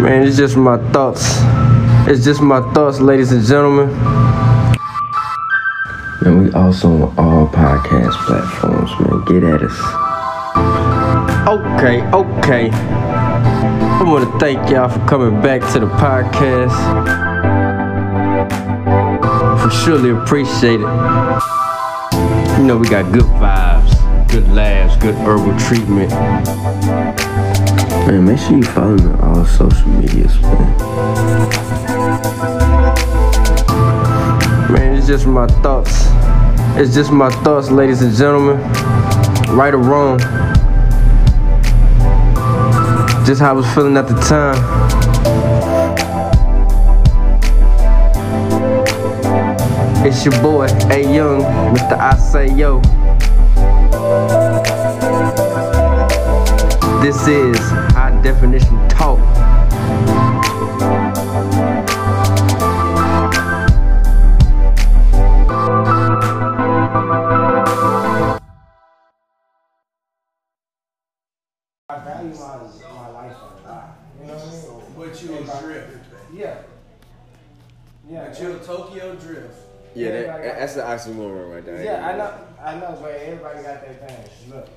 Man, 0.00 0.22
it's 0.22 0.36
just 0.36 0.56
my 0.56 0.78
thoughts. 0.92 1.24
It's 2.08 2.24
just 2.24 2.40
my 2.40 2.60
thoughts, 2.72 3.00
ladies 3.00 3.32
and 3.32 3.44
gentlemen. 3.44 3.88
Man, 6.22 6.44
we 6.44 6.52
also 6.52 6.88
on 6.88 7.18
all 7.18 7.48
podcast 7.48 8.12
platforms, 8.24 8.90
man. 9.00 9.24
Get 9.24 9.42
at 9.42 9.60
us. 9.60 9.76
Okay, 11.48 12.02
okay. 12.12 12.70
I 12.70 14.02
want 14.06 14.30
to 14.30 14.38
thank 14.38 14.70
y'all 14.70 14.88
for 14.88 15.04
coming 15.08 15.40
back 15.42 15.62
to 15.72 15.80
the 15.80 15.86
podcast. 15.86 16.76
We 19.64 19.70
surely 19.84 20.10
appreciate 20.10 20.80
it. 20.80 21.48
You 22.56 22.64
know, 22.64 22.76
we 22.76 22.88
got 22.88 23.12
good 23.12 23.24
vibes, 23.42 24.28
good 24.28 24.48
laughs, 24.52 24.96
good 25.02 25.16
herbal 25.16 25.58
treatment. 25.58 26.12
Man, 28.08 28.24
make 28.24 28.38
sure 28.38 28.56
you 28.56 28.62
follow 28.62 28.96
me 28.96 29.04
on 29.04 29.20
all 29.20 29.44
social 29.44 29.86
medias, 29.86 30.40
man. 30.40 30.78
Man, 34.72 34.96
it's 34.96 35.06
just 35.06 35.26
my 35.26 35.46
thoughts. 35.60 36.06
It's 36.78 36.94
just 36.94 37.12
my 37.12 37.28
thoughts, 37.44 37.70
ladies 37.70 38.00
and 38.00 38.14
gentlemen. 38.14 38.56
Right 39.54 39.74
or 39.74 39.76
wrong. 39.76 40.18
Just 43.26 43.42
how 43.42 43.50
I 43.50 43.52
was 43.52 43.66
feeling 43.74 43.98
at 43.98 44.08
the 44.08 44.14
time. 44.20 44.56
It's 50.06 50.24
your 50.24 50.40
boy, 50.40 50.64
A 50.90 51.14
Young, 51.14 51.42
Mr. 51.74 51.98
I 51.98 52.16
Say 52.16 52.54
Yo. 52.54 52.80
This 57.02 57.28
is 57.28 57.58
Definition 58.22 58.88
Talk. 58.88 59.18
I 71.88 71.98
value 72.04 72.34
my, 72.34 72.56
my 72.92 73.08
life 73.08 73.36
a 73.64 73.68
lot. 73.68 73.98
You 74.20 74.26
know 74.26 74.34
what 74.34 74.42
I 74.42 75.04
mean? 75.06 75.10
But 75.10 75.22
you 75.22 75.34
a 75.38 75.60
drift. 75.62 76.04
Yeah. 76.34 76.58
Yeah. 78.08 78.28
But 78.28 78.40
you 78.40 78.52
a 78.52 78.58
Tokyo 78.58 79.14
drift. 79.14 79.54
Yeah, 79.94 80.10
that- 80.10 80.42
that, 80.42 80.58
that's 80.58 80.74
the 80.74 80.82
oxymoron 80.82 81.50
right 81.54 81.64
there. 81.64 81.82
Yeah, 81.82 82.06
I 82.06 82.16
know, 82.16 82.34
I 82.62 82.74
know, 82.78 82.98
but 83.00 83.10
everybody 83.12 83.62
got 83.62 83.80
their 83.80 83.94
thing. 83.94 84.50
Look, 84.50 84.68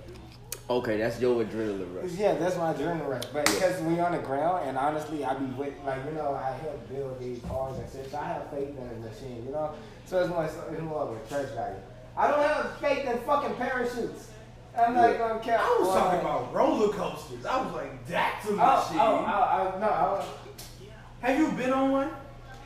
Okay, 0.71 0.97
that's 0.99 1.19
your 1.19 1.43
adrenaline 1.43 2.01
rush. 2.01 2.11
yeah, 2.11 2.33
that's 2.35 2.55
my 2.55 2.73
adrenaline 2.73 3.09
rush. 3.09 3.25
But 3.33 3.43
because 3.45 3.81
we 3.81 3.99
on 3.99 4.13
the 4.13 4.19
ground, 4.19 4.69
and 4.69 4.77
honestly, 4.77 5.25
I 5.25 5.33
be 5.33 5.45
with, 5.47 5.73
like, 5.85 5.99
you 6.05 6.13
know, 6.13 6.33
I 6.33 6.51
help 6.61 6.87
build 6.89 7.19
these 7.19 7.41
cars 7.41 7.77
and 7.77 7.91
shit. 7.91 8.09
So 8.09 8.17
I 8.17 8.23
have 8.27 8.49
faith 8.51 8.69
in 8.69 8.75
the 9.01 9.09
machine, 9.09 9.43
you 9.45 9.51
know. 9.51 9.73
So 10.05 10.21
it's 10.21 10.29
more, 10.29 10.45
it's 10.45 10.81
more 10.81 11.01
of 11.01 11.17
a 11.17 11.29
church 11.29 11.53
value. 11.55 11.75
I 12.15 12.27
don't 12.31 12.39
have 12.39 12.77
faith 12.77 13.05
in 13.05 13.17
fucking 13.19 13.55
parachutes. 13.55 14.29
I'm 14.77 14.93
not 14.93 15.17
gonna 15.17 15.39
count. 15.41 15.61
I 15.61 15.77
was 15.81 15.89
talking 15.89 16.19
it. 16.19 16.21
about 16.21 16.53
roller 16.53 16.93
coasters. 16.93 17.45
I 17.45 17.61
was 17.61 17.73
like, 17.73 18.07
that's 18.07 18.45
a 18.47 18.51
oh, 18.51 18.53
oh, 18.53 18.55
machine. 18.57 18.99
oh, 19.01 19.25
oh, 19.27 19.73
oh, 19.75 19.79
no, 19.79 19.87
I, 19.89 21.27
Have 21.27 21.37
you 21.37 21.51
been 21.51 21.73
on 21.73 21.91
one? 21.91 22.09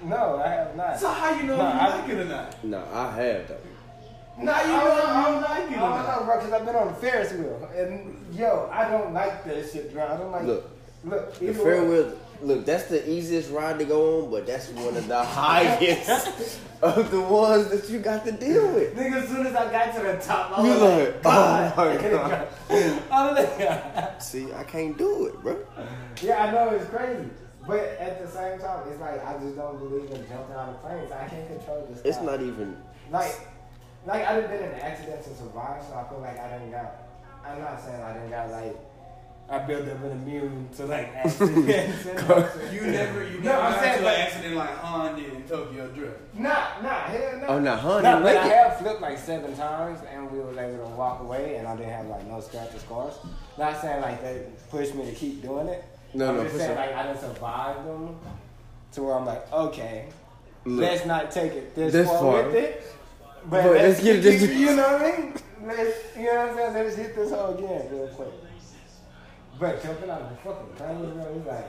no, 0.03 0.37
I 0.37 0.47
have 0.49 0.75
not. 0.75 0.99
So 0.99 1.09
how 1.09 1.33
you 1.33 1.43
know 1.43 1.57
No, 1.57 1.67
if 1.67 1.73
you 1.73 1.79
I- 1.79 1.99
like 1.99 2.09
it 2.09 2.17
or 2.19 2.25
not? 2.25 2.63
No, 2.63 2.87
I 2.93 3.11
have 3.15 3.47
though. 3.47 3.57
Now 4.37 4.61
you 4.63 4.73
I 4.73 4.83
know 4.83 4.89
don't 4.89 4.97
if 4.97 5.05
know, 5.05 5.35
you 5.35 5.41
like 5.41 5.71
it 5.71 5.77
I 5.77 5.81
or 5.81 6.03
don't 6.03 6.19
know, 6.19 6.25
bro, 6.25 6.37
because 6.37 6.53
I've 6.53 6.65
been 6.65 6.75
on 6.75 6.87
the 6.87 6.93
Ferris 6.95 7.31
wheel. 7.33 7.69
And, 7.75 8.35
yo, 8.35 8.69
I 8.71 8.89
don't 8.89 9.13
like 9.13 9.45
that 9.45 9.71
shit, 9.71 9.93
bro. 9.93 10.05
I 10.05 10.17
don't 10.17 10.31
like 10.31 10.43
Look, 10.43 10.69
Look, 11.05 11.35
The 11.39 11.49
either 11.49 11.63
fair 11.63 11.83
wheel, 11.83 12.17
look, 12.41 12.65
that's 12.65 12.85
the 12.85 13.07
easiest 13.09 13.51
ride 13.51 13.77
to 13.79 13.85
go 13.85 14.23
on, 14.23 14.31
but 14.31 14.45
that's 14.47 14.69
one 14.69 14.97
of 14.97 15.07
the 15.07 15.23
highest 15.23 16.59
of 16.81 17.11
the 17.11 17.21
ones 17.21 17.69
that 17.69 17.87
you 17.89 17.99
got 17.99 18.25
to 18.25 18.31
deal 18.31 18.67
with. 18.73 18.95
Nigga, 18.95 19.23
as 19.23 19.29
soon 19.29 19.45
as 19.47 19.55
I 19.55 19.71
got 19.71 19.95
to 19.95 20.01
the 20.01 20.17
top, 20.17 20.57
I 20.57 20.63
You 20.63 20.69
was 20.71 20.81
like, 20.81 21.07
like, 21.07 21.15
oh 21.17 21.21
God. 21.23 21.73
oh 21.77 21.95
my 21.95 22.09
God. 22.09 22.47
I 23.11 23.31
was 23.31 23.59
like, 23.59 24.21
See, 24.21 24.51
I 24.53 24.63
can't 24.63 24.97
do 24.97 25.27
it, 25.27 25.41
bro. 25.41 25.57
yeah, 26.21 26.45
I 26.45 26.51
know 26.51 26.69
it's 26.69 26.89
crazy. 26.89 27.29
But 27.67 27.79
at 27.79 28.21
the 28.21 28.27
same 28.29 28.59
time, 28.59 28.87
it's 28.91 28.99
like 29.01 29.25
I 29.25 29.37
just 29.39 29.55
don't 29.55 29.79
believe 29.79 30.09
in 30.11 30.27
jumping 30.27 30.55
out 30.55 30.69
of 30.69 30.81
planes. 30.81 31.11
I 31.11 31.27
can't 31.27 31.47
control 31.47 31.87
this. 31.89 32.01
It's 32.03 32.21
not 32.21 32.41
even. 32.41 32.77
like, 33.11 33.35
like 34.05 34.25
I 34.27 34.39
done 34.39 34.49
been 34.49 34.63
in 34.63 34.69
an 34.71 34.79
accidents 34.79 35.27
and 35.27 35.35
survived, 35.37 35.85
so 35.87 35.95
I 35.95 36.07
feel 36.09 36.19
like 36.19 36.39
I 36.39 36.49
didn't 36.57 36.71
got. 36.71 36.95
I'm 37.45 37.59
not 37.61 37.79
saying 37.81 38.01
I 38.01 38.13
didn't 38.13 38.29
got 38.31 38.49
like. 38.51 38.75
I 39.47 39.59
built 39.59 39.87
up 39.87 40.03
an 40.03 40.11
immune 40.11 40.69
to 40.75 40.85
like 40.87 41.07
accidents. 41.15 42.05
and 42.07 42.17
accidents. 42.19 42.73
You 42.73 42.81
never, 42.87 43.23
you 43.23 43.37
No, 43.41 43.51
never 43.51 43.61
I'm 43.61 43.71
got 43.73 43.79
saying, 43.81 43.93
into 43.93 44.05
like- 44.05 44.15
an 44.17 44.21
accident 44.25 44.55
like 44.55 44.77
Han 44.77 45.15
did 45.15 45.33
in 45.33 45.43
Tokyo 45.43 45.87
Drift. 45.89 46.19
Nah, 46.33 46.49
nah, 46.81 46.89
hell 47.01 47.37
no. 47.41 47.47
Oh, 47.49 47.59
no, 47.59 47.75
honey, 47.75 48.03
Nah, 48.03 48.13
but 48.21 48.23
make 48.23 48.37
I 48.37 48.47
have 48.47 48.77
flipped 48.79 49.01
like 49.01 49.19
seven 49.19 49.55
times, 49.55 49.99
and 50.11 50.31
we 50.31 50.39
was 50.39 50.57
able 50.57 50.83
to 50.89 50.95
walk 50.95 51.21
away, 51.21 51.57
and 51.57 51.67
I 51.67 51.75
didn't 51.75 51.91
have 51.91 52.07
like 52.07 52.25
no 52.25 52.39
scratches, 52.41 52.81
scars. 52.81 53.13
Not 53.59 53.79
saying 53.79 54.01
like 54.01 54.19
they 54.23 54.47
pushed 54.71 54.95
me 54.95 55.05
to 55.05 55.11
keep 55.11 55.43
doing 55.43 55.67
it. 55.67 55.83
No, 56.15 56.29
I'm 56.29 56.37
no, 56.37 56.41
just 56.43 56.53
for 56.53 56.59
saying 56.61 56.75
sure. 56.75 56.83
like 56.83 56.95
I 56.95 57.03
didn't 57.03 57.21
survive 57.21 57.85
them 57.85 58.15
to 58.93 59.03
where 59.03 59.13
I'm 59.13 59.25
like, 59.27 59.53
okay, 59.53 60.07
Look. 60.65 60.81
let's 60.89 61.05
not 61.05 61.29
take 61.29 61.53
it 61.53 61.75
this, 61.75 61.93
This 61.93 62.07
far, 62.09 62.17
far. 62.19 62.43
with 62.47 62.55
it, 62.55 62.83
but, 63.49 63.63
But 63.63 63.71
let's, 63.73 64.01
let's 64.01 64.03
get 64.03 64.13
keep, 64.15 64.23
this- 64.23 64.49
You 64.59 64.75
know 64.75 64.93
what 64.93 65.01
I 65.01 65.17
mean? 65.21 65.33
Let's, 65.65 66.15
you 66.17 66.23
know 66.25 66.35
what 66.35 66.49
I'm 66.49 66.55
saying? 66.57 66.73
Let's 66.73 66.95
hit 66.95 67.15
this 67.15 67.31
whole 67.31 67.53
again 67.57 67.87
real 67.91 68.07
quick. 68.09 68.27
But 69.59 69.81
jumping 69.83 70.09
out 70.09 70.21
of 70.21 70.29
the 70.31 70.35
fucking 70.37 70.75
plane, 70.75 71.13
bro, 71.13 71.35
it's 71.37 71.47
like. 71.47 71.65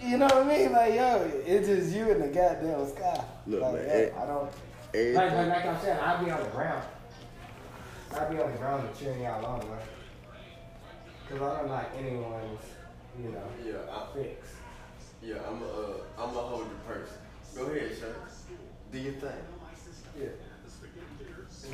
You 0.00 0.18
know 0.18 0.26
what 0.26 0.36
I 0.36 0.44
mean? 0.44 0.72
Like, 0.72 0.94
yo, 0.94 1.30
it's 1.46 1.68
just 1.68 1.96
you 1.96 2.10
in 2.10 2.20
the 2.20 2.28
goddamn 2.28 2.86
sky. 2.88 3.24
Look, 3.46 3.62
like, 3.62 3.72
man, 3.74 3.84
yeah, 3.86 3.92
it- 3.94 4.14
I 4.16 4.26
don't. 4.26 4.42
Like, 4.44 4.54
Everything. 4.94 5.48
like, 5.48 5.48
like 5.48 5.66
I'm 5.66 5.80
saying, 5.82 5.98
I'd 5.98 6.24
be 6.24 6.30
on 6.30 6.42
the 6.42 6.48
ground. 6.50 6.84
I'd 8.14 8.30
be 8.30 8.38
on 8.40 8.52
the 8.52 8.58
ground 8.58 8.88
and 8.88 8.98
cheering 8.98 9.22
y'all 9.22 9.44
on, 9.44 9.58
man. 9.68 9.78
Cause 11.28 11.42
I 11.42 11.60
don't 11.60 11.70
like 11.70 11.88
anyone's, 11.98 12.60
you 13.20 13.30
know, 13.30 13.42
Yeah, 13.64 13.92
I, 13.92 14.14
fix. 14.16 14.48
yeah, 15.20 15.36
I'm 15.48 15.60
a, 15.60 15.66
uh, 15.66 15.92
I'm 16.18 16.28
a 16.28 16.40
hold 16.40 16.66
your 16.66 16.94
person. 16.96 17.16
Go 17.56 17.62
ahead, 17.64 17.96
sir. 17.98 18.14
Do 18.96 19.02
your 19.02 19.12
thing. 19.12 19.30
Yeah. 20.18 20.26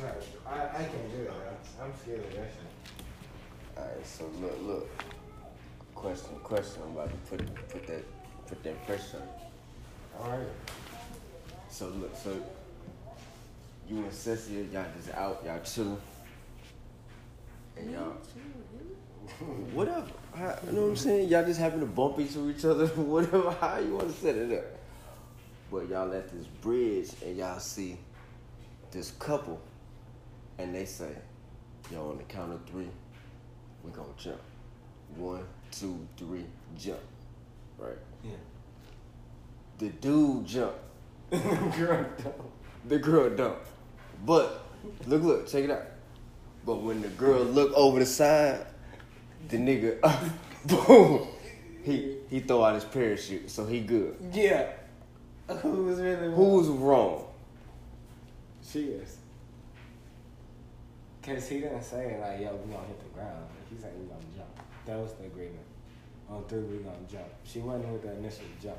Right. 0.03 0.13
I, 0.45 0.53
I 0.59 0.83
can't 0.83 1.09
do 1.09 1.21
it, 1.21 1.29
man. 1.29 1.37
I'm 1.81 1.93
scared 1.97 2.19
of 2.19 2.31
that 2.31 2.51
shit. 2.51 3.77
All 3.77 3.83
right, 3.85 4.05
so 4.05 4.29
look, 4.41 4.61
look. 4.61 4.89
Question, 5.95 6.35
question. 6.43 6.81
I'm 6.85 6.91
about 6.91 7.11
to 7.11 7.15
put 7.29 7.69
put 7.69 7.87
that 7.87 8.03
put 8.45 8.61
that 8.63 8.85
pressure. 8.85 9.21
on. 10.19 10.25
All 10.25 10.37
right. 10.37 10.47
So 11.69 11.87
look, 11.87 12.13
so 12.21 12.35
you 13.87 13.99
and 13.99 14.11
Cecilia, 14.11 14.65
y'all 14.65 14.85
just 14.97 15.15
out, 15.15 15.43
y'all 15.45 15.61
chilling, 15.61 16.01
and 17.77 17.89
y'all 17.89 18.17
whatever. 19.71 20.07
How, 20.35 20.57
you 20.65 20.73
know 20.73 20.81
what 20.81 20.87
I'm 20.89 20.95
saying? 20.97 21.29
Y'all 21.29 21.45
just 21.45 21.61
happen 21.61 21.79
to 21.79 21.85
bump 21.85 22.19
into 22.19 22.49
each 22.49 22.65
other, 22.65 22.87
whatever. 22.97 23.51
How 23.51 23.77
you 23.77 23.95
want 23.95 24.09
to 24.09 24.13
set 24.13 24.35
it 24.35 24.51
up? 24.51 24.72
But 25.73 25.89
y'all 25.89 26.13
at 26.13 26.29
this 26.29 26.45
bridge 26.45 27.09
and 27.25 27.35
y'all 27.35 27.57
see 27.57 27.97
this 28.91 29.09
couple, 29.17 29.59
and 30.59 30.75
they 30.75 30.85
say, 30.85 31.09
"Yo, 31.91 32.11
on 32.11 32.17
the 32.19 32.23
count 32.25 32.53
of 32.53 32.63
three, 32.69 32.89
we 33.83 33.89
gonna 33.89 34.07
jump. 34.15 34.39
One, 35.15 35.43
two, 35.71 36.07
three, 36.15 36.45
jump." 36.77 36.99
Right? 37.79 37.97
Yeah. 38.23 38.35
The 39.79 39.89
dude 39.89 40.45
jump. 40.45 40.75
Girl, 41.31 42.05
The 42.87 42.99
girl 42.99 43.35
don't. 43.35 43.57
But 44.27 44.63
look, 45.07 45.23
look, 45.23 45.47
check 45.47 45.63
it 45.63 45.71
out. 45.71 45.87
But 46.67 46.83
when 46.83 47.01
the 47.01 47.07
girl 47.07 47.41
look 47.41 47.73
over 47.73 47.97
the 47.97 48.05
side, 48.05 48.67
the 49.49 49.57
nigga, 49.57 49.99
boom, 50.67 51.27
he 51.81 52.17
he 52.29 52.41
throw 52.41 52.63
out 52.63 52.75
his 52.75 52.85
parachute, 52.85 53.49
so 53.49 53.65
he 53.65 53.79
good. 53.79 54.15
Yeah. 54.31 54.67
Who 55.61 55.83
was 55.85 55.99
really 55.99 56.27
wrong? 56.27 56.35
Who's 56.35 56.67
wrong? 56.67 57.25
She 58.65 58.79
is. 58.83 59.17
Cause 61.21 61.47
he 61.47 61.59
didn't 61.61 61.83
say 61.83 62.17
like, 62.19 62.41
yo, 62.41 62.53
we 62.55 62.73
gonna 62.73 62.85
hit 62.87 62.99
the 63.01 63.09
ground. 63.17 63.45
He 63.69 63.81
said 63.81 63.91
we 63.97 64.05
gonna 64.07 64.19
jump. 64.35 64.49
That 64.85 64.97
was 64.99 65.13
the 65.13 65.25
agreement. 65.25 65.59
On 66.29 66.43
three, 66.45 66.59
we 66.59 66.77
gonna 66.79 66.97
jump. 67.09 67.27
She 67.45 67.59
wasn't 67.59 67.87
with 67.89 68.01
the 68.03 68.11
initial 68.13 68.43
jump. 68.61 68.77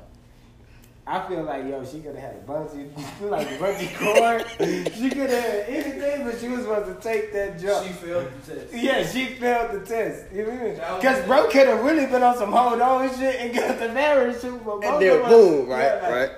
I 1.07 1.27
feel 1.27 1.43
like 1.43 1.65
yo, 1.65 1.83
she 1.85 1.99
could 2.01 2.15
have 2.15 2.33
had 2.33 2.35
a 2.35 2.51
bungee, 2.51 2.89
like 3.29 3.47
a 3.47 3.57
bungee 3.57 3.95
cord. 3.97 4.45
she 4.95 5.09
could 5.09 5.29
have 5.29 5.43
had 5.43 5.65
anything, 5.69 6.23
but 6.25 6.39
she 6.39 6.47
was 6.47 6.61
supposed 6.61 7.01
to 7.01 7.07
take 7.09 7.31
that 7.33 7.59
jump. 7.59 7.85
She 7.87 7.93
failed 7.93 8.27
the 8.43 8.55
test. 8.55 8.73
yeah, 8.73 9.05
she 9.07 9.25
failed 9.25 9.71
the 9.81 9.85
test. 9.85 10.31
You 10.33 10.45
mean? 10.45 10.75
That 10.75 10.91
was- 10.93 11.01
Because 11.01 11.25
bro 11.25 11.47
could 11.47 11.67
have 11.67 11.83
really 11.83 12.05
been 12.07 12.23
on 12.23 12.37
some 12.37 12.51
hold 12.51 12.79
on 12.81 13.09
shit 13.17 13.39
and 13.39 13.55
got 13.55 13.79
the 13.79 13.89
marriage 13.89 14.37
but 14.41 14.63
both 14.65 14.83
And 14.83 15.01
then 15.01 15.29
boom, 15.29 15.67
right, 15.69 15.79
yeah, 15.83 15.93
like, 16.01 16.11
right. 16.11 16.31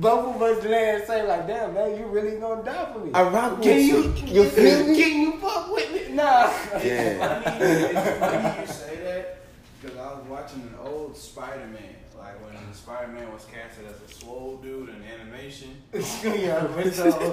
Both 0.00 0.36
of 0.36 0.42
us 0.42 0.64
land 0.64 1.04
say 1.06 1.26
like, 1.26 1.46
damn 1.46 1.74
man, 1.74 1.98
you 1.98 2.06
really 2.06 2.38
gonna 2.38 2.62
die 2.62 2.92
for 2.92 2.98
me. 3.00 3.10
I 3.14 3.22
rock 3.28 3.58
with 3.58 3.64
Can 3.64 3.78
you. 3.80 4.02
you, 4.26 4.42
You 4.44 4.48
feel 4.50 4.86
me? 4.86 5.02
Can 5.02 5.20
you 5.20 5.32
fuck 5.38 5.72
with 5.72 5.92
me? 5.92 6.14
Nah. 6.14 6.50
Yeah. 6.82 7.42
I 7.46 7.58
mean, 7.58 7.96
it's 7.96 8.18
funny 8.18 8.60
you 8.60 8.66
say 8.66 8.96
that 9.04 9.38
because 9.80 9.96
I 9.96 10.14
was 10.14 10.24
watching 10.28 10.62
an 10.62 10.74
old 10.82 11.16
Spider-Man, 11.16 11.94
like 12.18 12.34
when 12.44 12.54
Spider-Man 12.74 13.32
was 13.32 13.44
casted 13.46 13.86
as 13.86 14.10
a 14.10 14.14
swole 14.14 14.58
dude 14.62 14.88
in 14.90 15.02
animation. 15.04 15.70
yeah, 15.92 16.66
but 16.74 16.92
so, 16.92 17.32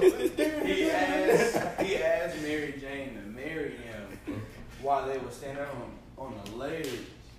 He 0.64 0.90
asked 0.90 1.80
he 1.82 1.96
asked 1.96 2.42
Mary 2.42 2.74
Jane 2.80 3.14
to 3.14 3.20
marry 3.30 3.70
him 3.76 4.42
while 4.82 5.06
they 5.06 5.18
were 5.18 5.30
standing 5.30 5.64
on 5.64 5.92
on 6.18 6.34
the 6.44 6.56
ledge, 6.56 6.88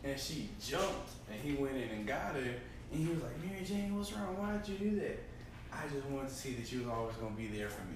and 0.03 0.19
she 0.19 0.49
jumped, 0.63 1.09
and 1.31 1.39
he 1.41 1.53
went 1.61 1.75
in 1.75 1.89
and 1.89 2.05
got 2.07 2.35
her, 2.35 2.53
and 2.91 2.99
he 3.07 3.13
was 3.13 3.21
like, 3.23 3.43
Mary 3.43 3.63
Jane, 3.65 3.95
what's 3.97 4.13
wrong? 4.13 4.35
Why 4.37 4.57
did 4.57 4.67
you 4.69 4.89
do 4.91 4.99
that? 5.01 5.19
I 5.73 5.83
just 5.93 6.05
wanted 6.07 6.29
to 6.29 6.33
see 6.33 6.53
that 6.53 6.71
you 6.71 6.79
was 6.79 6.87
always 6.89 7.15
gonna 7.15 7.35
be 7.35 7.47
there 7.47 7.69
for 7.69 7.81
me. 7.85 7.95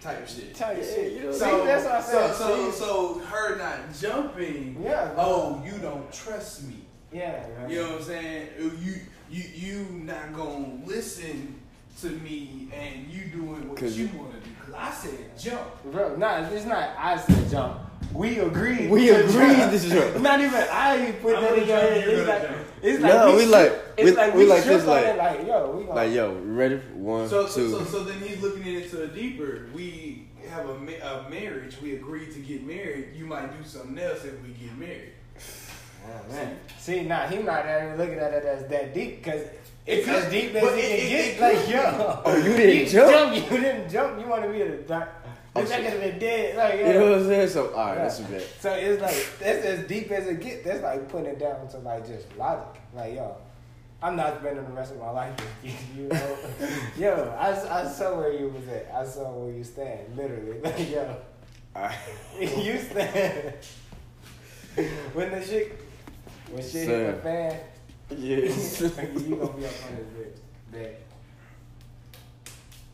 Type 0.00 0.28
shit. 0.28 0.54
Type 0.54 0.76
Yeah, 0.80 0.84
shit. 0.84 1.12
you 1.12 1.22
know, 1.24 1.32
See, 1.32 1.38
So, 1.38 1.64
that's 1.64 1.84
what 1.84 1.94
I 1.94 2.00
said. 2.02 2.34
so, 2.34 2.70
See? 2.70 2.76
so 2.78 3.18
her 3.26 3.56
not 3.56 3.78
jumping. 3.98 4.80
Yeah. 4.82 5.12
Oh, 5.16 5.62
you 5.64 5.78
don't 5.78 6.12
trust 6.12 6.64
me. 6.64 6.76
yeah. 7.12 7.46
man. 7.58 7.70
You 7.70 7.76
know 7.82 7.90
what 7.92 7.98
I'm 8.00 8.04
saying? 8.04 8.48
You 8.58 8.94
you 9.30 9.42
you 9.54 9.86
not 10.04 10.34
gonna 10.34 10.78
listen 10.84 11.58
to 12.00 12.10
me 12.10 12.68
and 12.74 13.06
you 13.10 13.24
doing 13.26 13.68
what 13.70 13.80
you 13.82 13.88
you- 13.88 14.18
want 14.18 14.32
to 14.34 14.40
do. 14.48 14.54
Cause 14.64 14.74
I 14.76 14.90
said 14.92 15.38
jump. 15.38 15.62
Bro, 15.90 16.16
nah, 16.16 16.46
it's 16.50 16.66
not 16.66 16.90
I 16.98 17.16
said 17.18 17.50
jump. 17.50 17.80
We 18.12 18.38
agreed. 18.38 18.90
We 18.90 19.06
to 19.06 19.24
agreed 19.24 19.70
to 19.80 19.88
jump. 19.88 20.20
Not 20.22 20.40
even 20.40 20.54
I 20.54 21.12
put 21.20 21.36
I'm 21.36 21.42
that 21.42 21.58
in 21.58 21.68
your 21.68 21.76
head. 21.76 22.04
you're 22.04 22.20
It's 22.20 22.28
like 22.28 22.42
jump. 22.42 22.56
It's 22.86 23.02
like 23.02 23.12
No, 23.12 23.34
we 23.36 23.42
shook- 23.42 23.52
like- 23.52 23.72
it's 23.96 24.10
we- 24.10 24.16
like 24.16 24.34
we 24.34 24.38
we 24.44 24.46
like 24.50 24.64
this, 24.64 24.84
like- 24.86 25.16
like 25.16 25.46
yo, 25.46 25.70
we 25.76 25.84
gonna 25.84 25.94
Like 25.94 26.12
yo, 26.14 26.34
ready? 26.44 26.78
For 26.78 26.94
one, 26.98 27.28
So, 27.28 27.46
so 27.46 27.60
two. 27.60 27.70
so 27.72 27.84
so 27.84 28.04
then 28.04 28.20
he's 28.20 28.40
looking 28.42 28.66
into 28.66 29.02
it 29.02 29.14
deeper. 29.14 29.66
We 29.74 30.28
have 30.50 30.68
a, 30.68 30.78
ma- 30.78 30.92
a 31.26 31.30
marriage. 31.30 31.76
We 31.82 31.94
agreed 31.96 32.32
to 32.32 32.38
get 32.40 32.64
married. 32.66 33.08
You 33.16 33.26
might 33.26 33.50
do 33.56 33.68
something 33.68 33.98
else 33.98 34.24
if 34.24 34.34
we 34.42 34.50
get 34.50 34.76
married. 34.78 35.12
Oh, 36.08 36.32
man. 36.32 36.56
See, 36.78 37.02
nah, 37.02 37.26
he 37.26 37.38
not 37.42 37.64
even 37.66 37.96
looking 37.98 38.18
at 38.18 38.32
it 38.32 38.44
as 38.44 38.68
that 38.68 38.94
deep 38.94 39.24
because 39.24 39.40
it's 39.84 40.06
It 40.06 40.08
as 40.08 40.30
deep 40.30 40.54
as 40.54 40.62
but 40.62 40.72
it, 40.74 40.78
it- 40.78 40.88
can 40.88 41.06
it- 41.06 41.08
get. 41.08 41.26
it 41.34 41.40
like 41.40 41.64
could 41.64 41.74
yo, 41.74 42.20
Oh, 42.24 42.36
you 42.36 42.56
didn't 42.56 42.88
jump? 42.88 43.34
You 43.34 43.58
didn't 43.60 43.90
jump. 43.90 44.20
You 44.20 44.26
want 44.28 44.42
to 44.44 44.48
be 44.50 44.62
the 44.62 44.76
doc- 44.86 45.25
bitch, 45.64 45.72
I 45.72 45.76
could 45.76 45.84
have 45.92 46.00
been 46.00 46.18
dead. 46.18 46.56
Like 46.56 46.80
yo. 46.80 46.86
you 46.86 46.92
know 46.94 47.10
what 47.10 47.18
I'm 47.20 47.26
saying? 47.26 47.48
So, 47.48 47.68
all 47.74 47.86
right, 47.86 47.94
Yeah. 47.96 48.02
that's 48.02 48.20
a 48.20 48.22
bit. 48.24 48.56
So 48.60 48.72
it's 48.72 49.02
like 49.02 49.38
that's 49.38 49.64
as 49.66 49.86
deep 49.86 50.10
as 50.10 50.26
it 50.26 50.40
gets. 50.40 50.64
That's 50.64 50.82
like 50.82 51.08
putting 51.08 51.26
it 51.26 51.38
down 51.38 51.66
to 51.68 51.78
like 51.78 52.06
just 52.06 52.36
logic. 52.36 52.80
Like 52.94 53.14
yo, 53.14 53.36
I'm 54.02 54.16
not 54.16 54.38
spending 54.40 54.64
the 54.64 54.72
rest 54.72 54.92
of 54.92 54.98
my 54.98 55.10
life 55.10 55.34
with 55.62 55.72
you. 55.96 56.02
you 56.02 56.08
know? 56.08 56.36
yo, 56.98 57.36
I, 57.38 57.80
I 57.82 57.88
saw 57.88 58.16
where 58.18 58.32
you 58.32 58.48
was 58.48 58.66
at. 58.68 58.90
I 58.94 59.04
saw 59.06 59.30
where 59.32 59.52
you 59.54 59.64
stand. 59.64 60.16
Literally, 60.16 60.60
like 60.64 60.90
yo, 60.90 61.16
All 61.74 61.82
right. 61.82 61.96
you 62.40 62.78
stand. 62.78 63.54
when 65.14 65.30
the 65.30 65.42
shit, 65.42 65.78
when 66.50 66.62
shit 66.62 66.88
hit 66.88 67.16
the 67.16 67.22
fan, 67.22 67.60
Yes. 68.10 68.80
you 68.82 68.88
gonna 68.90 69.08
be 69.08 69.34
up 69.34 69.50
on 69.50 69.96
this 69.96 70.06
bitch. 70.14 70.38
Bed. 70.70 70.96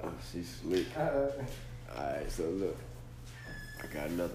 oh, 0.04 0.12
she's 0.32 0.60
slick. 0.62 0.86
Uh, 0.96 1.26
All 1.96 2.02
right, 2.04 2.30
so 2.30 2.44
look, 2.44 2.76
I 3.82 3.86
got 3.92 4.08
another. 4.08 4.34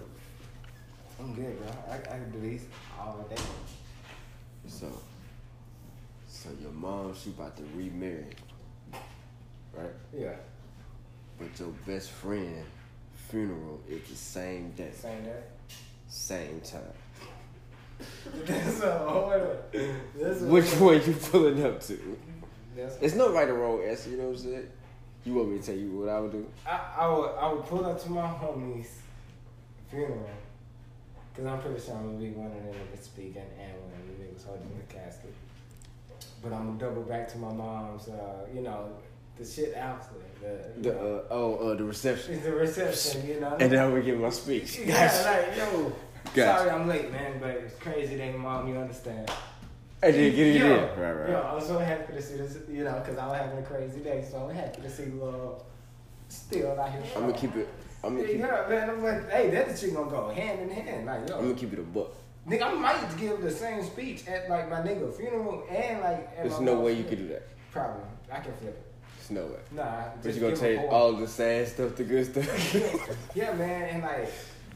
one. 1.16 1.28
I'm 1.30 1.34
good, 1.34 1.58
bro. 1.58 1.68
I, 1.90 1.94
I 1.96 2.18
can 2.18 2.30
do 2.30 2.40
these 2.40 2.64
all 2.98 3.26
day. 3.28 3.42
So, 4.66 4.86
so 6.28 6.50
your 6.60 6.70
mom, 6.70 7.14
she 7.20 7.30
about 7.30 7.56
to 7.56 7.62
remarry, 7.74 8.26
right? 9.72 9.90
Yeah, 10.16 10.34
But 11.38 11.58
your 11.58 11.70
best 11.86 12.10
friend 12.10 12.64
funeral 13.30 13.80
is 13.88 14.08
the 14.08 14.14
same 14.16 14.70
day, 14.72 14.90
same 14.94 15.24
day. 15.24 15.40
same 16.08 16.60
time. 16.60 16.82
That's 18.46 18.80
a 18.80 19.02
order. 19.04 19.58
That's 20.20 20.40
Which 20.42 20.70
one 20.76 21.02
you 21.04 21.14
pulling 21.14 21.64
up 21.64 21.82
to? 21.84 22.18
That's 22.76 22.96
It's 23.00 23.14
no 23.16 23.32
right 23.32 23.48
or 23.48 23.54
wrong 23.54 23.82
answer, 23.82 24.10
you 24.10 24.18
know 24.18 24.24
what 24.28 24.36
I'm 24.38 24.44
saying? 24.44 24.68
You 25.24 25.34
want 25.34 25.50
me 25.50 25.58
to 25.58 25.64
tell 25.64 25.74
you 25.74 25.90
what 25.90 26.08
I 26.08 26.20
would 26.20 26.32
do? 26.32 26.46
I, 26.66 26.80
I 26.98 27.08
would 27.08 27.30
I 27.38 27.52
would 27.52 27.64
pull 27.66 27.84
up 27.84 28.02
to 28.02 28.10
my 28.10 28.22
homie's 28.22 28.98
funeral 29.90 30.28
because 31.32 31.46
I'm 31.52 31.60
pretty 31.60 31.80
sure 31.84 31.94
I'm 31.96 32.06
gonna 32.06 32.18
be 32.18 32.30
one 32.30 32.46
of 32.46 32.52
them 32.54 32.64
niggas 32.74 33.04
speaking 33.04 33.42
and 33.60 33.72
one 33.82 33.92
of 34.00 34.18
the 34.18 34.24
niggas 34.24 34.46
holding 34.46 34.68
the 34.76 34.92
casket. 34.94 35.34
But 36.42 36.52
I'm 36.52 36.66
gonna 36.66 36.78
double 36.78 37.02
back 37.02 37.28
to 37.32 37.38
my 37.38 37.52
mom's, 37.52 38.08
uh, 38.08 38.46
you 38.54 38.62
know, 38.62 38.90
the 39.36 39.44
shit 39.44 39.74
after 39.74 40.14
the, 40.40 40.82
The 40.90 40.98
uh, 40.98 41.22
oh 41.30 41.54
uh, 41.70 41.74
the 41.74 41.84
reception, 41.84 42.34
It's 42.34 42.44
the 42.44 42.52
reception, 42.52 43.28
you 43.28 43.40
know. 43.40 43.56
and 43.60 43.70
then 43.70 43.78
I'm 43.84 43.90
gonna 43.90 44.02
give 44.02 44.18
my 44.18 44.30
speech. 44.30 44.78
yeah, 44.84 45.46
like 45.50 45.56
yo, 45.58 45.92
Gotcha. 46.34 46.58
sorry 46.58 46.70
I'm 46.70 46.88
late, 46.88 47.10
man, 47.12 47.38
but 47.40 47.50
it's 47.50 47.74
crazy 47.78 48.16
that 48.16 48.36
mom, 48.38 48.68
you 48.68 48.76
understand. 48.76 49.30
And 50.00 50.12
did 50.14 50.36
get 50.36 50.46
it 50.46 50.56
in. 50.56 50.70
Right, 51.00 51.12
right. 51.12 51.30
Yo, 51.30 51.40
I 51.40 51.54
was 51.54 51.66
so 51.66 51.78
happy 51.78 52.12
to 52.12 52.22
see 52.22 52.36
this, 52.36 52.56
you 52.70 52.84
know, 52.84 53.00
because 53.00 53.18
I 53.18 53.26
was 53.26 53.36
having 53.36 53.58
a 53.58 53.62
crazy 53.62 54.00
day, 54.00 54.24
so 54.30 54.48
I'm 54.48 54.54
happy 54.54 54.80
to 54.82 54.90
see 54.90 55.06
little 55.06 55.64
still 56.28 56.78
out 56.78 56.92
here. 56.92 57.02
I'm 57.16 57.22
gonna 57.22 57.32
keep 57.32 57.56
it. 57.56 57.68
I'm 58.04 58.14
gonna 58.14 58.28
keep. 58.28 58.38
Yeah, 58.38 58.66
man. 58.68 58.90
I'm 58.90 59.02
like, 59.02 59.28
hey, 59.30 59.50
that 59.50 59.68
the 59.68 59.76
shit 59.76 59.94
gonna 59.94 60.10
go 60.10 60.28
hand 60.28 60.60
in 60.60 60.70
hand. 60.70 61.06
Like, 61.06 61.28
yo, 61.28 61.38
I'm 61.38 61.42
gonna 61.48 61.54
keep 61.54 61.72
it 61.72 61.80
a 61.80 61.82
buck. 61.82 62.12
nigga, 62.48 62.62
I 62.62 62.74
might 62.74 63.18
give 63.18 63.40
the 63.42 63.50
same 63.50 63.82
speech 63.82 64.26
at 64.28 64.48
like 64.48 64.70
my 64.70 64.80
nigga 64.80 65.12
funeral 65.14 65.64
and 65.68 66.00
like. 66.00 66.30
At 66.36 66.44
There's 66.44 66.60
no 66.60 66.78
way 66.80 66.92
you 66.92 67.04
could 67.04 67.18
do 67.18 67.28
that. 67.28 67.48
Probably, 67.72 68.02
I 68.30 68.38
can 68.38 68.52
flip 68.54 68.74
it. 68.74 68.84
There's 69.16 69.30
no 69.32 69.46
way. 69.46 69.60
Nah, 69.72 70.04
But 70.22 70.32
you 70.32 70.40
gonna 70.40 70.56
take 70.56 70.78
all 70.90 71.12
the 71.14 71.26
sad 71.26 71.66
stuff, 71.66 71.96
the 71.96 72.04
good 72.04 72.24
stuff. 72.24 73.18
Yeah, 73.34 73.52
man, 73.54 73.88
and 73.88 74.02
like. 74.04 74.30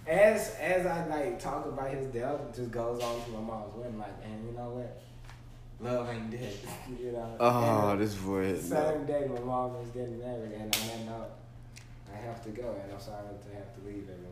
As 0.05 0.57
as 0.57 0.85
I 0.85 1.07
like 1.07 1.39
talk 1.41 1.65
about 1.65 1.89
his 1.91 2.09
death, 2.09 2.41
it 2.41 2.57
just 2.57 2.73
goes 2.73 3.01
on 3.01 3.25
to 3.25 3.31
my 3.31 3.41
mom's 3.41 3.73
wedding. 3.77 4.01
Like, 4.01 4.17
and 4.25 4.45
you 4.45 4.53
know 4.57 4.71
what? 4.71 5.01
Love 5.83 6.09
ain't 6.11 6.31
dead. 6.31 6.53
you 7.01 7.13
know. 7.13 7.37
oh, 7.41 7.49
And, 7.91 7.91
uh, 7.91 7.97
this 7.97 8.15
boy. 8.15 8.53
No. 8.53 8.57
Same 8.59 9.05
day 9.07 9.29
my 9.33 9.41
mom 9.41 9.75
was 9.75 9.89
getting 9.91 10.19
married, 10.19 10.53
and 10.53 10.75
on 10.77 10.87
that 10.89 11.07
note, 11.07 11.31
I 12.13 12.17
have 12.19 12.43
to 12.45 12.51
go, 12.51 12.77
and 12.83 12.93
I'm 12.93 13.01
sorry 13.01 13.25
to 13.27 13.55
have 13.57 13.75
to 13.75 13.81
leave 13.87 14.05
everyone. 14.05 14.29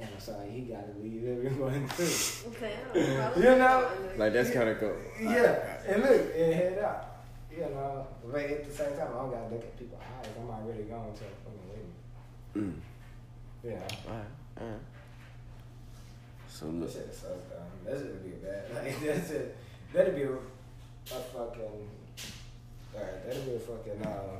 And 0.00 0.08
I'm 0.14 0.20
sorry 0.20 0.50
he 0.50 0.60
got 0.60 0.86
to 0.94 1.02
leave 1.02 1.26
everyone 1.26 1.88
too. 1.96 2.48
Okay, 2.50 2.72
I 2.90 2.94
don't 2.94 3.38
know. 3.38 3.50
You 3.52 3.58
know, 3.58 3.88
Like 4.16 4.32
that's 4.32 4.50
kind 4.50 4.68
of 4.68 4.78
cool. 4.78 4.94
yeah, 5.20 5.80
and 5.88 6.02
look, 6.02 6.20
and 6.36 6.54
head 6.54 6.78
out. 6.78 7.04
You 7.50 7.62
know, 7.64 8.06
but 8.30 8.40
at 8.42 8.64
the 8.68 8.72
same 8.72 8.90
time, 8.96 9.08
I 9.12 9.18
don't 9.18 9.30
gotta 9.30 9.52
look 9.54 9.62
at 9.64 9.76
people's 9.78 10.00
eyes. 10.00 10.30
I'm 10.40 10.48
already 10.50 10.82
going 10.82 11.12
to 11.14 11.24
a 11.24 11.34
fucking 11.42 11.68
wedding. 11.68 11.92
Mm. 12.56 12.74
Yeah, 13.64 13.72
All 14.08 14.14
right, 14.14 14.24
all 14.60 14.66
right. 14.68 14.76
So 16.48 16.66
that 16.66 16.72
look, 16.74 16.92
shit 16.92 17.08
is 17.10 17.16
so 17.16 17.28
dumb. 17.50 17.66
That 17.84 17.98
should 17.98 18.22
be 18.22 18.30
bad. 18.46 18.64
Like 18.84 19.00
that's 19.00 19.30
it. 19.30 19.56
That'd 19.92 20.14
be 20.14 20.22
a, 20.22 20.32
a 20.32 20.36
fucking. 21.06 21.88
Alright, 22.94 23.26
that'd 23.26 23.46
be 23.46 23.54
a 23.54 23.58
fucking 23.58 24.02
uh, 24.04 24.36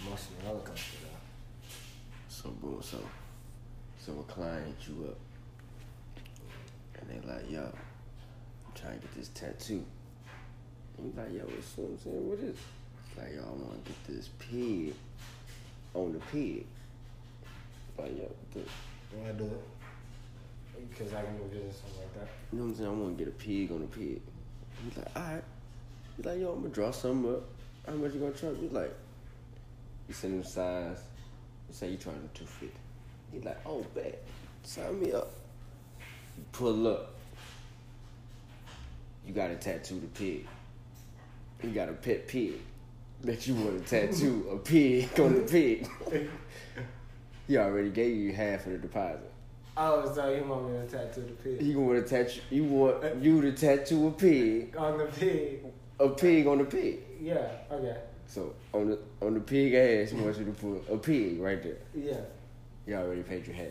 emotional 0.00 0.62
coaster 0.64 0.96
though. 1.02 1.68
so 2.28 2.50
boom, 2.50 2.80
so 2.82 2.98
so 3.98 4.12
a 4.12 4.32
client 4.32 4.66
hit 4.66 4.88
you 4.88 5.08
up, 5.08 5.18
and 7.00 7.10
they 7.10 7.26
like, 7.28 7.50
yo, 7.50 7.60
I'm 7.62 8.72
trying 8.74 9.00
to 9.00 9.06
get 9.06 9.14
this 9.16 9.28
tattoo. 9.28 9.84
And 10.98 11.06
you 11.06 11.12
like, 11.16 11.32
yo, 11.32 11.40
what's 11.40 11.76
what 11.76 11.88
I'm 11.90 11.98
saying? 11.98 12.28
What 12.28 12.38
is? 12.38 12.56
Like, 13.16 13.34
yo, 13.34 13.42
I 13.42 13.50
want 13.50 13.84
to 13.84 13.90
get 13.92 14.04
this 14.16 14.28
pig 14.38 14.94
on 15.94 16.12
the 16.12 16.18
pig. 16.32 16.66
Like, 17.98 18.16
yo, 18.18 18.30
the, 18.52 18.60
You 18.60 18.66
wanna 19.20 19.32
do 19.34 19.44
it? 19.44 19.73
Because 20.90 21.12
I 21.12 21.22
can 21.22 21.36
do 21.48 21.58
this 21.66 21.80
something 21.80 22.00
like 22.00 22.14
that. 22.14 22.28
You 22.52 22.58
know 22.58 22.64
what 22.64 22.70
I'm 22.70 22.76
saying? 22.76 22.88
I 22.88 22.92
want 22.92 23.18
to 23.18 23.24
get 23.24 23.32
a 23.32 23.36
pig 23.36 23.72
on 23.72 23.82
a 23.82 23.86
pig. 23.86 24.20
He's 24.84 24.96
like, 24.96 25.16
all 25.16 25.22
right. 25.22 25.44
He's 26.16 26.26
like, 26.26 26.40
yo, 26.40 26.52
I'm 26.52 26.62
gonna 26.62 26.74
draw 26.74 26.90
something 26.90 27.34
up. 27.34 27.42
How 27.86 27.94
much 27.94 28.14
you 28.14 28.20
gonna 28.20 28.32
charge? 28.32 28.56
He's 28.60 28.72
like, 28.72 28.94
you 30.08 30.14
send 30.14 30.34
him 30.34 30.44
size. 30.44 30.98
You 31.68 31.74
say 31.74 31.90
you 31.90 31.96
charging 31.96 32.28
two 32.34 32.44
fifty. 32.44 32.78
He's 33.32 33.44
like, 33.44 33.58
oh, 33.66 33.84
bet. 33.94 34.22
Sign 34.62 35.00
me 35.00 35.12
up. 35.12 35.30
You 36.36 36.44
pull 36.52 36.86
up. 36.86 37.14
You 39.26 39.32
gotta 39.34 39.56
tattoo 39.56 40.00
the 40.00 40.06
pig. 40.06 40.46
You 41.62 41.70
got 41.70 41.88
a 41.88 41.92
pet 41.92 42.28
pig. 42.28 42.60
Bet 43.22 43.46
you 43.46 43.54
want 43.54 43.86
to 43.86 44.06
tattoo 44.06 44.48
a 44.52 44.56
pig 44.58 45.18
on 45.18 45.34
the 45.34 45.40
pig. 45.40 45.88
he 47.48 47.56
already 47.56 47.90
gave 47.90 48.14
you 48.16 48.32
half 48.32 48.66
of 48.66 48.72
the 48.72 48.78
deposit. 48.78 49.32
Oh, 49.76 50.12
so 50.14 50.32
you 50.32 50.44
want 50.44 50.70
me 50.70 50.76
to 50.78 50.86
tattoo 50.86 51.22
the 51.22 51.32
pig? 51.32 51.60
He 51.60 51.74
want 51.74 52.06
to 52.06 52.08
tattoo. 52.08 52.40
You 52.50 52.64
want 52.64 53.22
you 53.22 53.40
to 53.42 53.52
tattoo 53.52 54.06
a 54.08 54.10
pig, 54.12 54.76
On 54.76 54.98
the 54.98 55.06
pig. 55.06 55.64
a 55.98 56.08
pig 56.10 56.46
on 56.46 56.58
the 56.58 56.64
pig. 56.64 57.00
Yeah, 57.20 57.48
okay. 57.72 57.96
So 58.26 58.54
on 58.72 58.90
the 58.90 58.98
on 59.20 59.34
the 59.34 59.40
pig 59.40 59.74
ass, 59.74 60.10
he 60.10 60.16
wants 60.20 60.38
you 60.38 60.44
to 60.44 60.52
put 60.52 60.84
a 60.92 60.96
pig 60.96 61.40
right 61.40 61.60
there. 61.62 61.78
Yeah. 61.94 62.20
You 62.86 62.94
already 62.96 63.22
paid 63.22 63.46
your 63.46 63.56
half. 63.56 63.66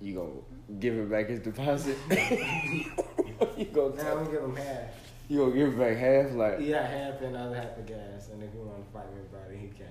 You 0.00 0.14
gonna 0.14 0.78
give 0.78 0.94
him 0.94 1.08
back 1.08 1.28
his 1.28 1.40
deposit? 1.40 1.96
you 2.10 3.64
gonna 3.72 3.94
Now 3.96 4.14
gonna 4.16 4.30
give 4.30 4.42
him 4.42 4.56
half. 4.56 4.90
you 5.28 5.38
gonna 5.38 5.54
give 5.54 5.68
him 5.72 5.78
back 5.78 5.96
half? 5.96 6.32
Like 6.32 6.58
Yeah, 6.60 6.86
half 6.86 7.20
and 7.22 7.34
the 7.34 7.38
other 7.38 7.54
half 7.56 7.78
of 7.78 7.86
gas. 7.86 8.28
And 8.32 8.42
if 8.42 8.52
he 8.52 8.58
wanna 8.58 8.84
fight 8.92 9.06
everybody, 9.12 9.56
he 9.58 9.68
can. 9.68 9.86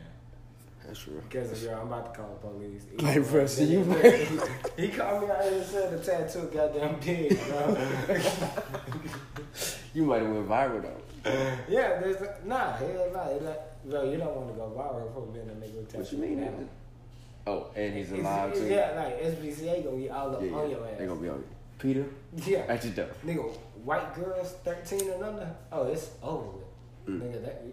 That's 0.87 0.99
true. 0.99 1.21
Because 1.29 1.63
yo, 1.63 1.73
I'm 1.79 1.87
about 1.87 2.13
to 2.13 2.19
call 2.19 2.39
the 2.41 2.47
police. 2.47 2.83
Like, 2.99 3.29
bro, 3.29 3.45
you- 3.65 4.41
he 4.77 4.87
called 4.89 5.23
me 5.23 5.29
out 5.29 5.43
here 5.43 5.53
and 5.53 5.65
said 5.65 5.91
the 5.91 6.03
tattoo 6.03 6.49
goddamn 6.53 6.99
big, 6.99 7.37
bro. 7.47 7.77
You 9.93 10.05
might 10.05 10.21
have 10.21 10.29
went 10.29 10.47
viral 10.47 10.83
though. 10.83 11.29
yeah, 11.67 11.99
there's 11.99 12.21
a, 12.21 12.35
nah, 12.45 12.73
hell 12.73 13.09
nah. 13.11 13.29
It's 13.29 13.43
like, 13.43 13.83
bro, 13.89 14.03
you 14.11 14.17
don't 14.17 14.35
want 14.35 14.49
to 14.49 14.53
go 14.53 14.71
viral 14.77 15.11
for 15.13 15.21
being 15.33 15.49
a 15.49 15.53
nigga 15.53 15.77
with 15.77 15.87
tattoo. 15.87 16.03
What 16.03 16.11
you 16.11 16.17
mean? 16.19 16.41
Now. 16.41 16.53
Oh, 17.47 17.67
and 17.75 17.95
he's 17.95 18.11
alive 18.11 18.51
it's- 18.51 18.63
too. 18.63 18.73
Yeah, 18.73 18.91
like 18.95 19.21
SPCA 19.23 19.83
gonna 19.83 19.97
be 19.97 20.09
all 20.09 20.35
up 20.35 20.41
yeah, 20.41 20.51
on 20.51 20.69
yeah. 20.69 20.77
your 20.77 20.87
ass. 20.87 20.93
They 20.99 21.05
gonna 21.07 21.19
be 21.19 21.29
on 21.29 21.37
you. 21.37 21.47
Peter, 21.79 22.05
yeah. 22.45 22.65
at 22.67 22.83
your 22.83 22.93
door. 22.93 23.09
Nigga, 23.25 23.55
white 23.83 24.15
girls 24.15 24.51
13 24.63 25.11
and 25.11 25.23
under, 25.23 25.55
oh, 25.71 25.87
it's 25.87 26.09
over 26.23 26.47
with. 26.47 26.65
Mm. 27.07 27.21
Nigga, 27.21 27.45
that, 27.45 27.63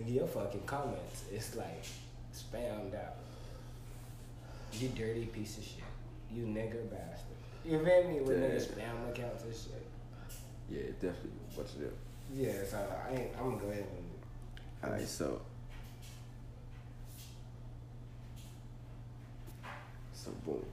nigga, 0.00 0.14
your 0.14 0.26
fucking 0.26 0.62
comments, 0.66 1.24
it's 1.32 1.54
like 1.56 1.84
spammed 2.36 2.94
out. 2.94 3.16
You 4.72 4.88
dirty 4.88 5.26
piece 5.26 5.58
of 5.58 5.64
shit. 5.64 5.84
You 6.32 6.42
nigger 6.44 6.90
bastard. 6.90 7.36
You 7.64 7.78
feel 7.84 8.04
me? 8.08 8.20
With 8.20 8.40
Yeah. 8.40 8.48
nigga 8.48 8.62
spam 8.62 9.08
accounts 9.10 9.44
and 9.44 9.54
shit. 9.54 9.86
Yeah, 10.68 10.82
definitely. 11.00 11.30
What's 11.54 11.74
it? 11.76 11.92
Yeah, 12.34 12.52
so 12.68 12.76
I 13.08 13.14
ain't, 13.14 13.30
I'm 13.38 13.50
gonna 13.50 13.62
go 13.62 13.68
ahead 13.70 13.86
and. 13.96 14.84
Alright, 14.92 15.06
so. 15.08 15.40
So 20.12 20.30
boom. 20.44 20.64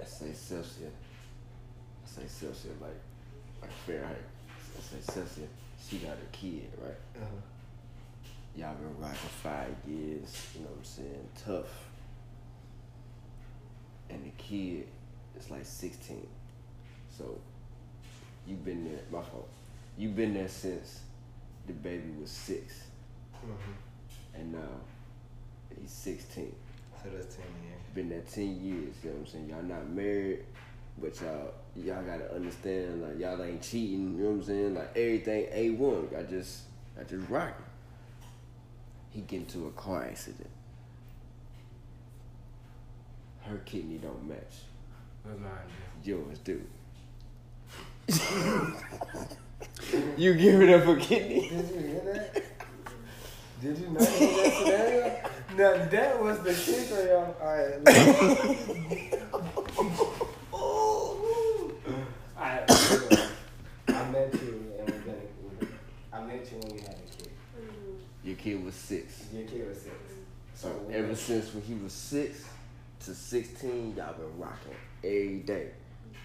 I 0.00 0.04
say 0.04 0.32
Celsius. 0.32 0.92
I 2.04 2.08
say 2.08 2.26
Celsius 2.26 2.74
like 2.80 2.90
like 3.62 3.70
Fahrenheit. 3.86 4.16
I 4.76 4.80
say 4.80 5.00
Celsius. 5.00 5.48
She 5.88 5.98
got 5.98 6.14
a 6.14 6.36
kid, 6.36 6.68
right? 6.82 6.90
Uh-huh. 7.16 7.40
Y'all 8.56 8.74
been 8.74 8.98
rocking 8.98 9.16
five 9.42 9.74
years, 9.86 10.46
you 10.54 10.62
know 10.62 10.68
what 10.70 10.78
I'm 10.78 10.84
saying? 10.84 11.28
Tough. 11.44 11.88
And 14.08 14.24
the 14.24 14.30
kid 14.42 14.86
is 15.38 15.50
like 15.50 15.64
16. 15.66 16.26
So 17.10 17.38
you've 18.46 18.64
been 18.64 18.84
there, 18.84 19.00
my 19.10 19.20
fault. 19.22 19.48
You've 19.98 20.16
been 20.16 20.32
there 20.34 20.48
since 20.48 21.00
the 21.66 21.72
baby 21.72 22.10
was 22.20 22.30
6 22.30 22.82
Mm-hmm. 23.44 24.40
and 24.40 24.52
now 24.54 24.58
he's 25.78 25.90
16. 25.90 26.54
So 27.02 27.10
that's 27.14 27.34
10 27.36 27.44
years. 27.62 27.80
Been 27.94 28.08
there 28.08 28.22
10 28.22 28.44
years, 28.64 28.94
you 29.04 29.10
know 29.10 29.16
what 29.16 29.20
I'm 29.20 29.26
saying? 29.26 29.48
Y'all 29.50 29.62
not 29.62 29.88
married, 29.90 30.44
but 30.98 31.20
y'all 31.20 31.52
y'all 31.76 32.02
gotta 32.02 32.34
understand 32.34 33.02
like 33.02 33.18
y'all 33.20 33.40
ain't 33.42 33.60
cheating, 33.62 34.16
you 34.16 34.24
know 34.24 34.30
what 34.30 34.36
I'm 34.36 34.42
saying? 34.44 34.74
Like 34.74 34.96
everything 34.96 35.44
A1. 35.52 36.12
Y'all 36.12 36.24
just 36.28 36.62
y'all 36.96 37.04
just 37.04 37.28
rocking. 37.28 37.65
He 39.16 39.22
get 39.22 39.40
into 39.40 39.66
a 39.66 39.70
car 39.70 40.04
accident. 40.04 40.50
Her 43.40 43.56
kidney 43.64 43.96
don't 43.96 44.28
match. 44.28 44.64
What's 45.22 45.40
mine? 45.40 45.52
Yours 46.04 46.38
do. 46.40 46.62
you 50.18 50.34
giving 50.34 50.74
up 50.74 50.86
a 50.86 50.96
kidney? 50.96 51.48
Did 51.48 51.70
you 51.70 51.78
hear 51.88 52.02
that? 52.12 52.42
Did 53.62 53.78
you 53.78 53.88
not 53.88 54.06
hear 54.06 54.42
that 54.42 54.52
scenario? 54.52 55.22
No, 55.56 55.86
that 55.86 56.22
was 56.22 56.40
the 56.40 56.52
kicker, 56.52 57.06
y'all. 57.06 57.34
Alright. 57.40 57.88
Alright, 62.36 62.70
I 63.88 64.10
met 64.10 64.34
you 64.34 64.74
and 64.78 64.90
we're 64.90 65.00
gonna, 65.00 65.24
I 66.12 66.20
met 66.20 66.52
you 66.52 66.58
when 66.58 66.74
we 66.74 66.80
had 66.82 66.90
a 66.90 67.06
kid. 67.16 67.30
Your 68.26 68.35
kid 68.46 68.64
was 68.64 68.74
six. 68.74 69.26
Your 69.34 69.42
kid 69.42 69.68
was 69.68 69.78
six. 69.78 69.94
So 70.54 70.70
ever 70.92 71.14
since 71.16 71.52
when 71.52 71.64
he 71.64 71.74
was 71.74 71.92
six 71.92 72.44
to 73.00 73.14
sixteen, 73.14 73.94
y'all 73.96 74.14
been 74.14 74.38
rocking 74.38 74.76
every 75.02 75.40
day. 75.40 75.70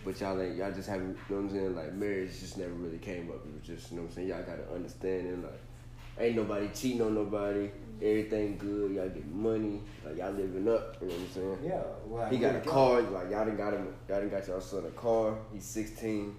But 0.05 0.21
y'all 0.21 0.39
ain't 0.39 0.55
y'all 0.55 0.71
just 0.71 0.87
haven't 0.87 1.17
you 1.29 1.35
know 1.35 1.41
what 1.41 1.49
I'm 1.49 1.49
saying, 1.49 1.75
like 1.75 1.93
marriage 1.93 2.39
just 2.39 2.57
never 2.57 2.73
really 2.73 2.99
came 2.99 3.29
up. 3.29 3.43
It 3.45 3.53
was 3.53 3.63
just, 3.65 3.91
you 3.91 3.97
know 3.97 4.03
what 4.03 4.09
I'm 4.11 4.15
saying, 4.15 4.27
y'all 4.27 4.43
gotta 4.43 4.71
understand 4.73 5.27
and 5.27 5.43
like 5.43 5.61
ain't 6.19 6.35
nobody 6.35 6.69
cheating 6.75 7.01
on 7.01 7.15
nobody, 7.15 7.71
everything 8.01 8.57
good, 8.57 8.91
y'all 8.91 9.09
get 9.09 9.27
money, 9.27 9.81
like 10.05 10.17
y'all 10.17 10.31
living 10.31 10.67
up, 10.67 10.97
you 11.01 11.07
know 11.07 11.13
what 11.13 11.21
I'm 11.21 11.31
saying? 11.33 11.57
Yeah, 11.63 11.81
well, 12.05 12.29
He 12.29 12.37
got 12.37 12.55
a 12.55 12.59
car, 12.59 13.01
like 13.01 13.31
y'all 13.31 13.45
done 13.45 13.57
got 13.57 13.73
him 13.73 13.87
y'all 14.07 14.19
done 14.19 14.29
got 14.29 14.47
y'all 14.47 14.61
son 14.61 14.85
a 14.85 14.91
car, 14.91 15.35
he's 15.51 15.65
sixteen, 15.65 16.35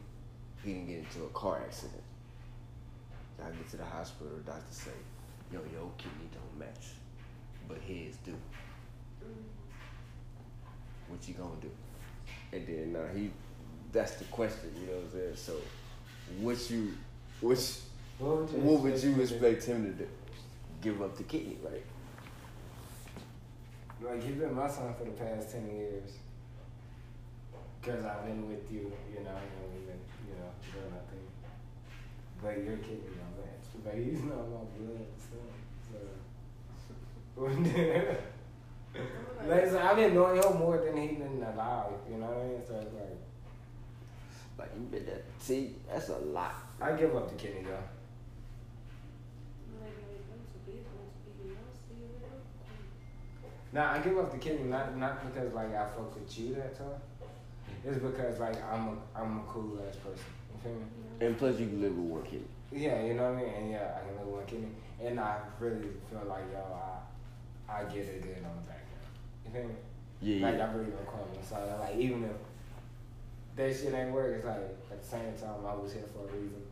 he 0.64 0.74
didn't 0.74 0.86
get 0.86 0.98
into 0.98 1.24
a 1.24 1.28
car 1.30 1.60
accident. 1.64 2.02
Y'all 3.38 3.50
get 3.50 3.68
to 3.70 3.76
the 3.76 3.84
hospital, 3.84 4.32
doctor 4.46 4.62
say, 4.70 4.90
yo, 5.52 5.61
your 5.73 5.90
kidney 5.99 6.28
don't 6.32 6.59
match, 6.59 6.87
but 7.68 7.78
his 7.78 8.16
do. 8.18 8.35
What 11.09 11.26
you 11.28 11.35
gonna 11.35 11.50
do? 11.61 11.71
And 12.52 12.66
then 12.66 12.97
uh, 13.00 13.12
he, 13.14 13.30
that's 13.92 14.12
the 14.12 14.25
question, 14.25 14.71
you 14.80 14.87
know 14.87 14.92
what 14.94 15.04
I'm 15.04 15.11
saying? 15.11 15.37
So, 15.37 15.54
what 16.40 16.71
you, 16.71 16.92
what, 17.40 17.59
What 18.18 18.38
would 18.38 18.50
you 18.50 18.59
what 18.59 18.80
would 18.82 18.99
you 19.02 19.11
me 19.11 19.14
to 19.26 19.26
do? 19.26 19.35
expect 19.47 19.64
him 19.64 19.85
to 19.85 19.92
do? 20.04 20.09
Give 20.80 21.02
up 21.02 21.16
the 21.16 21.25
kidney, 21.25 21.59
right? 21.62 21.85
Like 24.02 24.26
you've 24.26 24.40
been 24.40 24.54
my 24.54 24.68
son 24.68 24.94
for 24.99 25.04
the 25.04 25.11
past 25.12 25.50
ten 25.52 25.66
years. 25.71 26.11
Cause 27.82 28.04
I've 28.04 28.25
been 28.26 28.49
with 28.49 28.71
you, 28.71 28.92
you 29.12 29.25
know, 29.25 29.30
and 29.30 29.73
we've 29.75 29.87
been, 29.87 29.99
you 30.28 30.35
know, 30.38 30.50
doing 30.73 30.92
our 30.92 31.02
thing. 31.11 31.26
But 32.40 32.64
your 32.64 32.76
kid 32.78 33.02
is 33.04 33.16
my 33.16 33.23
match. 33.23 33.31
But 33.84 33.94
he's 33.94 34.22
not 34.22 34.48
my 34.48 34.64
blood 34.76 35.06
son. 35.18 35.52
So 37.34 37.42
like, 39.48 39.66
so 39.66 39.78
I've 39.78 39.96
been 39.96 40.14
knowing 40.14 40.42
him 40.42 40.58
more 40.58 40.78
than 40.78 40.96
he 40.96 41.14
been 41.14 41.42
alive, 41.42 41.92
you 42.08 42.18
know 42.18 42.26
what 42.26 42.38
I 42.38 42.48
mean? 42.48 42.62
So 42.66 42.74
it's 42.76 42.94
like 42.94 43.18
Like 44.58 44.70
you 44.76 44.82
been 44.84 45.06
that. 45.06 45.24
See, 45.38 45.74
that's 45.90 46.08
a 46.10 46.18
lot. 46.18 46.54
I 46.80 46.92
give 46.92 47.16
up 47.16 47.28
the 47.28 47.34
kidney 47.36 47.62
though. 47.64 47.78
Nah, 53.72 53.92
I 53.92 53.98
give 54.00 54.18
up 54.18 54.30
the 54.30 54.38
kidney 54.38 54.68
not 54.68 54.96
not 54.98 55.24
because 55.26 55.52
like 55.54 55.74
I 55.74 55.86
fuck 55.86 56.14
with 56.14 56.38
you 56.38 56.54
that 56.54 56.76
time. 56.76 57.00
It's 57.84 57.98
because 57.98 58.38
like 58.38 58.56
I'm 58.72 58.88
a 58.88 58.96
I'm 59.16 59.38
a 59.38 59.42
cool 59.48 59.78
ass 59.88 59.96
person. 59.96 60.24
You 60.54 60.60
feel 60.62 60.72
me? 60.72 61.26
And 61.26 61.38
plus, 61.38 61.58
you 61.58 61.66
can 61.66 61.80
live 61.80 61.96
with 61.96 62.06
one 62.06 62.22
kidney. 62.22 62.46
Yeah, 62.70 63.02
you 63.04 63.14
know 63.14 63.32
what 63.32 63.42
I 63.42 63.44
mean? 63.46 63.54
And 63.54 63.70
yeah, 63.70 63.96
I 63.96 64.06
can 64.06 64.16
live 64.18 64.26
with 64.26 64.36
one 64.36 64.46
kidney. 64.46 64.68
And 65.02 65.18
I 65.18 65.38
really 65.58 65.88
feel 66.08 66.22
like 66.28 66.44
yo, 66.52 66.60
I 67.68 67.72
I 67.72 67.84
get 67.84 68.06
it 68.06 68.22
good 68.22 68.36
on 68.44 68.56
the 68.62 68.68
back 68.68 68.84
end. 68.86 69.46
You 69.46 69.50
feel 69.52 69.68
me? 69.68 69.74
Yeah, 70.20 70.46
Like 70.46 70.58
yeah. 70.58 70.66
I 70.68 70.72
really 70.72 70.90
record 70.90 71.44
So 71.48 71.78
like 71.80 71.96
even 71.96 72.24
if 72.24 72.36
that 73.56 73.76
shit 73.76 73.92
ain't 73.94 74.12
work, 74.12 74.36
it's 74.36 74.46
like 74.46 74.56
at 74.90 75.02
the 75.02 75.08
same 75.08 75.32
time 75.34 75.66
I 75.66 75.74
was 75.74 75.92
here 75.92 76.04
for 76.14 76.28
a 76.28 76.32
reason. 76.38 76.62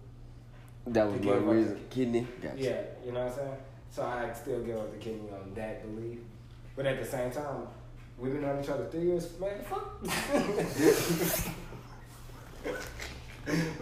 That 0.87 1.07
was 1.11 1.21
one 1.21 1.47
reason. 1.49 1.75
the- 1.75 1.81
Kidney. 1.95 2.27
Gotcha. 2.41 2.57
Yeah, 2.57 2.81
you 3.05 3.13
know 3.13 3.25
what 3.25 3.33
I'm 3.33 3.39
saying? 3.39 3.57
So 3.91 4.05
I 4.05 4.33
still 4.33 4.61
give 4.63 4.77
up 4.79 4.93
the 4.93 4.99
kidney 4.99 5.29
on 5.33 5.53
that 5.55 5.83
belief. 5.83 6.21
But 6.77 6.87
at 6.87 7.01
the 7.01 7.05
same 7.05 7.31
time, 7.33 7.67
we've 8.21 8.33
been 8.35 8.45
on 8.45 8.63
each 8.63 8.69
other 8.69 8.85
three 8.91 9.03
years, 9.07 9.29
man, 9.41 9.61
fuck. 9.65 9.99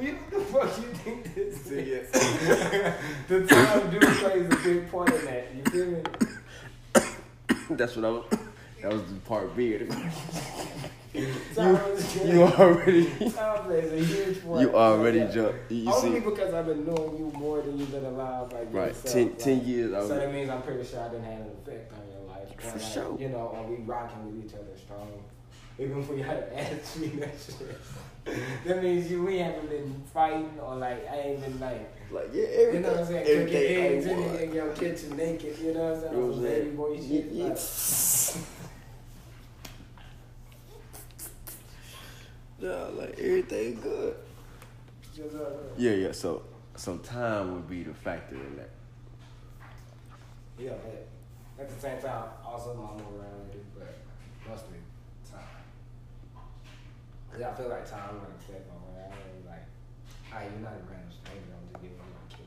you 0.01 0.13
what 0.15 0.31
the 0.31 0.41
fuck 0.53 0.79
you 0.79 0.85
think 1.05 1.35
this 1.35 1.67
is? 1.71 2.11
the 3.29 3.47
time 3.47 3.91
do 3.91 3.99
plays 3.99 4.47
a 4.47 4.57
big 4.65 4.91
part 4.91 5.13
in 5.15 5.25
that. 5.27 5.55
You 5.55 5.63
feel 5.65 5.87
me? 5.87 6.03
That's 7.77 7.97
what 7.97 8.05
I 8.05 8.09
was. 8.11 8.25
That 8.83 8.93
was 8.93 9.03
the 9.07 9.15
part 9.27 9.57
B 9.57 9.75
of 9.75 9.81
You, 11.13 11.27
you 12.25 12.43
already. 12.45 13.07
time 13.31 13.65
plays 13.65 13.93
a 13.93 14.05
huge 14.05 14.45
part. 14.47 14.61
You 14.61 14.75
already 14.77 15.19
Yeah. 15.19 15.31
jumped. 15.33 15.71
You 15.73 15.93
Only 15.93 16.21
see. 16.21 16.25
because 16.25 16.55
I've 16.55 16.67
been 16.67 16.87
knowing 16.87 17.19
you 17.19 17.33
more 17.37 17.61
than 17.61 17.77
you've 17.79 17.91
been 17.91 18.05
alive. 18.05 18.53
Like 18.53 18.69
Right. 18.73 18.89
yourself, 18.89 19.13
Ten, 19.15 19.25
like, 19.31 19.39
ten 19.39 19.61
years. 19.67 19.91
So 19.91 19.99
was. 19.99 20.09
that 20.11 20.33
means 20.33 20.49
I'm 20.49 20.63
pretty 20.63 20.85
sure 20.85 21.01
I 21.01 21.09
didn't 21.09 21.25
have 21.25 21.41
an 21.41 21.51
effect 21.67 21.93
on 21.93 21.99
life. 21.99 22.08
For 22.59 22.79
like, 22.79 22.81
sure. 22.81 23.17
You 23.19 23.29
know, 23.31 23.53
and 23.57 23.69
we 23.71 23.77
rocking 23.85 24.27
with 24.27 24.45
each 24.45 24.55
other 24.55 24.77
strong. 24.77 25.13
Even 25.79 26.01
if 26.01 26.09
we 26.11 26.21
had 26.21 26.39
an 26.39 26.53
attitude 26.59 27.13
and 27.15 27.23
that 27.23 27.35
shit. 27.39 27.79
that 28.67 28.83
means 28.83 29.11
you 29.11 29.23
we 29.25 29.39
haven't 29.39 29.69
been 29.71 30.03
fighting 30.13 30.51
or 30.61 30.75
like 30.77 31.09
I 31.09 31.17
ain't 31.21 31.41
been 31.41 31.61
like 31.61 31.89
Like 32.11 32.29
yeah, 32.33 32.73
you 32.73 32.81
know 32.81 32.91
what 32.91 32.99
I'm 33.01 33.07
saying, 33.07 33.25
cooking 33.25 33.39
everything 33.57 33.77
eggs 33.85 34.07
I 34.07 34.11
in, 34.11 34.21
want. 34.27 34.41
in 34.41 34.53
your 34.53 34.73
kitchen 34.75 35.17
naked, 35.17 35.59
you 35.59 35.73
know 35.75 35.95
what 35.95 35.95
I'm 35.95 36.01
saying? 36.01 36.13
You 36.15 36.19
know 36.19 36.25
On 36.25 36.29
what 36.29 36.35
some 36.37 36.45
I'm 36.45 36.51
baby 36.51 36.71
boy 36.77 36.93
Yeah, 36.95 37.09
shit. 37.09 37.33
yeah. 37.33 37.45
Like, 37.47 38.45
Yeah, 42.61 42.87
like 43.01 43.19
everything 43.21 43.81
good. 43.81 44.17
uh, 45.21 45.49
Yeah, 45.77 45.93
yeah. 45.93 46.13
So, 46.13 46.43
so 46.77 46.97
time 46.99 47.55
would 47.55 47.69
be 47.69 47.85
the 47.85 47.95
factor 47.95 48.35
in 48.35 48.57
that. 48.57 48.71
yeah, 50.59 50.73
but 50.85 51.08
at 51.59 51.69
the 51.69 51.81
same 51.81 51.99
time, 52.01 52.25
also 52.45 52.75
my 52.75 52.95
more 53.03 53.13
reality, 53.19 53.59
but 53.77 53.95
mostly 54.49 54.79
time. 55.31 55.43
Yeah, 57.39 57.51
I 57.51 57.55
feel 57.55 57.69
like 57.69 57.89
time 57.89 58.15
when 58.15 58.31
like 58.31 58.39
affect 58.39 58.65
my 58.71 58.79
morality. 58.87 59.43
Like, 59.47 59.67
ah, 60.33 60.41
you're 60.43 60.63
not 60.63 60.79
a 60.79 60.83
random 60.87 61.11
stranger. 61.11 61.51
I'm 61.55 61.67
just 61.71 61.83
giving 61.83 61.99
you 61.99 62.15
a 62.15 62.31
kid. 62.31 62.47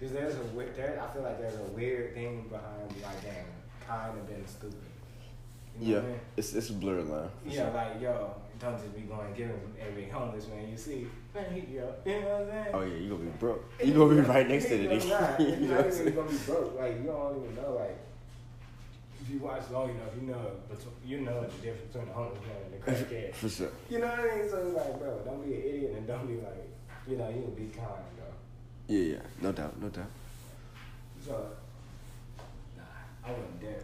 Cause 0.00 0.12
there's 0.12 0.36
a 0.36 0.44
weird, 0.56 0.76
there, 0.76 1.00
I 1.00 1.12
feel 1.12 1.22
like 1.22 1.38
there's 1.38 1.58
a 1.60 1.68
weird 1.72 2.14
thing 2.14 2.48
behind 2.48 2.88
like 3.02 3.22
damn, 3.22 3.46
kind 3.86 4.18
of 4.18 4.26
being 4.26 4.46
stupid. 4.46 4.76
You 5.78 5.86
know 5.86 5.92
Yeah, 5.92 5.98
I 5.98 6.06
mean? 6.08 6.20
it's 6.36 6.54
it's 6.54 6.70
a 6.70 6.72
blurred 6.72 7.06
line. 7.08 7.28
Yeah, 7.44 7.64
sure. 7.64 7.72
like 7.72 8.00
yo, 8.00 8.34
don't 8.58 8.78
just 8.80 8.94
be 8.94 9.02
going 9.02 9.32
giving 9.34 9.60
every 9.80 10.08
homeless 10.08 10.48
man 10.48 10.68
you 10.68 10.76
see. 10.76 11.06
Man, 11.36 11.44
he, 11.52 11.76
yo, 11.76 11.92
you 12.06 12.12
know 12.22 12.28
what 12.28 12.40
I'm 12.40 12.48
saying? 12.48 12.66
Oh 12.72 12.80
yeah, 12.80 12.96
you 12.96 13.10
gonna 13.10 13.24
be 13.24 13.30
broke. 13.38 13.70
You 13.84 13.92
gonna 13.92 14.14
be 14.14 14.20
right 14.22 14.48
next 14.48 14.68
to 14.68 14.78
the 14.78 14.88
nigga. 14.88 15.38
You're 15.38 15.68
know 15.68 15.76
what 15.76 15.84
I'm 15.84 15.92
saying? 15.92 16.14
gonna 16.14 16.30
be 16.30 16.36
broke. 16.38 16.78
Like 16.80 16.96
you 16.96 17.02
don't 17.04 17.44
even 17.44 17.56
know. 17.56 17.72
Like 17.78 17.98
if 19.20 19.30
you 19.30 19.38
watch 19.40 19.62
long 19.70 19.90
enough, 19.90 20.08
you 20.18 20.28
know. 20.28 20.50
Between, 20.70 20.94
you 21.04 21.20
know 21.20 21.42
the 21.42 21.48
difference 21.48 21.92
between 21.92 22.06
the 22.06 22.14
homeless 22.14 22.40
man 22.40 22.56
and 22.64 22.72
the 22.72 22.90
crackhead. 22.90 23.34
For 23.34 23.50
sure. 23.50 23.68
You 23.90 23.98
know 23.98 24.06
what 24.06 24.18
I 24.18 24.36
mean? 24.38 24.48
So 24.48 24.66
it's 24.66 24.76
like, 24.76 24.98
bro, 24.98 25.20
don't 25.26 25.46
be 25.46 25.54
an 25.56 25.60
idiot 25.60 25.94
and 25.98 26.06
don't 26.06 26.26
be 26.26 26.36
like, 26.36 26.70
you 27.06 27.16
know, 27.18 27.28
you 27.28 27.40
will 27.42 27.50
be 27.50 27.66
kind, 27.66 28.06
bro. 28.16 28.26
Yeah, 28.88 29.00
yeah, 29.16 29.22
no 29.42 29.52
doubt, 29.52 29.78
no 29.78 29.88
doubt. 29.90 30.06
So, 31.22 31.48
nah, 32.78 32.82
I 33.26 33.30
wouldn't 33.32 33.60
dare. 33.60 33.82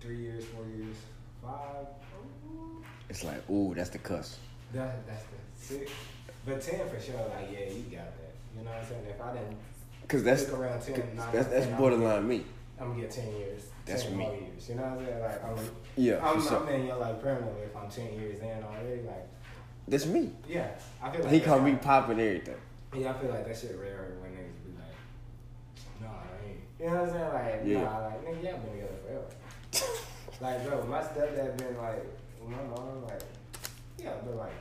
Three 0.00 0.18
years, 0.18 0.44
four 0.44 0.64
years, 0.76 0.96
five. 1.42 1.86
Ooh. 2.46 2.84
It's 3.08 3.24
like, 3.24 3.50
ooh, 3.50 3.74
that's 3.74 3.90
the 3.90 3.98
cuss. 3.98 4.38
That 4.72 5.06
that's 5.06 5.24
the 5.24 5.36
six. 5.74 5.90
But 6.44 6.60
ten 6.60 6.88
for 6.88 7.00
sure. 7.00 7.16
Like, 7.16 7.48
yeah, 7.52 7.70
you 7.72 7.82
got 7.90 8.06
that. 8.16 8.34
You 8.56 8.64
know 8.64 8.70
what 8.70 8.80
I'm 8.80 8.86
saying? 8.88 9.04
If 9.08 9.20
I 9.20 9.32
didn't, 9.32 9.56
Cause 10.08 10.22
that's 10.24 10.42
Stick 10.42 10.54
around 10.54 10.80
10, 10.80 10.94
cause 10.94 11.04
that's, 11.32 11.48
that's 11.48 11.66
10, 11.66 11.76
borderline 11.76 12.26
me. 12.26 12.44
I'm 12.80 12.88
gonna 12.90 13.02
get 13.02 13.10
ten 13.10 13.28
years. 13.36 13.64
That's 13.84 14.04
10 14.04 14.16
me. 14.16 14.24
more 14.24 14.34
years. 14.34 14.68
You 14.70 14.74
know 14.76 14.82
what 14.82 14.92
I'm 14.92 15.04
saying? 15.04 15.20
Like, 15.20 15.44
I'm, 15.44 15.70
Yeah, 15.96 16.26
I'm, 16.26 16.42
sure. 16.42 16.56
I'm 16.62 16.68
in 16.68 16.86
your 16.86 16.96
like 16.96 17.22
permanently 17.22 17.62
if 17.62 17.76
I'm 17.76 17.90
ten 17.90 18.12
years 18.14 18.38
in 18.40 18.64
already. 18.64 19.02
Like, 19.02 19.28
That's 19.86 20.06
me. 20.06 20.30
yeah, 20.48 20.70
I 21.02 21.10
feel 21.10 21.24
like 21.24 21.32
He 21.32 21.40
called 21.40 21.62
me 21.64 21.74
popping 21.74 22.20
everything. 22.20 22.54
Yeah, 22.96 23.10
I 23.10 23.18
feel 23.18 23.30
like 23.30 23.46
that 23.46 23.56
shit 23.58 23.76
rare 23.78 24.14
when 24.22 24.30
niggas 24.32 24.64
be 24.64 24.72
like, 24.80 26.00
nah, 26.00 26.16
I 26.24 26.48
ain't. 26.48 26.60
You 26.80 26.86
know 26.86 27.02
what 27.02 27.02
I'm 27.02 27.10
saying? 27.10 27.34
Like, 27.34 27.60
Yeah. 27.66 27.82
nah, 27.82 28.06
like, 28.06 28.24
nigga, 28.24 28.44
y'all 28.44 28.58
been 28.60 28.72
together 28.72 28.98
forever. 29.04 29.94
like, 30.40 30.66
bro, 30.66 30.86
my 30.86 31.00
stepdad 31.02 31.58
been 31.58 31.76
like, 31.76 32.06
my 32.48 32.56
mom, 32.74 33.04
like, 33.04 33.20
yeah, 33.98 34.10
but 34.24 34.36
like 34.36 34.52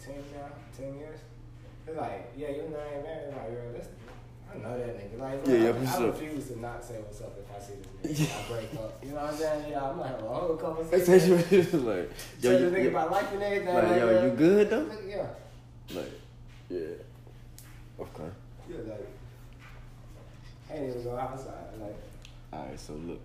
10 0.00 0.14
now, 0.34 0.48
10 0.76 0.94
years. 0.98 1.20
It's 1.86 1.96
like, 1.96 2.32
yeah, 2.36 2.48
you 2.50 2.68
know 2.70 2.78
I 2.78 2.94
ain't 2.96 3.04
married. 3.04 3.34
Like, 3.34 3.72
that's, 3.74 3.88
I 4.52 4.58
know 4.58 4.78
that 4.78 4.96
nigga. 4.98 5.18
Like, 5.20 5.46
Yeah, 5.46 5.54
yeah, 5.54 5.90
I, 5.90 5.94
I 5.94 5.98
sure. 5.98 6.06
refuse 6.12 6.48
to 6.48 6.60
not 6.60 6.84
say 6.84 6.94
what's 6.98 7.20
up 7.20 7.36
if 7.38 7.54
I 7.54 7.60
see 7.64 7.74
this 8.02 8.20
nigga. 8.20 8.44
I 8.44 8.52
break 8.52 8.74
up. 8.74 9.04
You 9.04 9.10
know 9.10 9.16
what 9.16 9.24
I'm 9.32 9.36
saying? 9.36 9.70
Yeah, 9.70 9.84
I'm 9.90 9.96
gonna 9.96 10.08
have 10.08 10.22
a 10.22 10.28
whole 10.28 10.56
conversation. 10.56 11.36
like, 11.86 12.10
Tell 12.42 12.52
yo, 12.52 12.58
the 12.58 12.64
you, 12.64 12.70
nigga 12.70 12.82
you- 12.84 12.88
about 12.90 13.10
life 13.12 13.32
and 13.32 13.42
everything. 13.42 13.74
like, 13.74 13.84
like, 13.88 13.96
yo, 14.00 14.18
uh, 14.18 14.24
you 14.24 14.30
good 14.32 14.70
though? 14.70 14.84
nigga, 14.86 15.08
Yeah. 15.08 15.96
Like, 15.96 16.12
yeah. 16.70 16.78
Okay. 18.00 18.30
Yeah, 18.68 18.76
like, 18.88 19.08
I 20.70 20.74
ain't 20.74 20.90
even 20.90 21.04
go 21.04 21.16
outside. 21.16 21.52
Like, 21.80 21.96
All 22.52 22.66
right, 22.66 22.80
so 22.80 22.94
look. 22.94 23.20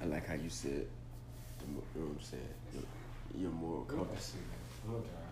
I 0.00 0.04
like 0.06 0.26
how 0.26 0.34
you 0.34 0.50
said, 0.50 0.86
you 1.66 1.82
know 2.00 2.06
what 2.06 2.16
I'm 2.16 2.22
saying? 2.22 2.54
You're, 2.72 2.88
you're 3.36 3.50
more 3.50 3.82
I'm 3.82 3.86
comfortable. 3.86 4.14
gonna 4.14 4.20
see, 4.20 4.42
man. 4.46 4.62
I'm 4.86 4.92
gonna. 5.02 5.26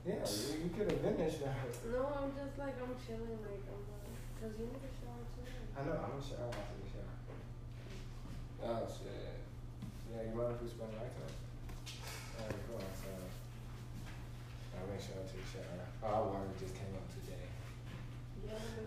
Yeah, 0.00 0.24
you, 0.24 0.64
you 0.64 0.70
could 0.72 0.88
have 0.90 1.02
been 1.04 1.16
there, 1.20 1.28
shower. 1.28 1.68
No, 1.92 2.08
I'm 2.16 2.32
just 2.32 2.56
like 2.56 2.72
I'm 2.80 2.96
chilling, 3.04 3.36
like 3.44 3.60
I'm 3.68 3.84
like, 3.84 4.16
cause 4.40 4.56
you 4.56 4.64
need 4.72 4.80
a 4.80 4.92
shower 4.96 5.24
too. 5.36 5.44
I 5.76 5.84
know, 5.84 5.92
I'm 6.00 6.16
gonna 6.16 6.24
shower 6.24 6.48
after 6.48 6.76
the 6.80 6.88
shower. 6.88 7.12
Oh, 8.64 8.88
shit. 8.88 9.44
Yeah, 10.08 10.24
you 10.24 10.32
mind 10.32 10.56
if 10.56 10.64
we 10.64 10.68
spend 10.72 10.88
the 10.96 11.04
night 11.04 11.12
time? 11.12 11.36
Alright, 12.40 12.64
cool. 12.64 12.80
So, 12.96 13.12
I'll 14.72 14.88
make 14.88 15.04
sure 15.04 15.20
I 15.20 15.28
take 15.28 15.44
a 15.44 15.48
shower. 15.52 15.84
Oh, 16.00 16.08
our 16.08 16.24
water 16.32 16.48
just 16.56 16.72
came 16.80 16.96
up 16.96 17.04
today. 17.12 17.19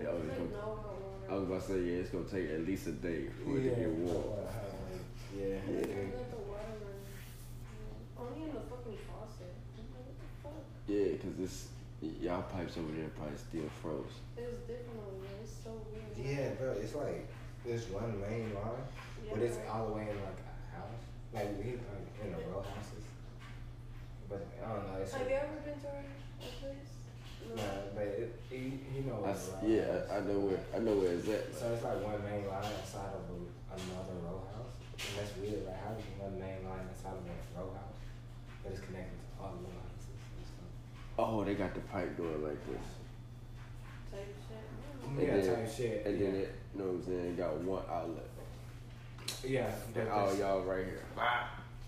Yeah, 0.01 0.09
I 0.09 0.13
was 0.13 0.23
gonna- 0.23 0.49
no 0.49 0.59
hot 0.59 0.99
water. 0.99 1.29
I 1.29 1.33
was 1.35 1.43
about 1.43 1.61
to 1.61 1.67
say, 1.67 1.79
yeah, 1.81 2.01
it's 2.01 2.09
gonna 2.09 2.25
take 2.25 2.49
at 2.51 2.65
least 2.65 2.87
a 2.87 2.91
day 2.91 3.27
for 3.43 3.57
it 3.57 3.63
to 3.63 3.69
get 3.75 3.89
warm. 3.89 4.23
Yeah. 5.33 5.45
Yeah. 5.45 5.57
don't 5.57 6.13
let 6.13 6.29
the 6.29 6.37
water 6.45 6.73
run. 6.83 6.99
Yeah. 7.01 8.21
Only 8.21 8.43
in 8.43 8.53
the 8.53 8.61
fucking 8.69 8.97
faucet. 9.09 9.53
I'm 9.79 9.87
like, 9.95 10.05
what 10.05 10.19
the 10.21 10.27
fuck? 10.43 10.63
Yeah, 10.87 11.17
cause 11.17 11.35
this 11.39 11.55
y'all 12.21 12.43
pipes 12.43 12.77
over 12.77 12.91
there 12.91 13.07
probably 13.15 13.37
still 13.37 13.69
froze. 13.81 14.19
It's 14.37 14.59
different 14.67 14.99
over 15.07 15.23
there. 15.25 15.39
It's 15.41 15.55
so 15.63 15.71
weird. 15.89 16.11
Yeah, 16.19 16.53
bro, 16.59 16.71
it's 16.73 16.93
like 16.95 17.25
there's 17.65 17.87
one 17.89 18.19
main 18.21 18.53
line, 18.53 18.83
but 19.31 19.39
it's 19.41 19.57
Yeah. 19.57 19.71
all 19.71 19.87
the 19.87 19.93
way 19.93 20.09
in 20.11 20.17
like 20.21 20.37
a 20.43 20.75
house, 20.75 21.01
like 21.33 21.49
we 21.57 21.79
like 21.79 22.11
in 22.21 22.31
the 22.35 22.43
row 22.51 22.61
houses. 22.61 23.05
But 24.29 24.45
I 24.61 24.67
don't 24.73 24.85
know. 24.91 24.99
It's 25.01 25.13
Have 25.13 25.29
you 25.29 25.35
ever 25.35 25.57
been 25.65 25.79
to 25.79 25.87
our, 25.87 25.95
our 25.95 26.51
place? 26.61 26.92
No. 27.49 27.55
Nah, 27.55 27.91
but 27.95 28.03
it, 28.07 28.39
you, 28.51 28.79
you 28.95 29.01
know 29.07 29.19
I 29.23 29.29
what 29.29 29.35
s 29.35 29.51
a 29.51 29.67
yeah, 29.67 29.91
house 29.91 30.09
I, 30.11 30.17
I 30.17 30.19
know 30.27 30.39
where 30.47 30.59
I 30.75 30.79
know 30.79 30.95
where 30.97 31.13
it's 31.13 31.27
at. 31.29 31.43
So 31.53 31.73
it's 31.73 31.83
like 31.83 31.99
one 32.01 32.21
main 32.23 32.47
line 32.47 32.71
inside 32.81 33.13
of 33.13 33.23
a, 33.29 33.37
another 33.75 34.15
row 34.23 34.41
house, 34.53 34.73
and 34.97 35.11
that's 35.19 35.33
weird. 35.37 35.65
Like 35.67 35.77
how 35.83 35.93
is 35.99 36.05
one 36.17 36.35
main 36.39 36.63
line 36.65 36.87
inside 36.89 37.19
of 37.19 37.25
a 37.27 37.35
row 37.59 37.69
house, 37.77 37.99
that 38.63 38.71
is 38.73 38.79
connected 38.79 39.19
to 39.19 39.27
all 39.41 39.53
the 39.59 39.69
lines? 39.69 40.03
and 40.09 40.45
stuff. 40.47 41.19
Oh, 41.19 41.43
they 41.43 41.53
got 41.55 41.73
the 41.75 41.81
pipe 41.91 42.17
going 42.17 42.41
like 42.41 42.61
this. 42.65 42.87
Type 44.09 44.33
shit. 44.47 44.65
Mm, 45.03 45.17
and 45.17 45.27
Yeah, 45.27 45.37
then- 45.37 45.55
type 45.55 45.69
shit. 45.69 46.05
And 46.05 46.13
yeah. 46.19 46.25
then 46.25 46.35
it, 46.41 46.49
you 46.73 46.75
know 46.79 46.85
what 46.89 46.95
I'm 46.95 47.05
saying, 47.05 47.35
got 47.35 47.53
one 47.61 47.83
outlet. 47.89 48.29
yeah, 49.45 49.69
And 49.95 50.09
all 50.09 50.33
y'all 50.35 50.61
right 50.63 50.85
here. 50.85 51.03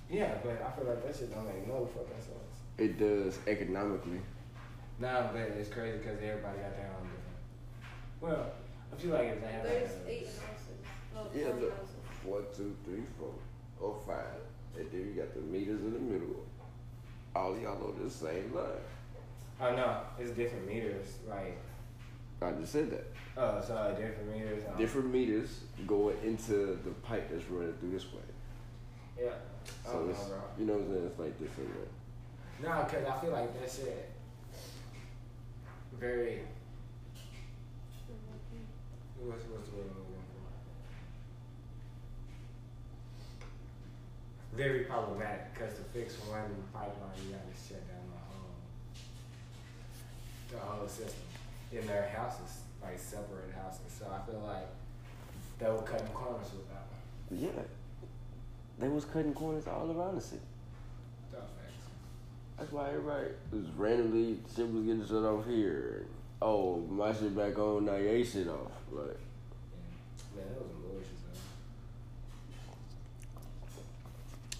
yeah, 0.10 0.36
but 0.44 0.62
I 0.62 0.70
feel 0.78 0.86
like 0.90 1.02
that 1.06 1.16
shit 1.16 1.34
don't 1.34 1.46
make 1.48 1.68
no 1.68 1.86
fucking 1.86 2.22
sense. 2.22 2.54
It 2.78 3.00
does 3.00 3.40
economically. 3.48 4.20
Nah, 5.00 5.32
but 5.34 5.42
it's 5.42 5.70
crazy 5.70 5.98
because 5.98 6.18
everybody 6.22 6.58
got 6.60 6.76
their 6.78 6.90
own 6.98 7.08
different. 7.10 8.22
Well, 8.22 8.52
I 8.94 8.96
feel 9.02 9.12
like 9.14 9.28
if 9.28 9.42
they 9.42 9.52
have 9.52 9.64
There's 9.64 9.92
like 9.92 10.08
eight 10.08 10.26
houses. 10.28 10.80
No, 11.14 11.28
Yeah, 11.36 11.52
four 11.52 11.60
look. 11.62 11.78
houses. 11.78 11.96
One, 12.24 12.44
two, 12.56 12.76
three, 12.86 13.04
four, 13.20 13.34
or 13.82 14.00
five. 14.08 14.42
And 14.78 14.90
then 14.92 15.02
you 15.02 15.14
got 15.22 15.34
the 15.34 15.42
meters 15.42 15.82
in 15.82 15.94
the 15.94 16.00
middle. 16.00 16.46
All 17.36 17.58
y'all 17.58 17.84
on 17.84 18.00
the 18.02 18.10
same 18.10 18.54
line. 18.54 18.66
oh 19.62 19.76
no, 19.76 19.98
it's 20.20 20.32
different 20.32 20.68
meters. 20.68 21.18
Like, 21.28 21.58
I 22.42 22.52
just 22.52 22.72
said 22.72 22.90
that. 22.92 23.06
oh, 23.38 23.62
so 23.66 23.76
like 23.76 23.98
different 23.98 24.32
meters. 24.34 24.64
um, 24.72 24.78
Different 24.78 25.12
meters 25.12 25.60
going 25.86 26.16
into 26.24 26.80
the 26.84 26.92
pipe 27.04 27.30
that's 27.30 27.44
running 27.50 27.74
through 27.80 27.92
this 27.92 28.06
way. 28.06 28.20
Yeah. 29.22 29.30
I 29.86 29.92
So 29.92 30.00
don't 30.00 30.10
it's, 30.10 30.20
know, 30.20 30.28
bro. 30.30 30.38
you 30.60 30.66
know 30.66 30.74
what 30.74 30.82
I'm 30.84 30.94
saying? 30.94 31.06
It's 31.08 31.20
like 31.20 31.40
different. 31.40 31.70
Right? 31.72 32.70
No, 32.70 32.84
because 32.86 33.06
I 33.08 33.20
feel 33.22 33.32
like 33.32 33.60
that 33.60 33.70
shit 33.72 34.10
very. 36.00 36.42
What's, 39.20 39.44
what's 39.46 39.70
the 39.70 39.76
word 39.78 39.90
I'm 39.90 39.98
looking 39.98 40.22
for? 44.52 44.58
Very 44.58 44.82
problematic 44.86 45.54
because 45.54 45.76
to 45.78 45.84
fix 45.94 46.16
one 46.28 46.64
pipeline, 46.74 47.18
you 47.26 47.32
gotta 47.32 47.56
shut 47.58 47.82
down 47.88 48.06
the 48.12 48.20
whole, 48.30 48.54
the 50.52 50.60
whole 50.60 50.88
system 50.88 51.26
in 51.72 51.88
their 51.88 52.08
houses, 52.16 52.62
like 52.84 53.00
separate 53.00 53.54
houses. 53.56 53.92
So 54.00 54.06
I 54.06 54.20
feel 54.30 54.42
like 54.42 54.68
they 55.60 55.70
were 55.70 55.82
cutting 55.82 56.08
corners 56.14 56.52
with 56.52 56.68
that 56.70 56.86
one. 56.92 57.40
Yeah. 57.42 57.64
They 58.78 58.90
was 58.90 59.06
cutting 59.06 59.34
corners 59.34 59.68
all 59.68 59.92
around 59.92 60.16
the 60.16 60.22
city. 60.22 60.42
That's 62.58 62.72
why 62.72 62.90
everybody 62.90 63.28
was 63.52 63.66
randomly 63.76 64.40
shit 64.56 64.72
was 64.72 64.84
getting 64.84 65.06
shut 65.06 65.24
off 65.24 65.46
here. 65.46 66.06
Oh, 66.42 66.78
my 66.90 67.12
shit 67.14 67.36
back 67.36 67.58
on, 67.58 67.86
now 67.86 67.96
your 67.96 68.24
shit 68.24 68.48
off. 68.48 68.72
Like, 68.92 69.08
Yeah. 69.08 70.42
Man, 70.42 70.48
that 70.54 70.62
was 70.62 70.72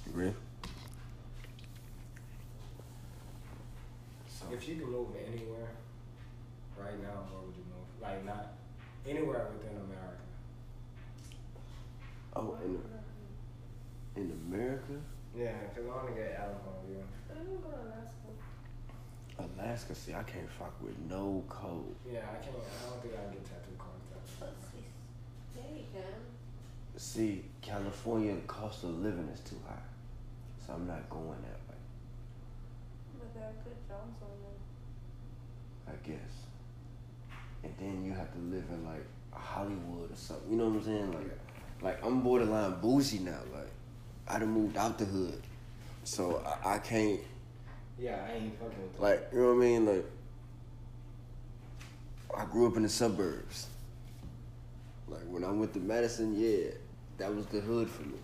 though. 0.06 0.18
really? 0.18 0.34
So 4.28 4.46
if 4.54 4.68
you 4.68 4.76
could 4.76 4.88
move 4.90 5.08
anywhere 5.16 5.70
right 6.78 7.02
now, 7.02 7.24
where 7.32 7.42
would 7.46 7.56
you 7.56 7.64
move? 7.64 7.88
Like 8.02 8.26
not 8.26 8.54
anywhere 9.08 9.48
within 9.54 9.78
America. 9.78 10.22
Oh, 12.36 12.58
in, 12.66 14.22
in 14.22 14.32
America? 14.50 15.00
Yeah, 15.38 15.52
because 15.70 15.90
I 15.90 15.96
want 15.96 16.08
to 16.08 16.22
get 16.22 16.38
out 16.40 16.50
of 16.50 16.62
home, 16.64 16.86
yeah. 16.92 17.04
I 17.46 17.48
don't 17.48 17.62
go 17.62 17.70
to 17.70 17.78
Alaska. 17.78 18.30
Alaska, 19.62 19.96
see, 19.96 20.14
I 20.14 20.24
can't 20.24 20.50
fuck 20.50 20.74
with 20.82 20.98
no 21.10 21.44
cold. 21.50 21.96
Yeah, 22.12 22.20
I 22.20 22.44
can't. 22.44 22.56
I 22.58 22.90
don't 22.90 23.02
think 23.02 23.14
I 23.14 23.24
can 23.24 23.34
get 23.34 23.46
tattoo 23.46 23.78
cards. 23.78 24.06
though. 24.40 24.48
Yeah, 25.56 25.78
you 25.78 25.84
can. 25.94 26.14
See, 26.98 27.44
California, 27.62 28.36
cost 28.48 28.84
of 28.84 29.00
living 29.02 29.28
is 29.34 29.42
too 29.42 29.58
high. 29.68 29.76
So 30.66 30.74
I'm 30.74 30.88
not 30.88 31.08
going 31.10 31.28
that 31.44 31.60
way, 31.70 31.78
But 33.20 33.34
there 33.36 33.44
are 33.44 33.54
good 33.64 33.78
jobs 33.88 34.18
on 34.24 34.30
there. 34.42 35.94
I 35.94 36.08
guess. 36.08 36.34
And 37.64 37.74
then 37.78 38.04
you 38.06 38.14
have 38.14 38.32
to 38.32 38.40
live 38.40 38.64
in 38.72 38.86
like 38.86 39.06
Hollywood 39.32 40.12
or 40.12 40.16
something. 40.16 40.50
You 40.50 40.58
know 40.58 40.70
what 40.70 40.78
I'm 40.78 40.84
saying? 40.84 41.12
Like, 41.12 41.40
like 41.82 42.06
I'm 42.06 42.22
borderline 42.22 42.80
bougie 42.82 43.20
now. 43.20 43.40
Like, 43.54 43.70
I 44.28 44.40
done 44.40 44.50
moved 44.50 44.78
out 44.78 44.98
the 44.98 45.06
hood. 45.06 45.42
So 46.04 46.42
I, 46.64 46.76
I 46.76 46.80
can't 46.80 47.20
Yeah, 47.98 48.18
I 48.28 48.34
ain't 48.36 48.60
fucking 48.60 48.82
with 48.82 48.94
that. 48.96 49.02
like 49.02 49.28
you 49.34 49.40
know 49.40 49.48
what 49.48 49.54
I 49.54 49.66
mean. 49.66 49.86
Like 49.86 50.06
I 52.38 52.46
grew 52.46 52.68
up 52.68 52.76
in 52.78 52.84
the 52.84 52.90
suburbs. 52.90 53.68
Like 55.08 55.22
when 55.28 55.44
I 55.44 55.52
went 55.52 55.74
to 55.74 55.80
Madison, 55.80 56.38
yeah, 56.38 56.72
that 57.18 57.34
was 57.34 57.46
the 57.48 57.60
hood 57.62 57.90
for 57.90 58.04
me. 58.04 58.18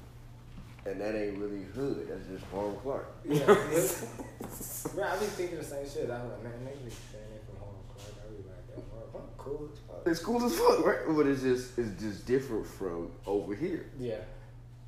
And 0.85 0.99
that 0.99 1.15
ain't 1.15 1.37
really 1.37 1.63
hood. 1.75 2.07
That's 2.09 2.25
just 2.27 2.51
Warren 2.51 2.75
Clark. 2.81 3.07
Yeah, 3.29 3.45
bro, 3.45 5.03
I 5.03 5.17
be 5.19 5.25
thinking 5.27 5.57
the 5.59 5.63
same 5.63 5.87
shit. 5.87 6.09
I'm 6.09 6.27
like, 6.27 6.43
man, 6.43 6.53
niggas 6.65 6.85
be 6.85 6.91
saying 7.11 7.31
it 7.35 7.43
from 7.45 7.59
home. 7.59 7.75
Clark. 7.95 8.13
I 8.17 8.31
be 8.31 8.43
like, 8.49 8.89
bro, 9.13 9.21
I'm 9.21 9.27
cool 9.37 9.69
as 9.71 9.79
fuck. 9.87 10.07
It's 10.07 10.19
cool 10.19 10.43
as 10.43 10.57
fuck, 10.57 10.83
right? 10.85 10.97
But 11.15 11.27
it's 11.27 11.43
just 11.43 11.77
it's 11.77 12.01
just 12.01 12.25
different 12.25 12.65
from 12.65 13.11
over 13.27 13.53
here. 13.55 13.85
Yeah, 13.99 14.15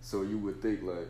So 0.01 0.23
you 0.23 0.39
would 0.39 0.61
think 0.63 0.81
like 0.81 1.07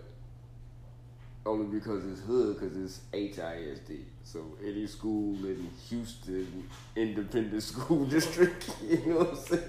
only 1.46 1.66
because 1.66 2.06
it's 2.06 2.22
hood, 2.22 2.60
because 2.60 2.78
it's 2.78 3.00
HISD. 3.12 4.02
So 4.24 4.44
any 4.64 4.88
school 4.88 5.36
in 5.46 5.70
Houston 5.90 6.70
Independent 6.96 7.64
School 7.72 8.06
District, 8.06 8.70
you 8.88 8.98
know 9.06 9.18
what 9.20 9.30
I'm 9.32 9.36
saying, 9.36 9.64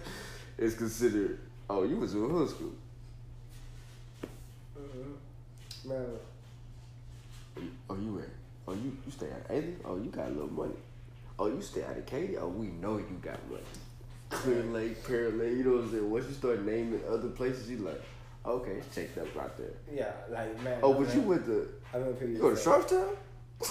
is 0.59 0.75
considered. 0.75 1.39
Oh, 1.69 1.83
you 1.85 1.97
was 1.97 2.15
in 2.15 2.25
a 2.25 2.29
hood 2.29 2.51
school. 2.51 2.73
mm-hmm. 4.79 5.89
man. 5.89 6.07
Oh, 7.89 7.97
you 7.97 8.19
in? 8.19 8.31
Oh, 8.67 8.73
you 8.73 8.97
you 9.05 9.13
stay 9.13 9.27
at 9.27 9.49
Alief? 9.49 9.77
Oh, 9.85 9.97
you 9.97 10.11
got 10.11 10.27
a 10.27 10.31
little 10.31 10.53
money. 10.53 10.75
Oh, 11.39 11.47
you 11.49 11.61
stay 11.63 11.83
out 11.85 11.97
of 11.97 12.07
Katy? 12.07 12.37
Oh, 12.37 12.49
we 12.49 12.67
know 12.67 12.99
you 12.99 13.19
got 13.21 13.39
money. 13.51 13.63
Clear 14.31 14.63
Lake, 14.65 15.05
Pear 15.07 15.31
Lake, 15.31 15.59
you 15.59 15.65
know 15.65 15.73
what 15.73 15.85
I'm 15.85 15.91
saying? 15.91 16.11
Once 16.11 16.27
you 16.27 16.35
start 16.35 16.65
naming 16.65 17.01
other 17.09 17.29
places, 17.29 17.71
you 17.71 17.79
like, 17.79 18.01
okay, 18.47 18.73
it's 18.73 18.95
checked 18.95 19.19
up 19.19 19.35
right 19.35 19.57
there. 19.57 19.73
Yeah, 19.93 20.13
like 20.31 20.61
man. 20.63 20.79
Oh, 20.83 20.95
but 20.95 21.15
you 21.15 21.21
went 21.23 21.45
to 21.47 21.69
I 21.93 21.99
mean, 21.99 22.13
people 22.15 22.29
you 22.29 22.39
go 22.39 22.51
to 22.51 22.57
Sharpstown? 22.57 23.17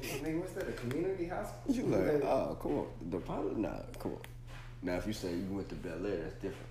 Nigga, 0.00 0.38
what's 0.40 0.52
that? 0.52 0.68
A 0.68 0.72
community 0.72 1.26
hospital? 1.26 1.74
You 1.74 1.82
like, 1.96 2.22
oh, 2.24 2.56
come 2.60 2.78
on. 2.78 2.86
The 3.10 3.18
pilot? 3.18 3.56
Nah, 3.56 3.68
come 3.98 4.12
on. 4.12 4.18
Now, 4.82 4.94
if 4.96 5.06
you 5.06 5.12
say 5.12 5.28
you 5.30 5.46
went 5.50 5.68
to 5.70 5.74
Bellaire, 5.74 6.22
that's 6.22 6.34
different. 6.34 6.66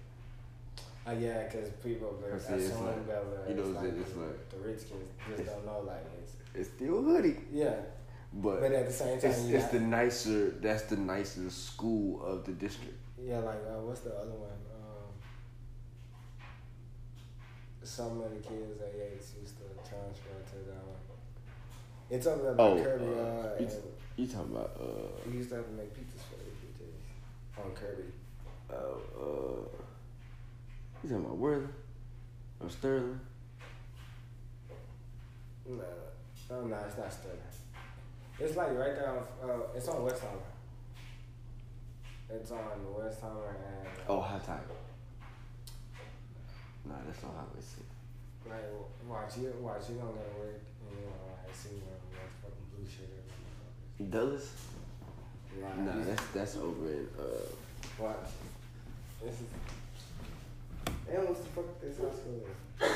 Uh, 1.05 1.11
yeah, 1.11 1.43
because 1.43 1.69
people 1.83 2.19
are 2.25 2.35
I 2.35 2.39
see, 2.39 2.67
like- 2.73 3.07
Bel 3.07 3.23
Air. 3.47 3.49
you 3.49 3.55
know, 3.55 3.63
it's 3.63 3.75
like, 3.75 3.85
it's 3.85 4.15
like- 4.15 4.49
the 4.49 4.57
rich 4.57 4.79
kids 4.79 5.37
just 5.37 5.45
don't 5.45 5.65
know. 5.65 5.83
Like 5.87 6.05
it's 6.21 6.33
It's 6.53 6.69
still 6.69 7.01
hoodie, 7.01 7.37
yeah, 7.51 7.75
but, 8.33 8.59
but 8.59 8.71
at 8.73 8.87
the 8.87 8.91
same 8.93 9.19
time, 9.19 9.29
it's, 9.31 9.41
you 9.45 9.55
it's 9.55 9.63
got- 9.65 9.71
the 9.73 9.79
nicer, 9.79 10.49
that's 10.61 10.83
the 10.83 10.97
nicer 10.97 11.49
school 11.49 12.21
of 12.25 12.45
the 12.45 12.51
district. 12.51 12.97
Yeah, 13.27 13.39
like 13.39 13.59
uh, 13.67 13.83
what's 13.83 14.01
the 14.07 14.15
other 14.15 14.31
one? 14.39 14.55
Um, 14.71 15.11
some 17.83 18.21
of 18.21 18.29
the 18.31 18.39
kids 18.39 18.79
at 18.79 18.93
Yates 18.95 19.33
used 19.41 19.57
to 19.59 19.63
transfer 19.83 20.39
to 20.47 20.55
that 20.71 20.79
one. 20.87 20.95
It's 22.09 22.25
there 22.25 22.53
by 22.53 22.63
Oh, 22.63 22.81
Kirby. 22.81 23.05
uh, 23.05 23.19
Uh, 23.19 23.81
You 24.15 24.27
talking 24.27 24.55
about, 24.55 24.71
uh, 24.79 25.11
we 25.27 25.33
used 25.37 25.49
to 25.49 25.55
have 25.57 25.65
to 25.65 25.71
make 25.73 25.93
pizzas 25.93 26.23
for 26.23 26.37
the 26.39 26.49
kids 26.55 26.95
on 27.57 27.71
Kirby. 27.75 28.07
uh, 28.69 28.73
uh, 28.73 29.67
you 31.03 31.09
talking 31.09 31.25
about 31.25 31.37
Worthing 31.37 31.73
or 32.61 32.69
Sterling? 32.69 33.19
No, 35.67 35.83
no, 36.49 36.61
no, 36.65 36.77
it's 36.87 36.97
not 36.97 37.11
Sterling. 37.11 37.37
It's 38.39 38.55
like 38.55 38.69
right 38.69 38.95
there. 38.95 39.09
On, 39.43 39.49
uh, 39.49 39.53
it's 39.75 39.87
on 39.89 39.97
Westheimer. 40.05 40.47
It's 42.29 42.51
on 42.51 42.59
Westheimer 42.93 43.49
and 43.49 43.87
uh, 43.87 44.09
Oh, 44.09 44.21
High 44.21 44.39
Tide. 44.39 44.59
Nah, 46.85 46.95
that's 47.05 47.23
not 47.23 47.31
on 47.31 47.37
Highway 47.37 47.61
6. 47.61 47.81
like 48.49 48.63
watch 49.07 49.37
you 49.37 49.53
watch 49.61 49.81
you 49.89 49.95
gonna 49.95 50.11
go 50.11 50.19
to 50.19 50.39
work 50.39 50.61
and 50.89 50.97
you 50.99 51.05
know 51.05 51.11
like 51.45 51.55
see 51.55 51.69
where 51.83 51.99
that 52.13 52.29
fucking 52.41 52.67
blue 52.75 52.85
shit 52.85 53.11
is. 53.17 54.07
Dulles? 54.11 54.51
Right. 55.61 55.79
Nah, 55.79 56.03
that's, 56.05 56.25
that's 56.33 56.55
over 56.57 56.89
in, 56.89 57.07
uh, 57.19 57.23
Watch. 57.99 58.15
This 59.23 59.33
is. 59.35 59.47
Damn, 61.07 61.25
what's 61.27 61.39
the 61.41 61.47
fuck 61.47 61.81
this 61.81 61.97
high 61.97 62.03
school 62.11 62.43
is? 62.81 62.91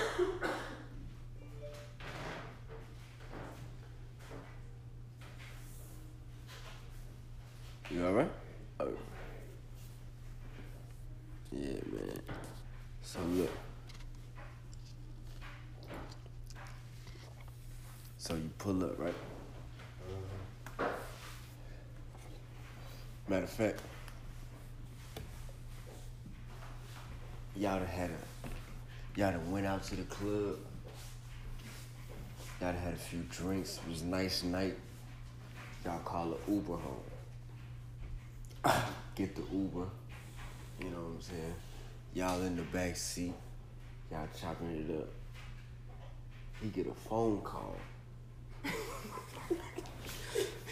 You 7.90 8.06
alright? 8.06 8.32
Oh. 8.80 8.88
Yeah, 11.52 11.74
man. 11.92 12.20
So 13.02 13.20
look. 13.34 13.50
So 18.18 18.36
you 18.36 18.50
pull 18.58 18.84
up, 18.86 18.98
right? 18.98 19.14
Matter 23.32 23.44
of 23.46 23.50
fact, 23.50 23.80
y'all 27.56 27.80
done 27.80 27.88
had 27.88 28.10
a, 28.10 29.18
y'all 29.18 29.32
done 29.32 29.50
went 29.50 29.66
out 29.66 29.84
to 29.86 29.96
the 29.96 30.04
club. 30.04 30.58
Y'all 32.60 32.74
done 32.74 32.76
had 32.76 32.94
a 32.94 32.98
few 32.98 33.22
drinks. 33.30 33.80
It 33.86 33.90
was 33.90 34.02
a 34.02 34.06
nice 34.08 34.44
night. 34.44 34.78
Y'all 35.86 36.00
call 36.00 36.34
a 36.34 36.52
Uber 36.52 36.76
home. 36.76 37.04
Get 39.16 39.34
the 39.38 39.44
Uber. 39.44 39.88
You 40.82 40.90
know 40.90 40.98
what 40.98 41.16
I'm 41.16 41.22
saying? 41.22 41.56
Y'all 42.14 42.42
in 42.42 42.58
the 42.58 42.64
back 42.64 42.98
seat. 42.98 43.34
Y'all 44.12 44.28
chopping 44.42 44.72
it 44.72 44.94
up. 45.00 45.08
He 46.62 46.68
get 46.68 46.86
a 46.86 46.94
phone 47.08 47.40
call. 47.40 47.78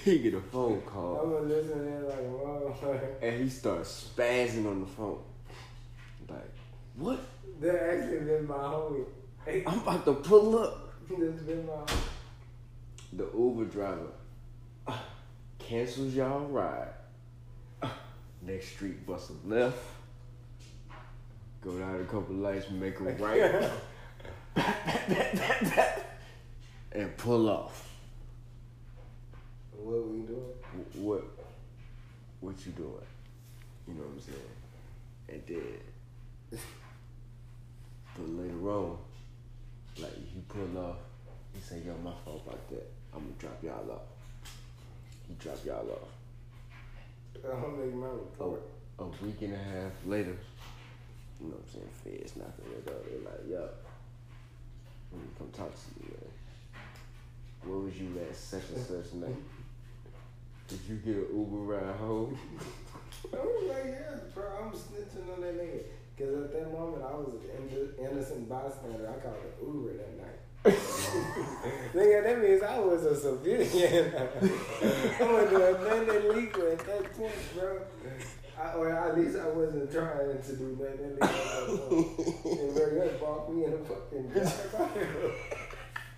he 0.10 0.20
get 0.20 0.34
a 0.34 0.42
phone 0.42 0.82
call. 0.82 1.28
gonna 1.28 1.40
listen 1.42 2.08
like. 2.08 3.04
And 3.22 3.44
he 3.44 3.50
starts 3.50 4.12
spazzing 4.16 4.66
on 4.66 4.82
the 4.82 4.88
phone. 4.88 5.22
Like, 6.28 6.54
what? 6.96 7.20
That 7.62 7.76
actually 7.76 8.20
been 8.20 8.48
my 8.48 8.56
homie. 8.56 9.06
Hey, 9.46 9.64
I'm 9.66 9.80
about 9.80 10.06
to 10.06 10.14
pull 10.14 10.60
up. 10.60 10.94
That's 11.10 11.42
been 11.44 11.66
my 11.66 11.74
homie. 11.74 11.98
The 13.14 13.28
Uber 13.36 13.66
driver 13.66 14.12
uh, 14.88 14.98
cancels 15.58 16.14
y'all 16.14 16.48
ride. 16.48 16.94
Uh, 17.82 17.90
next 18.42 18.70
street, 18.70 19.06
bust 19.06 19.32
a 19.32 19.48
left. 19.48 19.78
Go 21.62 21.78
down 21.78 22.00
a 22.00 22.06
couple 22.06 22.36
lights, 22.36 22.70
make 22.70 23.00
a 23.00 23.04
right. 23.04 23.70
and 26.94 27.18
pull 27.18 27.50
off. 27.50 27.89
What 29.84 30.08
we 30.10 30.20
doing? 30.22 30.54
What? 31.06 31.24
What 32.42 32.66
you 32.66 32.72
doing? 32.74 33.08
You 33.88 33.94
know 33.96 34.02
what 34.02 34.14
I'm 34.16 34.22
saying? 34.22 34.40
And 35.30 35.44
then, 35.48 36.60
but 38.16 38.30
later 38.30 38.70
on, 38.70 38.98
like 40.00 40.16
he 40.16 40.42
pull 40.48 40.78
off, 40.78 40.98
he 41.54 41.60
say, 41.62 41.82
"Yo, 41.86 41.96
my 42.04 42.12
fault 42.26 42.44
about 42.46 42.70
that. 42.70 42.92
I'm 43.14 43.22
gonna 43.22 43.34
drop 43.40 43.64
y'all 43.64 43.92
off." 43.92 44.02
He 45.28 45.34
drop 45.36 45.58
y'all 45.66 45.90
off. 45.92 46.10
I'm 47.44 47.62
gonna 47.62 47.78
make 47.86 47.96
my 47.96 48.08
A, 48.08 48.10
report. 48.14 48.62
a 49.00 49.06
week 49.24 49.42
and 49.42 49.54
a 49.54 49.58
half 49.58 49.92
later, 50.06 50.36
you 51.40 51.48
know 51.48 51.56
what 51.56 51.64
I'm 51.64 51.72
saying? 52.04 52.20
Feds 52.20 52.36
knocking 52.36 52.66
it 52.72 52.86
door. 52.86 52.96
They're 53.08 53.20
like, 53.32 53.50
"Yo, 53.50 53.70
when 55.12 55.22
you 55.22 55.30
come 55.38 55.50
talk 55.52 55.72
to 55.74 56.04
you. 56.04 56.12
man. 56.12 56.32
Where 57.64 57.80
was 57.80 57.96
you 58.00 58.08
at 58.28 58.36
such 58.36 58.64
and 58.76 58.86
such 58.86 59.14
night? 59.14 59.36
Did 60.70 60.80
you 60.88 60.96
get 60.98 61.16
an 61.16 61.26
Uber 61.34 61.58
ride 61.58 61.96
home?" 61.98 62.38
I 63.34 63.38
was 63.38 63.64
like, 63.68 63.86
yeah, 63.86 64.18
bro, 64.34 64.46
I'm 64.62 64.72
snitching 64.72 65.28
on 65.34 65.42
that 65.42 65.58
nigga. 65.58 65.84
Cause 66.18 66.46
at 66.46 66.52
that 66.54 66.72
moment 66.74 67.04
I 67.04 67.14
was 67.16 67.34
an 67.34 67.40
innocent 67.98 68.48
bystander. 68.50 69.10
I 69.10 69.14
called 69.22 69.40
an 69.40 69.52
Uber 69.66 69.94
that 69.98 70.18
night. 70.18 70.40
nigga, 71.94 72.24
that 72.24 72.38
means 72.42 72.62
I 72.62 72.80
was 72.80 73.06
a 73.06 73.16
civilian. 73.16 74.14
I'm 74.16 74.28
gonna 75.18 75.50
do 75.50 75.60
nothing 75.60 76.10
illegal 76.10 76.68
at 76.72 76.80
that 76.80 77.14
point, 77.14 77.34
bro. 77.56 77.82
I, 78.62 78.74
or 78.74 78.90
at 78.90 79.18
least 79.18 79.38
I 79.38 79.48
wasn't 79.48 79.90
trying 79.92 80.42
to 80.42 80.56
do 80.56 80.78
nothing 80.80 81.06
illegal. 81.06 82.16
and 82.46 82.74
very 82.74 83.00
much 83.00 83.20
bought 83.22 83.50
me 83.54 83.64
in 83.66 83.74
a 83.74 83.78
fucking 83.78 84.32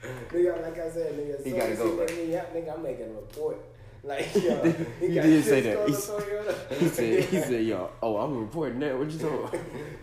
nigga, 0.31 0.61
like 0.63 0.79
I 0.79 0.89
said, 0.89 1.13
nigga, 1.13 1.37
so 1.37 1.43
soon 1.43 1.57
gotta 1.57 1.75
go, 1.75 1.85
me 1.97 2.33
nigga, 2.33 2.73
I'm 2.73 2.81
making 2.81 3.05
a 3.05 3.13
report. 3.13 3.57
Like, 4.03 4.33
yo, 4.35 4.63
he, 4.99 5.07
He 5.09 5.13
got 5.15 5.23
did 5.23 5.43
say 5.43 5.61
that. 5.61 5.69
He 5.87 5.93
colors 5.93 5.95
s- 5.95 6.09
on 6.09 6.21
your- 6.27 6.79
He 6.79 6.87
said, 6.87 7.23
he 7.25 7.39
said, 7.49 7.63
yo, 7.65 7.89
oh, 8.01 8.17
I'm 8.17 8.39
reporting 8.41 8.79
that. 8.79 8.97
What 8.97 9.11
you 9.11 9.19
talking 9.19 9.37
about? 9.39 9.53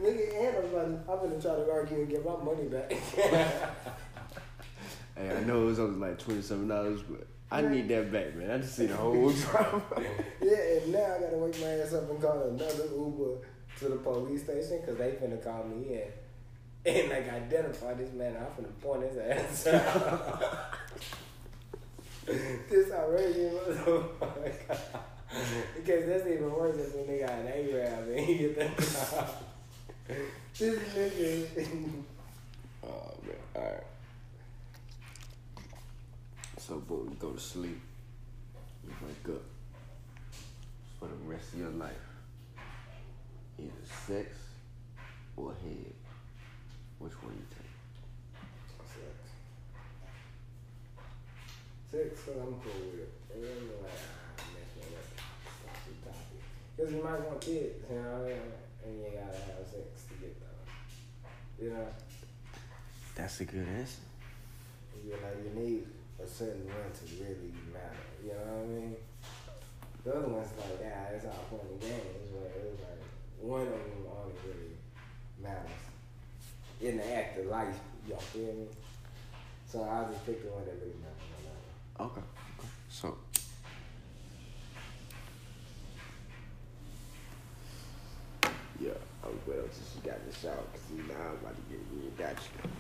Nigga, 0.00 0.38
and 0.38 0.56
I'm 0.56 0.70
gonna, 0.70 1.04
I'm 1.10 1.18
gonna 1.30 1.40
try 1.42 1.54
to 1.56 1.70
argue 1.70 1.96
and 1.96 2.08
get 2.08 2.24
my 2.24 2.36
money 2.42 2.68
back. 2.68 2.92
Hey, 5.16 5.36
I 5.36 5.40
know 5.44 5.62
it 5.62 5.66
was 5.66 5.78
only 5.80 5.98
like 5.98 6.18
twenty 6.18 6.42
seven 6.42 6.68
dollars, 6.68 7.02
but 7.02 7.26
I 7.50 7.62
need 7.62 7.88
that 7.88 8.12
back, 8.12 8.36
man. 8.36 8.50
I 8.52 8.58
just 8.58 8.76
see 8.76 8.86
the 8.86 8.94
whole 8.96 9.30
drama. 9.32 9.82
yeah, 10.40 10.56
and 10.56 10.92
now 10.92 11.16
I 11.16 11.20
gotta 11.20 11.36
wake 11.38 11.60
my 11.60 11.66
ass 11.66 11.92
up 11.94 12.08
and 12.08 12.22
call 12.22 12.40
another 12.42 12.84
Uber 12.94 13.38
to 13.80 13.88
the 13.88 13.96
police 13.96 14.44
station 14.44 14.80
because 14.80 14.96
they 14.96 15.10
finna 15.12 15.42
call 15.42 15.64
me 15.64 15.94
in. 15.94 16.92
and 16.94 17.10
like 17.10 17.28
identify 17.32 17.94
this 17.94 18.12
man. 18.12 18.36
I'm 18.36 18.64
finna 18.64 18.80
point 18.80 19.02
his 19.08 19.16
ass 19.16 19.66
out. 19.66 20.74
This 22.28 22.92
outrageous 22.92 23.54
motherfucker. 23.54 24.78
because 25.76 26.06
that's 26.06 26.26
even 26.26 26.52
worse 26.52 26.76
if 26.76 26.94
a 26.94 26.98
nigga 26.98 27.26
got 27.26 27.38
an 27.38 27.48
Arab 27.48 28.08
and 28.08 28.20
he 28.20 28.38
get 28.38 28.56
that. 28.56 28.76
this 30.58 30.78
nigga. 30.78 31.90
Oh 32.84 33.14
man, 33.26 33.36
alright. 33.56 33.84
So 36.58 36.76
boom, 36.80 37.16
go 37.18 37.30
to 37.30 37.40
sleep. 37.40 37.80
You 38.84 38.92
wake 39.02 39.36
up. 39.36 39.42
For 40.98 41.06
the 41.06 41.14
rest 41.24 41.52
of 41.54 41.60
your 41.60 41.70
life. 41.70 41.92
Either 43.58 43.70
sex 44.06 44.36
or 45.36 45.52
head. 45.52 45.94
Which 46.98 47.12
one 47.22 47.32
you 47.34 47.46
take? 47.50 47.66
Sex. 48.88 49.16
Sex, 51.90 52.20
so 52.20 52.32
I'm 52.32 52.60
cool 52.60 52.84
with 52.92 53.00
it. 53.00 53.12
And 53.32 53.42
then 53.42 53.56
you're 53.64 53.80
like, 53.80 53.96
ah, 53.96 54.44
mess 54.52 54.76
me 54.76 54.92
up. 54.92 55.08
Topic, 55.64 55.96
topic. 56.04 56.40
Because 56.76 56.92
you 56.92 57.02
might 57.02 57.24
want 57.24 57.40
kids, 57.40 57.80
you 57.88 57.96
know 57.96 58.12
what 58.12 58.28
I 58.28 58.36
mean? 58.36 58.52
And 58.84 58.92
you 59.00 59.08
gotta 59.16 59.40
have 59.40 59.64
sex 59.64 60.04
to 60.04 60.14
get 60.20 60.36
them. 60.36 60.52
You 61.56 61.70
know? 61.72 61.88
That's 63.16 63.40
a 63.40 63.44
good 63.46 63.66
answer. 63.72 64.04
You 65.02 65.16
like 65.16 65.40
you 65.40 65.50
need 65.56 65.86
a 66.22 66.28
certain 66.28 66.68
one 66.68 66.92
to 66.92 67.04
really 67.24 67.56
matter. 67.72 68.04
You 68.20 68.36
know 68.36 68.52
what 68.52 68.64
I 68.64 68.66
mean? 68.68 68.96
The 70.04 70.10
other 70.12 70.28
one's 70.28 70.52
like, 70.60 70.76
yeah, 70.82 71.16
it's 71.16 71.24
all 71.24 71.40
fun 71.48 71.72
and 71.72 71.80
games, 71.80 72.28
but 72.36 72.52
it's 72.52 72.82
like 72.84 73.00
one 73.40 73.62
of 73.62 73.72
them 73.72 74.04
only 74.12 74.36
really 74.44 74.76
matters 75.40 75.88
in 76.82 76.98
the 76.98 77.16
act 77.16 77.38
of 77.38 77.46
life. 77.46 77.80
Y'all 78.06 78.18
feel 78.18 78.52
me? 78.52 78.66
So 79.64 79.84
I 79.88 80.04
just 80.12 80.26
pick 80.26 80.44
the 80.44 80.52
one 80.52 80.66
that 80.66 80.76
really 80.84 81.00
matters. 81.00 81.37
Okay. 82.00 82.20
okay. 82.20 82.68
So 82.88 83.16
Yeah, 88.80 88.90
I'm 89.24 89.38
glad 89.44 89.64
she 89.74 90.00
got 90.08 90.18
in 90.20 90.30
the 90.30 90.36
shower 90.36 90.62
because 90.72 91.08
now 91.08 91.14
I'm 91.30 91.34
about 91.34 91.56
to 91.56 91.62
get 91.68 91.80
me 91.92 92.10
got 92.16 92.36
you. 92.36 92.70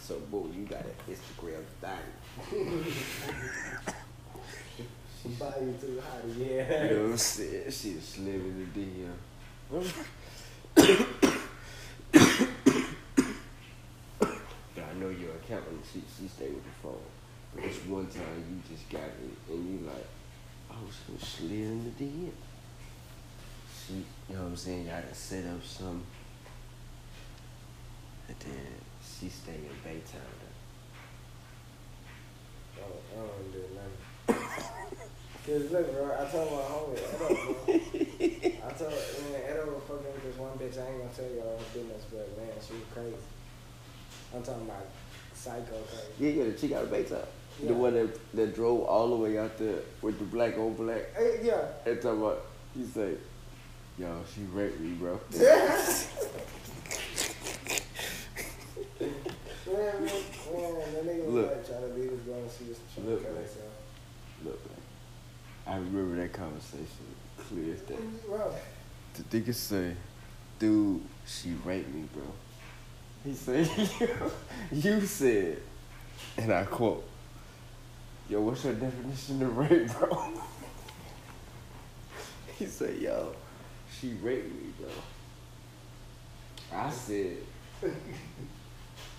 So 0.00 0.18
boom, 0.30 0.52
you 0.54 0.66
got 0.66 0.84
an 0.84 0.94
Instagram 1.08 1.64
thing. 1.80 2.84
She 5.22 5.28
buy 5.30 5.54
you 5.62 5.72
too 5.80 6.02
hot, 6.06 6.22
You 6.38 6.44
know 6.44 7.02
what 7.04 7.12
I'm 7.12 7.16
saying? 7.16 7.70
She 7.70 7.94
was 7.94 8.14
the 8.14 8.66
DM. 8.78 9.16
yeah, 14.76 14.84
I 14.84 14.94
know 15.00 15.08
you're 15.08 15.30
an 15.30 15.36
accountant. 15.42 15.82
She, 15.90 16.02
she 16.18 16.28
stayed 16.28 16.52
with 16.52 16.64
the 16.64 16.70
phone. 16.82 17.00
This 17.56 17.78
one 17.86 18.06
time 18.06 18.44
you 18.48 18.76
just 18.76 18.88
got 18.90 19.02
it 19.02 19.52
and 19.52 19.80
you 19.80 19.86
like, 19.86 20.06
oh, 20.70 20.88
she 20.90 21.12
was 21.12 21.22
slid 21.22 21.50
in 21.50 21.84
the 21.84 22.04
DM. 22.04 22.30
She, 23.70 23.94
you 23.94 24.34
know 24.34 24.42
what 24.42 24.48
I'm 24.48 24.56
saying? 24.56 24.86
Y'all 24.86 25.02
to 25.02 25.14
set 25.14 25.44
up 25.46 25.64
some. 25.64 26.02
And 28.28 28.36
then 28.40 28.66
she 29.02 29.28
stayed 29.28 29.54
in 29.54 29.76
Baytown. 29.84 30.34
I 32.74 32.80
don't, 32.80 33.02
I 33.12 33.26
don't 33.26 33.52
do 33.52 33.62
nothing. 33.74 34.48
Cause 35.46 35.70
look, 35.70 35.92
bro, 35.92 36.16
I 36.18 36.24
told 36.30 36.50
my 36.50 36.64
homie, 36.64 36.96
Edo. 36.96 37.28
I 38.66 38.72
told, 38.72 38.90
man, 38.90 39.42
Edo 39.44 39.74
was 39.74 39.82
fucking 39.86 40.12
with 40.12 40.22
this 40.24 40.38
one 40.38 40.56
bitch. 40.56 40.78
I 40.80 40.88
ain't 40.88 40.98
gonna 40.98 41.10
tell 41.14 41.30
y'all 41.36 41.58
her 41.58 41.64
business, 41.74 42.04
but 42.10 42.36
man, 42.38 42.48
she 42.66 42.72
was 42.72 42.88
crazy. 42.92 43.16
I'm 44.34 44.42
talking 44.42 44.62
about 44.62 44.86
psycho 45.34 45.76
crazy. 45.92 46.12
Yeah, 46.18 46.30
yeah, 46.30 46.44
the 46.44 46.52
chick 46.54 46.72
out 46.72 46.84
of 46.84 46.90
Baytown. 46.90 47.26
Yeah. 47.60 47.68
The 47.68 47.74
one 47.74 47.94
that, 47.94 48.34
that 48.34 48.54
drove 48.54 48.82
all 48.82 49.10
the 49.10 49.16
way 49.16 49.38
out 49.38 49.56
there 49.58 49.78
with 50.02 50.18
the 50.18 50.24
black 50.24 50.58
on 50.58 50.74
black. 50.74 51.14
Hey, 51.16 51.40
yeah. 51.42 51.66
And 51.86 52.00
talking 52.00 52.20
about, 52.20 52.46
he 52.74 52.84
say, 52.84 53.14
yo, 53.98 54.22
she 54.34 54.42
raped 54.52 54.80
me, 54.80 54.90
bro. 54.94 55.20
Man, 59.74 59.76
man, 59.76 60.04
man, 60.04 60.92
that 60.92 61.06
nigga 61.06 61.24
was 61.24 61.34
Look. 61.34 61.46
like 61.50 61.66
trying 61.66 61.80
to 61.80 61.86
leave 61.98 62.26
going, 62.26 62.48
she 62.56 62.68
was 62.68 62.78
trying 62.94 63.10
Look, 63.10 63.22
man. 63.22 63.44
Look, 64.44 64.60
man. 64.66 64.80
I 65.66 65.76
remember 65.76 66.16
that 66.16 66.32
conversation 66.32 66.86
clear 67.38 67.74
as 67.74 67.80
day. 67.80 67.96
The 69.14 69.22
nigga 69.40 69.54
say, 69.54 69.96
dude, 70.58 71.00
she 71.26 71.54
raped 71.64 71.92
me, 71.92 72.08
bro. 72.12 72.22
He 73.24 73.34
said, 73.34 73.68
you 74.72 75.00
said, 75.06 75.62
and 76.36 76.52
I 76.52 76.64
quote, 76.64 77.04
yo, 78.28 78.40
what's 78.40 78.64
your 78.64 78.74
definition 78.74 79.42
of 79.42 79.56
rape, 79.56 79.88
bro? 79.98 80.32
he 82.58 82.66
said, 82.66 82.98
yo, 83.00 83.34
she 84.00 84.14
raped 84.22 84.52
me, 84.54 84.72
bro. 84.78 84.88
I 86.78 86.90
said, 86.90 87.36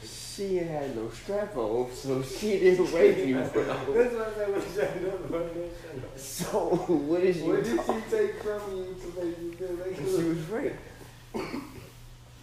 she 0.04 0.60
ain't 0.60 0.70
had 0.70 0.96
no 0.96 1.10
strap 1.10 1.56
on, 1.56 1.90
so 1.94 2.22
she 2.22 2.60
didn't 2.60 2.92
rape 2.94 3.18
you, 3.26 3.36
bro. 3.36 3.44
that's 3.44 4.14
what 4.14 4.28
I 4.28 4.34
said 4.34 4.52
when 4.52 4.62
she 4.62 4.76
tried 4.76 4.94
to 4.94 5.00
do 5.00 5.08
it, 5.08 5.32
but 5.32 5.54
then 5.54 5.70
she- 6.16 6.22
So, 6.22 6.86
you 6.90 6.96
What 6.96 7.22
did 7.22 7.76
talking 7.78 8.04
she 8.10 8.18
take 8.18 8.44
from 8.44 8.78
you 8.78 8.96
to 9.00 9.26
make 9.26 9.38
you 9.40 9.52
feel 9.54 9.74
like 9.76 9.96
she 9.96 10.30
was 10.30 10.50
raped. 10.50 10.80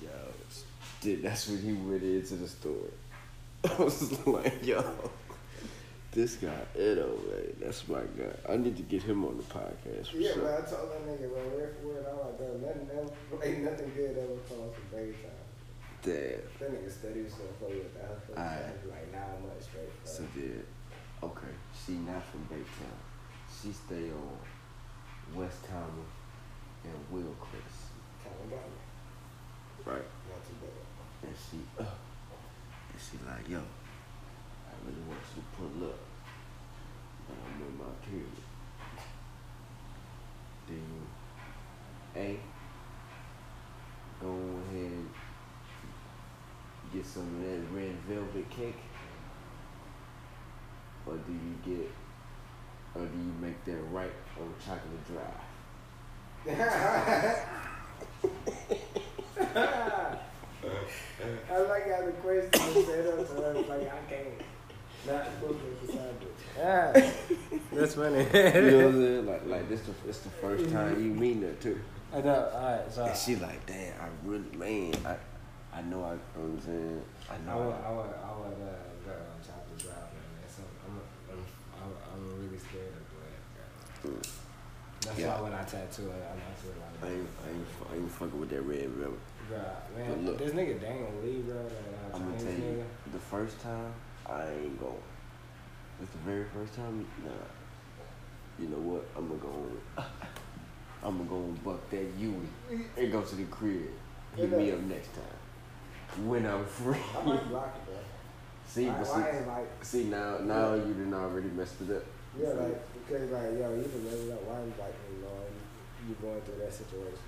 yo, 0.03 0.09
dude, 1.01 1.23
that's 1.23 1.49
when 1.49 1.59
he 1.59 1.73
went 1.73 2.03
into 2.03 2.35
the 2.37 2.49
story. 2.49 2.91
I 3.65 3.83
was 3.83 4.27
like, 4.27 4.67
yo, 4.67 4.83
this 6.13 6.37
guy 6.37 6.61
Edo, 6.77 7.09
man, 7.29 7.57
that's 7.61 7.89
my 7.89 8.01
guy. 8.17 8.33
I 8.49 8.57
need 8.57 8.77
to 8.77 8.83
get 8.83 9.03
him 9.03 9.25
on 9.25 9.37
the 9.39 9.43
podcast 9.45 10.09
for 10.11 10.17
Yeah, 10.19 10.33
sure. 10.35 10.45
man, 10.45 10.63
I 10.63 10.71
told 10.71 10.93
that 10.93 11.07
nigga, 11.09 11.29
bro, 11.29 11.43
word 11.57 11.77
for 11.81 11.89
word, 11.89 12.07
I'm 12.09 12.19
like, 12.19 12.39
nothing, 12.61 12.89
ever, 12.93 13.45
ain't 13.45 13.65
nothing 13.65 13.93
good 13.97 14.19
ever 14.19 14.37
comes 14.49 14.75
from 14.75 14.99
Baytown. 14.99 15.43
Damn. 16.03 16.13
That 16.59 16.69
nigga 16.75 16.91
steady 16.91 17.23
was 17.23 17.33
gonna 17.35 17.53
play 17.59 17.79
with 17.79 17.95
for 17.95 18.39
Alright. 18.39 18.91
Like 18.91 19.13
nine 19.13 19.47
months 19.47 19.67
straight. 19.67 19.89
So 20.05 20.25
did 20.35 20.65
okay. 21.23 21.55
She 21.73 21.93
not 21.93 22.25
from 22.27 22.47
Baytown. 22.51 22.99
She 23.49 23.73
stay 23.73 24.11
on 24.11 24.39
West 25.35 25.63
Common 25.69 26.07
and 26.85 26.99
Wilcrest, 27.15 27.95
Kind 28.25 28.35
of 28.53 29.87
right? 29.87 30.03
Not 30.27 30.43
too 30.43 30.59
bad. 30.59 31.29
And 31.29 31.37
she, 31.39 31.59
uh, 31.79 31.87
and 31.87 32.99
she 32.99 33.19
like, 33.25 33.49
yo, 33.49 33.59
I 33.59 34.75
really 34.83 35.03
want 35.07 35.23
you 35.37 35.43
to 35.43 35.49
pull 35.55 35.87
up, 35.87 35.95
but 35.95 35.99
I'm 35.99 35.99
in 35.99 36.02
my 37.83 37.95
period. 38.07 38.27
Then 40.69 41.07
A, 42.17 42.39
go 44.21 44.29
ahead, 44.29 45.07
get 46.93 47.07
some 47.07 47.23
of 47.23 47.41
that 47.43 47.61
red 47.75 47.97
velvet 48.09 48.51
cake, 48.51 48.83
or 51.07 51.17
do 51.17 51.33
you 51.33 51.57
get, 51.65 51.91
or 52.95 53.07
do 53.07 53.19
you 53.19 53.33
make 53.41 53.65
that 53.65 53.83
right 53.91 54.13
on 54.39 54.55
chocolate 54.65 55.07
drive? 55.07 55.43
I 61.53 61.59
like 61.59 61.91
how 61.91 62.05
the 62.05 62.13
question 62.13 62.75
was 62.75 62.87
set 62.87 63.07
up 63.07 63.27
so 63.29 63.55
it's 63.57 63.69
like 63.69 63.83
I 63.83 64.01
can't 64.09 64.43
not 65.07 65.41
put 65.41 65.51
it 65.51 65.87
beside 65.87 65.99
it. 66.21 66.35
Ah, 66.61 66.93
that's 67.73 67.95
funny. 67.95 68.19
You 68.19 68.71
know 68.71 68.77
what 68.79 68.87
I'm 68.87 68.95
saying? 69.03 69.27
Like, 69.27 69.47
like 69.47 69.69
this, 69.69 69.81
the, 69.83 69.93
it's 70.09 70.19
the 70.21 70.31
first 70.31 70.71
time 70.71 71.03
you 71.03 71.11
meet 71.13 71.43
her 71.43 71.53
too. 71.55 71.81
I 72.15 72.21
know. 72.21 72.51
All 72.55 72.63
right, 72.63 72.93
so 72.93 73.05
And 73.07 73.17
she 73.17 73.37
like, 73.37 73.65
damn, 73.67 73.95
I 74.01 74.09
really, 74.25 74.45
man, 74.57 74.95
I, 75.07 75.17
I 75.77 75.83
know 75.83 76.05
I, 76.05 76.13
you 76.13 76.19
know 76.37 76.45
what 76.45 76.45
I'm 76.45 76.61
saying, 76.61 77.03
I 77.31 77.35
I 77.35 77.39
know. 77.47 77.59
would, 77.65 77.75
I 77.75 77.91
would, 77.91 78.13
I 78.13 78.33
would 78.37 78.59
uh, 78.61 78.77
go 79.07 79.13
on 79.17 79.41
chocolate 79.41 79.79
drive, 79.79 80.13
man. 80.13 80.45
So 80.47 80.63
I'm, 80.87 81.01
I'm, 81.33 81.45
I'm, 81.81 81.93
I'm 82.13 82.41
really 82.45 82.59
scared 82.59 82.93
of 82.93 83.05
that. 83.17 84.11
Mm. 84.11 84.29
That's 85.07 85.19
Yeah. 85.19 85.35
why 85.35 85.41
when 85.43 85.53
I 85.55 85.63
tattoo 85.65 86.11
it, 86.11 86.23
I'm 86.31 86.39
not 86.39 86.55
sure 86.63 86.73
I 86.77 87.07
like. 87.07 87.15
ain't, 87.17 87.29
I 87.47 87.49
ain't, 87.51 87.67
I 87.91 87.97
ain't 87.97 88.11
fucking 88.13 88.39
with 88.39 88.51
that 88.51 88.63
red 88.63 88.89
velvet. 88.91 89.19
Bro, 89.49 89.59
man, 89.97 90.27
look. 90.27 90.39
this 90.39 90.53
nigga 90.53 90.81
Daniel 90.81 91.11
Lee, 91.25 91.41
bro, 91.43 91.55
that 91.55 92.13
uh, 92.13 92.17
I'm 92.17 92.23
gonna 92.31 92.39
tell 92.39 92.53
you, 92.53 92.85
nigga. 92.85 93.13
the 93.13 93.19
first 93.19 93.59
time, 93.61 93.93
I 94.29 94.51
ain't 94.51 94.81
go. 94.81 94.95
It's 96.03 96.11
the 96.13 96.19
very 96.19 96.45
first 96.55 96.75
time, 96.75 97.07
nah. 97.25 97.31
You 98.59 98.69
know 98.69 98.79
what? 98.79 99.07
I'm 99.17 99.29
gonna 99.29 99.41
go. 99.41 100.05
I'm 101.05 101.19
gonna 101.19 101.29
go 101.29 101.37
and 101.37 101.65
buck 101.65 101.91
that 101.91 102.07
Yui 102.19 102.35
and 102.97 103.13
go 103.13 103.23
to 103.23 103.35
the 103.37 103.45
crib. 103.45 103.91
Hit 104.37 104.51
me 104.57 104.71
up 104.73 104.81
next 104.81 105.11
time 105.15 106.27
when 106.29 106.47
I'm 106.47 106.65
free. 106.65 106.97
I 107.19 107.25
might 107.25 107.49
block 107.49 107.75
it, 107.77 107.87
bro. 107.87 107.95
see, 108.67 108.87
why 108.87 109.03
see, 109.05 109.47
like, 109.47 109.85
see 109.85 110.05
now, 110.05 110.39
now 110.39 110.75
you 110.75 110.95
done 110.95 111.15
already 111.15 111.49
messed 111.49 111.81
it 111.83 111.97
up. 111.97 112.05
yeah, 112.39 112.49
like, 112.51 113.09
because 113.09 113.31
like, 113.31 113.43
yo, 113.59 113.75
you 113.75 113.83
can 113.85 114.05
mess 114.05 114.15
it 114.15 114.33
up. 114.33 114.43
Why 114.45 114.61
invite 114.61 114.95
me, 115.11 115.17
you 115.17 115.23
know, 115.23 116.09
you 116.09 116.15
going 116.21 116.41
through 116.43 116.59
that 116.65 116.73
situation? 116.73 117.19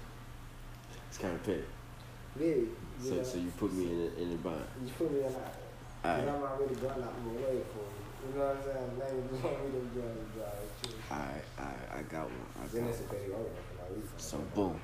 It's 1.08 1.18
kind 1.18 1.34
of 1.34 1.42
petty. 1.42 1.64
You 2.40 2.68
So, 3.00 3.14
know? 3.14 3.22
so 3.22 3.38
you 3.38 3.52
put 3.56 3.72
me 3.72 3.84
in 3.90 4.00
a, 4.00 4.22
in 4.22 4.32
a 4.32 4.36
bind. 4.36 4.64
You 4.84 4.90
put 4.96 5.10
me 5.12 5.18
in 5.24 5.32
that. 5.32 5.54
And 6.04 6.30
I'm 6.30 6.42
already 6.42 6.74
going 6.74 7.02
out 7.02 7.14
my 7.24 7.32
way 7.32 7.62
for 7.72 7.80
you. 7.80 8.04
You 8.24 8.38
know 8.38 8.44
what 8.44 8.56
I'm 8.56 8.62
saying? 8.62 8.90
Now 8.98 9.08
you 9.08 9.24
just 9.30 9.42
want 9.42 9.64
me 9.64 9.70
to 9.72 10.00
on 10.04 10.16
the 10.20 10.88
too. 10.88 10.94
all 11.10 11.18
right, 11.18 11.44
all 11.58 11.64
right. 11.64 11.98
I 11.98 12.02
got 12.02 12.24
one. 12.24 12.50
I 12.60 12.66
got 12.66 12.82
one. 12.82 13.08
petty 13.08 13.32
order 13.32 13.50
for. 14.04 14.20
So 14.20 14.38
boom. 14.54 14.80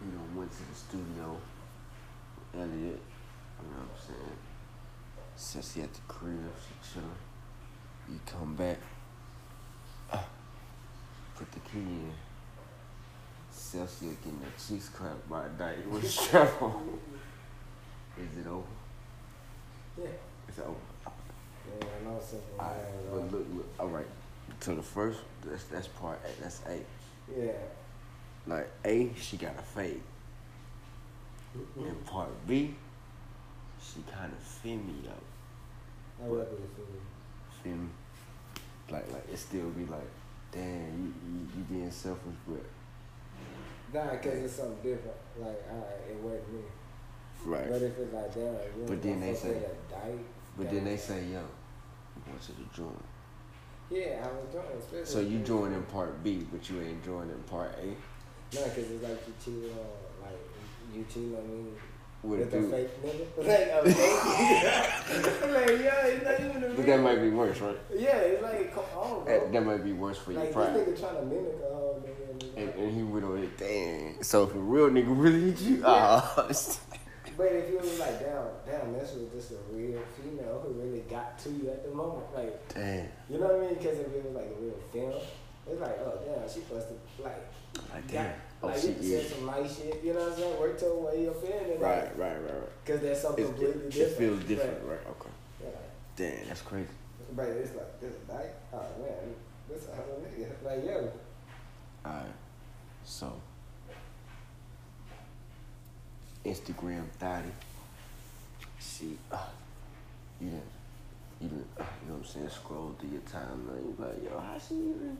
You 0.00 0.12
know, 0.12 0.24
went 0.34 0.50
to 0.52 0.58
the 0.58 0.74
studio. 0.74 1.36
Elliot, 2.54 2.72
you 2.72 3.68
know 3.68 3.84
what 3.84 3.90
I'm 3.92 4.16
saying? 5.36 5.62
She 5.62 5.82
at 5.82 5.92
the 5.92 6.00
crib, 6.08 6.38
she 6.64 6.98
chillin'. 6.98 7.04
You 8.08 8.18
come 8.24 8.54
back. 8.54 8.78
ah, 10.12 10.24
put 11.36 11.52
the 11.52 11.60
key 11.60 11.78
in. 11.78 12.12
Cecily's 13.68 14.16
getting 14.24 14.40
the 14.40 14.46
cheeks 14.66 14.88
clapped 14.88 15.28
by 15.28 15.44
a 15.44 15.52
night 15.58 15.86
with 15.90 16.08
strap. 16.08 16.48
Is 18.16 18.38
it 18.38 18.48
over? 18.48 18.62
Yeah. 20.00 20.06
It's 20.48 20.58
over. 20.58 20.74
Yeah, 21.04 21.86
I 21.86 22.04
know 22.04 22.18
simple 22.18 22.58
All 22.58 22.66
right, 22.66 23.12
but 23.12 23.32
look, 23.32 23.46
look, 23.54 23.66
all 23.78 23.88
right. 23.88 24.06
So 24.60 24.74
the 24.74 24.82
first, 24.82 25.20
that's 25.44 25.64
that's 25.64 25.86
part 25.86 26.18
A. 26.24 26.42
That's 26.42 26.62
A. 26.66 26.80
Yeah. 27.38 27.52
Like 28.46 28.70
A, 28.86 29.10
she 29.20 29.36
got 29.36 29.52
a 29.58 29.62
fade. 29.62 30.00
And 31.76 32.06
part 32.06 32.30
B, 32.46 32.74
she 33.82 34.02
kind 34.10 34.32
of 34.32 34.38
feel 34.38 34.78
me 34.78 34.94
though. 35.04 36.24
I 36.24 36.28
for 36.28 36.34
you. 36.40 37.00
Feel 37.62 37.72
me? 37.74 37.88
Like, 38.90 39.12
like 39.12 39.28
it 39.30 39.38
still 39.38 39.68
be 39.68 39.84
like, 39.84 40.08
damn, 40.52 40.88
you 40.96 41.12
you, 41.30 41.48
you 41.54 41.64
being 41.68 41.90
selfish, 41.90 42.34
but 42.46 42.64
Nah, 43.94 44.16
cause 44.16 44.34
it's 44.34 44.54
something 44.54 44.76
different. 44.82 45.16
Like, 45.38 45.62
alright, 45.70 46.00
it 46.10 46.22
worked 46.22 46.52
me. 46.52 46.60
right. 47.44 47.68
But 47.70 47.82
if 47.82 47.98
it's 47.98 48.12
like 48.12 48.34
that, 48.34 48.40
like, 48.40 48.72
really 48.76 48.86
But 48.88 49.02
then 49.02 49.20
they 49.20 49.34
say- 49.34 49.62
dyke, 49.90 50.24
But 50.56 50.70
then 50.70 50.84
they 50.84 50.96
say, 50.96 51.20
yo, 51.24 51.40
you 51.40 52.22
going 52.26 52.38
to 52.38 52.52
the 52.52 52.64
joint. 52.76 53.04
Yeah, 53.90 54.22
I 54.22 54.28
was 54.28 54.82
especially. 54.82 55.04
So 55.06 55.20
you 55.20 55.38
join 55.38 55.72
in 55.72 55.82
part 55.84 56.22
B, 56.22 56.46
but 56.52 56.68
you 56.68 56.80
ain't 56.82 57.02
joining 57.04 57.38
part 57.48 57.72
A. 57.80 57.86
No, 57.86 58.62
cause 58.62 58.78
it's 58.78 59.02
like 59.02 59.26
you 59.26 59.34
cheated 59.42 59.70
on, 59.72 59.86
like 60.22 60.38
you 60.94 61.04
cheated 61.12 61.38
on 61.38 61.48
me 61.48 61.70
With 62.22 62.40
a 62.40 62.44
with 62.44 62.54
a 62.54 62.60
dude. 62.60 62.70
fake 62.70 63.02
nigga. 63.02 63.26
Like 63.38 63.68
a 63.72 63.92
fake. 63.94 65.50
like 65.52 65.80
yeah, 65.80 66.06
it's 66.06 66.24
not 66.24 66.40
even 66.40 66.64
a. 66.64 66.74
But 66.74 66.86
that 66.86 67.00
might 67.00 67.20
be 67.22 67.30
worse, 67.30 67.60
right? 67.60 67.76
Yeah, 67.94 68.16
it's 68.16 68.42
like 68.42 68.74
come 68.74 68.84
on, 68.94 69.24
bro. 69.24 69.40
That, 69.40 69.52
that 69.52 69.64
might 69.64 69.82
be 69.84 69.92
worse 69.94 70.18
for 70.18 70.32
your 70.32 70.42
like 70.42 70.52
pride. 70.52 70.74
this 70.74 70.88
nigga 70.88 71.00
trying 71.00 71.16
to 71.16 71.22
mimic 71.26 71.60
nigga. 71.62 71.87
And, 72.78 72.94
he 72.96 73.02
went 73.02 73.24
on 73.24 73.38
it, 73.42 73.58
dang. 73.58 74.22
So 74.22 74.44
if 74.44 74.54
a 74.54 74.58
real 74.58 74.88
nigga 74.90 75.06
really 75.08 75.50
hit 75.50 75.60
you, 75.60 75.82
ah, 75.84 76.34
But 77.36 77.52
if 77.52 77.70
you 77.70 77.78
was 77.78 77.98
like, 78.00 78.18
damn, 78.20 78.46
damn, 78.66 78.92
this 78.94 79.14
was 79.14 79.28
just 79.34 79.52
a 79.52 79.56
real 79.72 80.00
female 80.16 80.60
who 80.64 80.72
really 80.80 81.00
got 81.10 81.38
to 81.40 81.50
you 81.50 81.70
at 81.70 81.84
the 81.88 81.94
moment, 81.94 82.26
like, 82.34 82.68
damn. 82.74 83.06
you 83.30 83.38
know 83.38 83.46
what 83.46 83.56
I 83.56 83.60
mean? 83.60 83.74
Because 83.74 83.98
if 83.98 84.06
it 84.08 84.24
was 84.24 84.34
like 84.34 84.50
a 84.50 84.60
real 84.60 84.78
film, 84.92 85.22
it's 85.70 85.80
like, 85.80 85.98
oh 86.00 86.18
damn, 86.24 86.48
she 86.48 86.60
must 86.72 86.88
have 86.88 86.98
like, 87.24 87.46
Like, 87.92 88.06
got, 88.08 88.12
damn. 88.12 88.32
Oh, 88.60 88.66
like 88.68 88.78
she 88.78 88.88
you 88.88 88.94
can 88.94 89.02
is. 89.04 89.10
say 89.28 89.34
some 89.36 89.46
nice 89.46 89.76
shit, 89.76 90.02
you 90.02 90.14
know 90.14 90.20
what 90.20 90.32
I'm 90.32 90.38
saying? 90.38 90.58
Work 90.60 90.80
your 90.80 90.96
way 90.96 91.28
up 91.28 91.44
in 91.44 91.70
and 91.72 91.80
Right, 91.80 92.02
like, 92.02 92.18
right, 92.18 92.42
right, 92.42 92.54
right. 92.58 92.84
because 92.84 93.00
that's 93.02 93.22
something 93.22 93.44
It, 93.44 93.46
completely 93.46 93.86
it, 93.86 93.96
it 93.96 94.16
feels 94.18 94.42
different, 94.44 94.80
But, 94.82 94.88
right? 94.90 95.06
Okay. 95.14 95.30
yeah, 95.62 95.68
Damn, 96.16 96.48
that's 96.48 96.62
crazy. 96.62 96.88
but 97.36 97.46
it's 97.46 97.74
like 97.76 98.00
this 98.00 98.10
is 98.10 98.28
like, 98.28 98.50
oh 98.72 98.82
man, 98.98 99.34
this 99.68 99.84
of 99.84 99.94
a 99.94 100.26
nigga. 100.26 100.50
Like 100.64 100.84
yo, 100.84 101.12
Alright. 102.04 102.26
So 103.08 103.32
Instagram 106.44 107.08
thotty. 107.18 107.50
She 108.78 109.16
uh, 109.32 109.38
you 110.38 110.50
didn't 110.50 110.62
you 111.40 111.48
didn't 111.48 111.66
uh, 111.80 111.84
you 112.02 112.08
know 112.08 112.18
what 112.18 112.18
I'm 112.18 112.24
saying, 112.26 112.50
scroll 112.50 112.94
through 113.00 113.08
your 113.08 113.22
timeline, 113.22 113.82
you 113.82 113.96
like, 113.98 114.22
yo, 114.22 114.38
how 114.38 114.58
she 114.58 114.74
even 114.74 115.16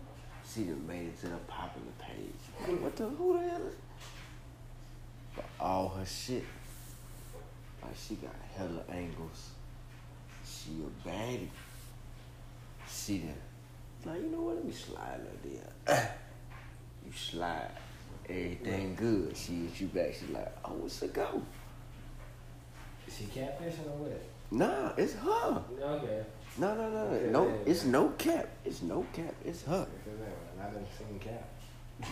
she 0.47 0.65
done 0.65 0.87
made 0.87 1.07
it 1.07 1.21
to 1.21 1.29
the 1.29 1.37
popular 1.49 1.89
page. 1.99 2.69
Like, 2.69 2.83
what 2.83 2.95
the 2.95 3.09
who 3.09 3.33
the 3.33 3.49
hell 3.49 3.67
is 3.67 3.75
But 5.35 5.45
all 5.59 5.89
her 5.89 6.05
shit. 6.05 6.45
Like 7.83 7.97
she 7.97 8.17
got 8.17 8.35
hella 8.55 8.83
angles. 8.93 9.49
She 10.45 10.73
a 10.85 11.09
baddie. 11.09 11.49
She 12.87 13.19
done 13.21 13.35
like, 14.05 14.21
you 14.21 14.29
know 14.29 14.43
what, 14.43 14.57
let 14.57 14.65
me 14.67 14.73
slide 14.73 15.21
like 15.25 15.87
that. 15.87 16.19
You 17.09 17.15
slide. 17.17 17.71
Everything 18.29 18.95
good. 18.95 19.35
She 19.35 19.55
hit 19.67 19.81
you 19.81 19.87
back. 19.87 20.15
She 20.15 20.31
like, 20.33 20.55
oh, 20.65 20.75
what's 20.75 21.01
the 21.01 21.09
go? 21.09 21.41
is 23.07 23.17
she 23.17 23.25
catfishing 23.25 23.87
or 23.87 23.97
what? 24.05 24.23
Nah, 24.51 24.93
it's 24.99 25.15
her. 25.15 25.63
Okay. 25.81 26.23
No, 26.59 26.75
no, 26.75 26.91
no, 26.91 26.99
Okay, 27.15 27.31
no. 27.31 27.47
yeah, 27.49 27.55
It's 27.65 27.85
yeah. 27.85 27.91
no 27.93 28.09
cap. 28.19 28.49
It's 28.67 28.83
no 28.83 29.07
cap. 29.15 29.35
It's 29.47 29.63
her. 29.65 29.87
Man, 30.07 30.29
I 30.61 30.71
done 30.71 30.85
seen 30.99 31.19
cap. 31.19 31.49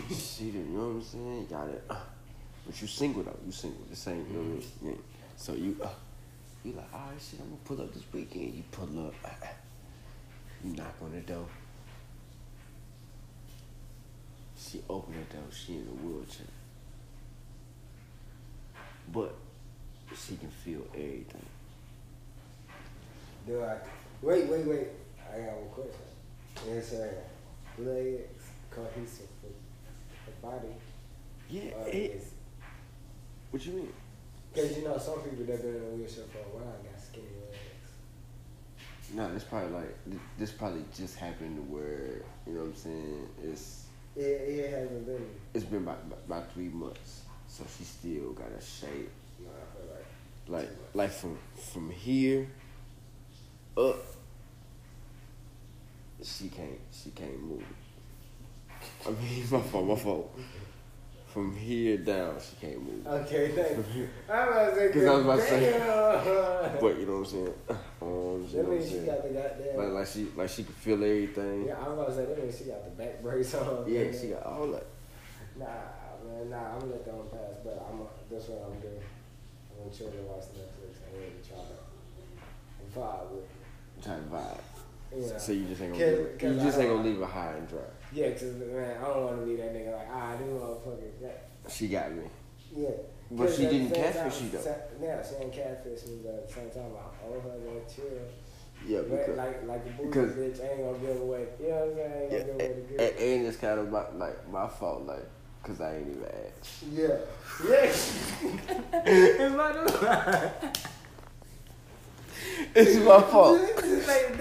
she 0.08 0.44
did. 0.46 0.54
You 0.54 0.72
know 0.72 0.78
what 0.88 0.94
I'm 0.94 1.02
saying? 1.02 1.46
Got 1.50 1.68
it. 1.68 1.84
Uh, 1.90 1.96
but 2.64 2.80
you 2.80 2.88
single 2.88 3.22
though. 3.22 3.36
You 3.44 3.52
single. 3.52 3.80
The 3.90 3.96
same. 3.96 4.26
You 4.30 4.32
know 4.32 4.40
what 4.54 4.64
I 4.82 4.84
mean? 4.86 4.92
Yeah. 4.96 5.02
So 5.36 5.52
you, 5.52 5.76
uh, 5.82 5.88
you 6.64 6.72
like, 6.72 6.88
all 6.94 7.00
right, 7.10 7.20
shit. 7.20 7.40
I'm 7.40 7.46
gonna 7.50 7.60
pull 7.64 7.80
up 7.82 7.92
this 7.92 8.04
weekend. 8.12 8.54
You 8.54 8.62
pull 8.70 9.06
up. 9.06 9.14
Uh, 9.22 9.28
you 10.64 10.74
knock 10.74 10.94
on 11.02 11.12
the 11.12 11.20
door. 11.20 11.46
She 14.68 14.82
open 14.88 15.14
the 15.14 15.34
door. 15.34 15.44
She 15.50 15.74
in 15.74 15.86
a 15.88 16.06
wheelchair. 16.06 16.46
But 19.12 19.34
she 20.16 20.36
can 20.36 20.50
feel 20.50 20.82
everything. 20.94 21.46
Do 23.46 23.62
I? 23.62 23.76
Wait, 24.22 24.46
wait, 24.46 24.66
wait. 24.66 24.88
I 25.32 25.38
got 25.38 25.56
one 25.56 25.70
question. 25.70 26.76
Is 26.76 26.90
her 26.92 27.14
legs 27.78 28.44
cohesive 28.70 29.28
with 29.42 29.52
the 30.24 30.32
body? 30.46 30.74
Yeah. 31.48 31.74
Or 31.78 31.88
It, 31.88 31.94
is 31.94 32.30
what 33.50 33.64
you 33.64 33.72
mean? 33.72 33.92
Because 34.52 34.76
you 34.76 34.84
know 34.84 34.98
some 34.98 35.20
people 35.20 35.44
that 35.46 35.62
been 35.62 35.76
in 35.76 35.82
a 35.82 35.94
wheelchair 35.94 36.24
for 36.32 36.38
a 36.38 36.60
while 36.60 36.76
got 36.82 37.00
skinny 37.00 37.26
legs. 37.48 39.14
No, 39.14 39.32
this 39.32 39.44
probably 39.44 39.70
like 39.70 39.96
this 40.38 40.50
probably 40.50 40.84
just 40.96 41.16
happened 41.16 41.56
to 41.56 41.62
where 41.62 42.22
you 42.46 42.54
know 42.54 42.60
what 42.60 42.68
I'm 42.70 42.74
saying. 42.74 43.28
It's 43.44 43.85
It, 44.16 44.20
it 44.22 44.70
hasn't 44.70 45.06
been. 45.06 45.26
it's 45.52 45.64
been 45.64 45.82
about 45.82 45.98
about 46.26 46.52
three 46.52 46.68
months, 46.68 47.22
so 47.48 47.64
she 47.76 47.84
still 47.84 48.32
got 48.32 48.46
a 48.58 48.62
shape. 48.62 49.10
No, 49.38 49.50
like. 49.92 50.06
Like 50.48 50.70
like 50.94 51.10
from 51.10 51.36
from 51.54 51.90
here 51.90 52.48
up, 53.76 53.96
she 56.22 56.48
can't 56.48 56.78
she 56.92 57.10
can't 57.10 57.42
move. 57.42 57.64
I 59.06 59.10
mean, 59.10 59.44
my 59.50 59.60
fault, 59.60 59.86
my 59.86 59.96
fault. 59.96 60.38
From 61.36 61.54
here 61.54 61.98
down, 61.98 62.36
she 62.40 62.56
can't 62.66 62.82
move. 62.82 63.06
Okay, 63.06 63.48
thank 63.52 63.94
you. 63.94 64.08
I 64.26 64.46
was 64.46 64.72
about 64.78 64.92
to 64.94 65.06
I 65.06 65.14
was 65.16 65.24
about 65.26 65.36
to 65.36 65.42
say- 65.42 66.78
But 66.80 66.98
you 66.98 67.04
know 67.04 67.12
what 67.12 67.18
I'm 67.18 67.24
saying? 67.26 67.54
Arms, 68.00 68.54
know 68.54 68.62
that 68.62 68.64
I'm 68.64 68.70
means 68.70 68.88
she 68.90 68.98
got 69.00 69.22
the 69.22 69.28
goddamn. 69.36 69.76
Like 69.76 69.88
like 69.92 70.06
she 70.06 70.28
like 70.34 70.48
she 70.48 70.64
can 70.64 70.72
feel 70.72 70.94
everything. 71.04 71.66
yeah, 71.66 71.74
I 71.74 71.88
was 71.90 71.92
about 71.92 72.08
to 72.08 72.14
say 72.16 72.24
that 72.24 72.42
means 72.42 72.56
she 72.56 72.64
got 72.64 72.82
the 72.86 72.90
back 72.92 73.20
brace 73.20 73.54
on. 73.54 73.84
Yeah, 73.86 74.04
she 74.18 74.28
got 74.28 74.44
all 74.46 74.66
that. 74.68 74.86
Nah, 75.58 75.66
man, 76.24 76.48
nah. 76.48 76.72
I'm 76.72 76.80
gonna 76.80 76.92
let 76.92 77.04
that 77.04 77.14
one 77.14 77.28
pass, 77.28 77.60
but 77.62 77.84
I'm. 77.86 78.00
Uh, 78.00 78.04
that's 78.30 78.48
what 78.48 78.72
I'm 78.72 78.80
doing. 78.80 78.96
I'm 78.96 79.76
gonna 79.84 79.92
chill 79.94 80.08
and 80.08 80.26
watch 80.26 80.44
Netflix 80.56 81.04
and 81.04 81.20
really 81.20 81.36
try 81.44 81.60
to 81.60 82.98
vibe 82.98 83.30
with. 83.30 83.44
it. 83.44 84.02
Type 84.02 84.24
vibe. 84.32 84.60
Know? 85.12 85.38
So 85.38 85.52
you 85.52 85.66
just 85.66 85.82
ain't 85.82 85.92
gonna 85.92 86.02
Cause- 86.04 86.18
leave 86.18 86.38
cause 86.38 86.54
You 86.56 86.60
I 86.60 86.64
just 86.64 86.78
ain't 86.78 86.88
gonna 86.88 87.02
leave 87.04 87.20
it 87.20 87.28
high 87.28 87.52
and 87.60 87.68
dry. 87.68 87.80
Yeah, 88.16 88.30
cause 88.30 88.44
man, 88.54 88.96
I 88.98 89.04
don't 89.08 89.24
want 89.24 89.40
to 89.40 89.44
be 89.46 89.56
that 89.56 89.74
nigga 89.74 89.92
like 89.92 90.08
ah, 90.10 90.32
this 90.38 90.48
motherfucker. 90.48 91.20
That, 91.20 91.48
She 91.70 91.88
got 91.88 92.10
me. 92.12 92.22
yeah. 92.74 92.88
But 93.30 93.44
'Cause 93.48 93.56
she 93.58 93.66
didn't 93.66 93.90
catfish 93.92 94.40
you 94.40 94.48
though. 94.48 94.74
Yeah, 95.02 95.22
she 95.22 95.34
ain't 95.34 95.52
catfish 95.52 96.06
me, 96.06 96.20
but 96.24 96.34
at 96.34 96.48
the 96.48 96.54
same 96.54 96.70
time, 96.70 96.92
I 96.96 97.28
owe 97.28 97.40
her 97.40 97.58
that 97.58 97.94
chill. 97.94 98.04
Yeah, 98.86 99.00
because 99.02 99.36
like 99.36 99.66
like 99.66 99.84
a 99.84 100.02
bougie 100.02 100.32
bitch, 100.32 100.64
I 100.64 100.72
ain't 100.72 100.80
gonna 100.80 100.98
give 100.98 101.20
away. 101.20 101.46
You 101.60 101.68
know 101.68 101.74
what 101.74 101.88
I'm 101.88 101.96
saying? 101.96 102.32
Yeah, 102.32 102.38
give 102.38 102.54
away 102.54 102.68
the 102.68 102.72
and, 102.74 102.88
good. 102.88 103.00
and, 103.20 103.46
it's 103.46 103.56
kind 103.58 103.80
of 103.80 103.90
my 103.90 104.08
like 104.14 104.48
my 104.48 104.66
fault, 104.66 105.02
like, 105.04 105.28
cause 105.62 105.80
I 105.82 105.96
ain't 105.96 106.08
even 106.08 106.24
asked. 106.24 106.84
Yeah. 106.90 107.18
Yeah. 107.68 107.92
it's 109.04 109.54
my 109.54 109.72
fault. 109.74 110.64
It's 112.74 112.96
my 112.96 113.20
fault. 113.20 113.60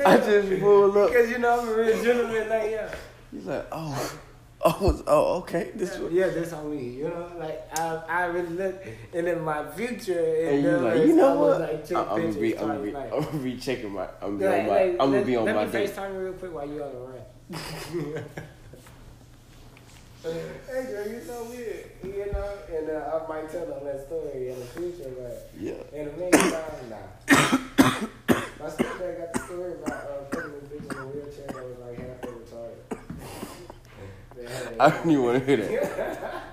I 0.05 0.17
just 0.17 0.61
pulled 0.61 0.95
up. 0.95 1.09
Because 1.11 1.30
you 1.30 1.39
know 1.39 1.59
I'm 1.59 1.67
a 1.67 1.73
real 1.76 2.01
gentleman 2.03 2.47
like 2.47 2.71
yeah. 2.71 2.95
He's 3.36 3.45
like, 3.45 3.67
oh, 3.71 4.19
oh, 4.65 5.03
oh, 5.07 5.38
okay. 5.39 5.71
This 5.75 5.97
one. 5.99 6.13
Yeah, 6.13 6.27
that's 6.29 6.53
on 6.53 6.71
me. 6.71 6.89
You 6.97 7.03
know, 7.09 7.31
like 7.38 7.67
I, 7.77 8.01
I 8.07 8.25
really 8.25 8.49
look, 8.55 8.75
and 9.13 9.27
in 9.27 9.41
my 9.43 9.69
future, 9.71 10.19
And 10.47 10.63
you 10.63 10.71
then 10.71 10.83
like, 10.83 10.97
you 11.05 11.15
know 11.15 11.36
what? 11.39 11.61
Like, 11.61 11.91
I, 11.91 11.99
I'm, 12.01 12.21
gonna 12.21 12.33
be, 12.33 12.57
I'm 12.57 12.67
gonna 12.67 12.79
be, 12.79 12.91
like- 12.91 13.13
I'm 13.13 13.23
gonna 13.23 13.38
be 13.43 13.57
checking 13.57 13.91
my, 13.91 14.07
I'm 14.21 14.38
gonna 14.39 14.39
be 14.39 14.45
on 14.61 14.65
my, 14.67 14.69
like, 14.71 14.91
I'm 14.91 14.97
gonna 14.97 15.11
let- 15.17 15.25
be 15.27 15.36
on 15.36 15.45
let 15.45 15.55
my 15.55 15.65
me. 15.65 15.71
FaceTime 15.71 16.13
you 16.13 16.19
real 16.19 16.33
quick 16.33 16.53
while 16.53 16.67
you 16.67 16.83
on 16.83 16.91
the 16.93 16.99
run. 16.99 17.21
hey, 20.23 20.86
girl, 20.91 21.07
you're 21.07 21.21
so 21.21 21.43
weird. 21.45 21.86
You 22.03 22.31
know, 22.31 22.49
and 22.75 22.89
uh, 22.89 23.19
I 23.23 23.27
might 23.27 23.51
tell 23.51 23.65
them 23.65 23.83
that 23.86 24.05
story 24.07 24.49
in 24.49 24.59
the 24.59 24.65
future, 24.65 25.11
but 25.17 25.51
Yeah. 25.59 25.73
in 25.93 26.05
the 26.05 26.11
meantime, 26.13 26.89
nah. 26.89 26.97
My 28.59 28.71
stepdad 28.71 29.17
got 29.19 29.33
the 29.33 29.39
story 29.45 29.73
about 29.73 29.93
uh, 29.93 30.23
putting 30.31 30.51
this 30.53 30.63
bitch 30.69 30.91
in 30.91 30.97
a 30.97 31.05
wheelchair 31.05 31.47
that 31.47 31.55
was 31.63 31.77
like 31.86 31.97
halfway 31.99 32.31
retarded. 32.31 32.81
They 34.36 34.41
had 34.43 34.45
it- 34.45 34.45
I 34.80 34.89
don't 34.89 35.12
even 35.12 35.24
want 35.24 35.39
to 35.39 35.45
hear 35.45 35.58
that. 35.58 36.43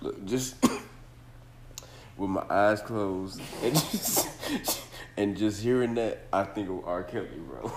Look, 0.00 0.24
just 0.24 0.56
with 2.16 2.30
my 2.30 2.44
eyes 2.48 2.80
closed 2.80 3.40
and 3.62 3.74
just 3.74 4.80
and 5.16 5.36
just 5.36 5.60
hearing 5.62 5.94
that, 5.94 6.26
I 6.32 6.44
think 6.44 6.70
of 6.70 6.86
R. 6.86 7.02
Kelly, 7.02 7.28
bro. 7.46 7.72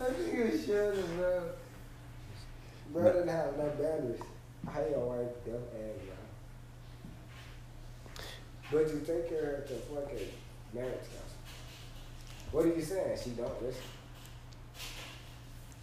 I 0.00 0.04
think 0.04 0.34
it 0.34 0.64
should, 0.64 1.16
bro. 1.16 1.42
Bro 2.92 3.12
didn't 3.12 3.28
have 3.28 3.56
no 3.56 3.66
batteries. 3.70 4.20
How 4.66 4.80
your 4.80 5.06
wife 5.06 5.44
them 5.44 5.62
ass, 5.74 6.00
bro? 8.70 8.82
But 8.82 8.92
you 8.92 9.00
take 9.00 9.28
care 9.28 9.38
of 9.38 9.44
her 9.44 9.64
to 9.68 9.74
fucking 9.74 10.28
marriage 10.74 10.94
counseling. 10.94 11.42
What 12.52 12.64
are 12.66 12.74
you 12.74 12.82
saying? 12.82 13.18
She 13.22 13.30
don't 13.30 13.62
listen. 13.62 13.82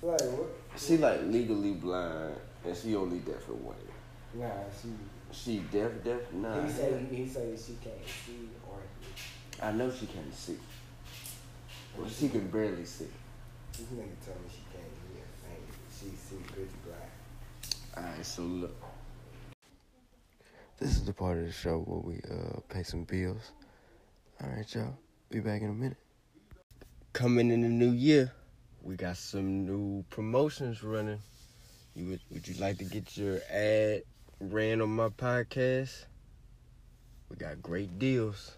So 0.02 0.08
like 0.08 0.22
what? 0.22 0.50
She 0.78 0.98
like 0.98 1.22
legally 1.24 1.74
blind 1.74 2.36
and 2.66 2.76
she 2.76 2.96
only 2.96 3.20
deaf 3.20 3.48
in 3.50 3.64
one. 3.64 3.76
ear. 3.86 4.48
Nah, 4.48 4.64
she. 4.82 4.90
She 5.32 5.60
deaf, 5.72 5.92
deaf, 6.04 6.22
nah. 6.34 6.60
He 6.64 6.72
say 6.72 7.06
he 7.12 7.28
say 7.28 7.56
she 7.56 7.78
can't 7.84 7.96
see 8.26 8.50
or 8.68 8.80
hear. 9.00 9.68
I 9.68 9.72
know 9.72 9.92
she 9.92 10.08
can't 10.08 10.34
see. 10.34 10.58
Well, 11.96 12.10
she 12.10 12.30
can 12.30 12.48
barely 12.48 12.84
see. 12.84 13.06
This 13.74 13.82
nigga 13.94 14.18
told 14.26 14.42
me 14.42 14.50
she 14.50 14.64
can't 14.74 14.90
hear. 15.14 15.24
Ain't 15.52 15.60
she 15.94 16.16
see 16.16 16.38
bitch 16.38 16.74
black? 16.84 17.12
Alright, 17.96 18.26
so 18.26 18.42
look. 18.42 18.76
This 20.80 20.92
is 20.92 21.06
the 21.06 21.14
part 21.14 21.38
of 21.38 21.46
the 21.46 21.52
show 21.52 21.80
where 21.80 22.00
we 22.00 22.22
uh 22.32 22.60
pay 22.70 22.82
some 22.82 23.04
bills. 23.04 23.52
Alright, 24.42 24.74
y'all. 24.74 24.98
Be 25.30 25.42
back 25.42 25.62
in 25.62 25.70
a 25.70 25.74
minute. 25.74 25.98
Coming 27.14 27.52
in 27.52 27.62
the 27.62 27.70
new 27.70 27.92
year, 27.92 28.32
we 28.82 28.96
got 28.96 29.18
some 29.18 29.66
new 29.66 30.04
promotions 30.10 30.84
running. 30.84 31.20
You 31.96 32.10
would 32.10 32.22
would 32.32 32.48
you 32.48 32.56
like 32.56 32.78
to 32.78 32.86
get 32.86 33.18
your 33.18 33.40
ad 33.52 34.04
ran 34.40 34.82
on 34.82 34.96
my 34.96 35.10
podcast? 35.10 36.06
We 37.30 37.36
got 37.36 37.62
great 37.62 38.00
deals. 38.00 38.56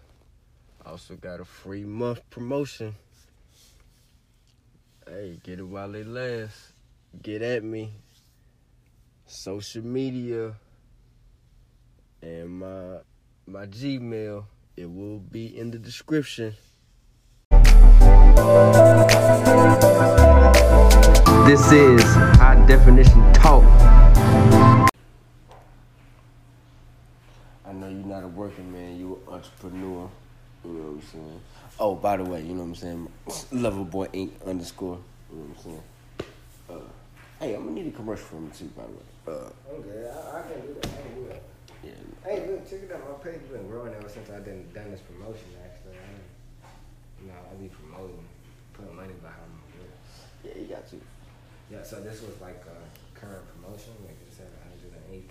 Also 0.86 1.14
got 1.16 1.40
a 1.40 1.44
free 1.44 1.84
month 1.84 2.20
promotion. 2.30 2.94
Hey, 5.06 5.40
get 5.42 5.58
it 5.58 5.62
while 5.64 5.94
it 5.94 6.06
lasts. 6.06 6.72
Get 7.22 7.42
at 7.42 7.62
me 7.64 7.90
social 9.26 9.84
media 9.84 10.54
and 12.22 12.60
my 12.60 12.98
my 13.46 13.66
Gmail. 13.66 14.44
It 14.76 14.90
will 14.90 15.18
be 15.18 15.58
in 15.58 15.70
the 15.70 15.78
description. 15.78 16.54
This 21.44 21.72
is 21.72 22.02
high 22.38 22.64
definition 22.66 23.20
talk. 23.32 23.64
I 27.66 27.72
know 27.72 27.88
you're 27.88 28.06
not 28.06 28.22
a 28.22 28.28
working 28.28 28.72
man, 28.72 28.96
you're 28.98 29.18
an 29.26 29.34
entrepreneur. 29.34 30.08
You 30.64 30.70
know 30.70 30.82
what 30.82 30.92
I'm 30.92 31.02
saying? 31.02 31.40
Oh, 31.80 31.94
by 31.96 32.16
the 32.16 32.24
way, 32.24 32.42
you 32.42 32.54
know 32.54 32.62
what 32.62 32.68
I'm 32.68 32.74
saying? 32.76 33.08
Loverboy 33.52 34.08
Inc. 34.12 34.30
underscore. 34.46 35.00
You 35.32 35.38
know 35.38 35.44
what 35.44 35.56
I'm 35.58 35.62
saying? 35.64 35.82
Uh, 36.70 36.74
hey, 37.40 37.54
I'm 37.54 37.64
gonna 37.64 37.74
need 37.74 37.88
a 37.88 37.96
commercial 37.96 38.24
from 38.24 38.44
you 38.44 38.50
too, 38.52 38.70
by 38.76 38.84
the 38.84 38.92
way. 38.92 39.02
Uh, 39.26 39.50
I'm 39.74 39.82
good. 39.82 40.06
I, 40.06 40.38
I 40.38 40.42
can 40.42 40.60
do 40.60 40.74
that. 40.80 40.86
I 40.86 41.02
can 41.02 41.14
do 41.14 41.28
that. 41.28 41.42
yeah. 41.82 41.90
Hey, 42.24 42.46
look, 42.46 42.70
check 42.70 42.82
it 42.84 42.92
out. 42.94 43.02
My 43.02 43.30
page 43.30 43.40
has 43.40 43.50
been 43.50 43.66
growing 43.66 43.92
ever 43.94 44.08
since 44.08 44.30
I 44.30 44.38
done 44.38 44.64
done 44.72 44.92
this 44.92 45.00
promotion. 45.00 45.58
Actually, 45.64 45.98
I, 45.98 46.70
you 47.20 47.26
know, 47.28 47.34
I 47.50 47.54
be 47.60 47.66
promoting, 47.68 48.24
putting 48.74 48.94
money 48.94 49.14
behind 49.20 49.50
my 49.50 49.82
work. 49.82 49.90
Yeah, 50.44 50.62
you 50.62 50.68
got 50.68 50.88
to. 50.90 50.96
Yeah, 51.72 51.82
so 51.82 52.00
this 52.00 52.20
was 52.20 52.38
like 52.40 52.60
a 52.68 53.18
current 53.18 53.48
promotion. 53.56 53.96
Like 54.04 54.20
it 54.20 54.36
had 54.36 54.52
118 55.08 55.24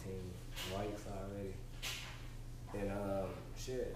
likes 0.74 1.06
already. 1.06 1.54
And 2.74 2.92
um, 2.92 3.30
shit, 3.56 3.96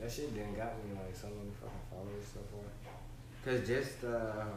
that 0.00 0.10
shit 0.10 0.34
didn't 0.34 0.56
got 0.56 0.74
me 0.82 0.98
like 0.98 1.14
so 1.14 1.28
many 1.28 1.54
fucking 1.62 1.86
followers 1.86 2.26
so 2.34 2.40
far. 2.50 2.66
Cause 3.44 3.66
just 3.66 4.02
uh, 4.02 4.50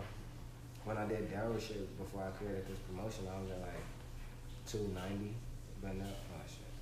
when 0.85 0.97
I 0.97 1.05
did 1.05 1.31
Daryl 1.31 1.59
shit 1.59 1.97
before 1.97 2.23
I 2.23 2.29
created 2.37 2.65
this 2.67 2.77
promotion, 2.89 3.25
I 3.29 3.41
was 3.41 3.51
at 3.51 3.61
like 3.61 3.85
290. 4.65 5.33
But 5.81 5.95
now, 5.97 6.05
oh 6.05 6.45
shit. 6.45 6.73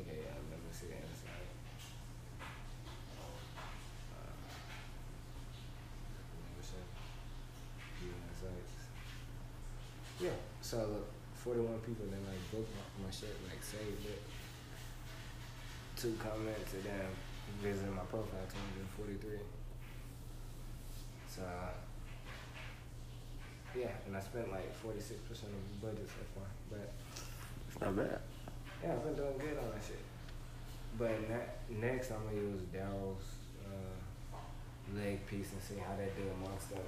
Okay, 0.00 0.20
yeah, 0.20 0.36
let 0.48 0.60
me 0.60 0.68
see 0.72 0.86
the 0.88 0.96
inside. 0.96 1.48
Uh, 4.12 4.32
membership. 6.44 6.84
Yeah, 8.00 8.28
sites. 8.40 8.76
Yeah, 10.20 10.36
so 10.68 10.76
look, 10.76 11.08
41 11.32 11.80
people 11.80 12.04
then 12.12 12.20
like 12.28 12.36
booked 12.52 12.68
my, 13.00 13.08
shit, 13.08 13.32
like 13.48 13.56
saved 13.64 14.04
it. 14.04 14.20
Two 15.96 16.12
comments 16.20 16.74
and 16.74 16.84
then 16.84 17.08
visited 17.64 17.88
my 17.96 18.04
profile, 18.12 18.44
243. 19.00 19.40
So, 21.26 21.40
yeah, 23.80 23.96
and 24.06 24.14
I 24.14 24.20
spent 24.20 24.52
like 24.52 24.68
46% 24.84 25.48
of 25.48 25.56
the 25.56 25.80
budget 25.80 26.04
so 26.04 26.20
far. 26.36 26.48
But 26.68 26.92
It's 27.72 27.80
not 27.80 27.96
bad. 27.96 28.20
yeah, 28.84 28.92
I've 28.92 29.04
been 29.04 29.16
doing 29.16 29.38
good 29.40 29.56
on 29.56 29.72
that 29.72 29.80
shit. 29.80 30.04
But 30.98 31.16
ne- 31.32 31.80
next, 31.80 32.12
I'm 32.12 32.28
gonna 32.28 32.36
use 32.36 32.60
Daryl's 32.76 33.24
uh, 33.64 34.36
leg 34.92 35.24
piece 35.26 35.48
and 35.52 35.62
see 35.64 35.80
how 35.80 35.96
that 35.96 36.12
do 36.14 36.28
amongst 36.44 36.68
the 36.68 36.84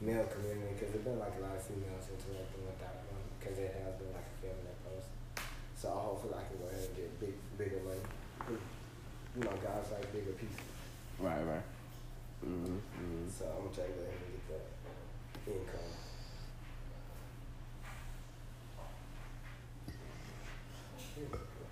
male 0.00 0.28
community 0.28 0.76
because 0.76 0.92
there's 0.92 1.04
been 1.04 1.18
like 1.18 1.34
a 1.38 1.42
lot 1.42 1.56
of 1.56 1.62
females 1.64 2.06
interacting 2.12 2.62
with 2.66 2.78
that 2.80 3.04
one 3.08 3.24
because 3.38 3.56
it 3.58 3.72
has 3.80 3.94
been 3.96 4.12
like 4.12 4.28
a 4.28 4.36
feminine 4.40 4.78
post. 4.84 5.08
So 5.76 5.88
hopefully 5.90 6.34
I 6.36 6.44
can 6.48 6.56
go 6.60 6.66
ahead 6.68 6.84
and 6.84 6.96
get 6.96 7.08
big, 7.20 7.34
bigger 7.56 7.80
money. 7.84 8.04
You 8.48 9.44
know, 9.44 9.56
guys 9.60 9.92
like 9.92 10.08
bigger 10.12 10.32
pieces. 10.36 10.64
Right, 11.18 11.44
right. 11.44 11.66
Mm-hmm. 12.44 12.76
mm-hmm. 12.76 13.28
So 13.28 13.44
I'm 13.48 13.64
gonna 13.64 13.74
try 13.74 13.84
to 13.84 13.92
go 13.96 14.02
ahead 14.04 14.20
and 14.20 14.32
get 14.32 14.44
that 14.52 14.64
income. 15.52 15.96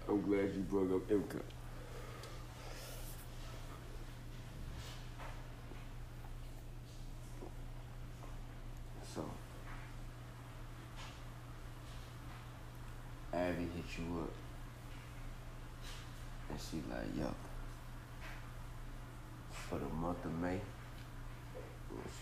I'm 0.09 0.23
glad 0.23 0.55
you 0.55 0.63
brought 0.69 0.95
up 0.95 1.11
income. 1.11 1.41
So, 9.15 9.25
Abby 13.33 13.63
hit 13.75 13.99
you 13.99 14.21
up, 14.21 14.31
and 16.51 16.61
she 16.75 16.93
like, 16.93 17.17
yo, 17.17 17.33
for 19.51 19.79
the 19.79 19.89
month 19.95 20.25
of 20.25 20.33
May, 20.41 20.61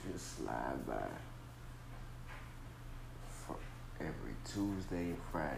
should 0.02 0.20
slide 0.20 0.86
by 0.86 0.94
for 3.26 3.56
every 4.00 4.34
Tuesday 4.44 5.10
and 5.10 5.18
Friday. 5.30 5.56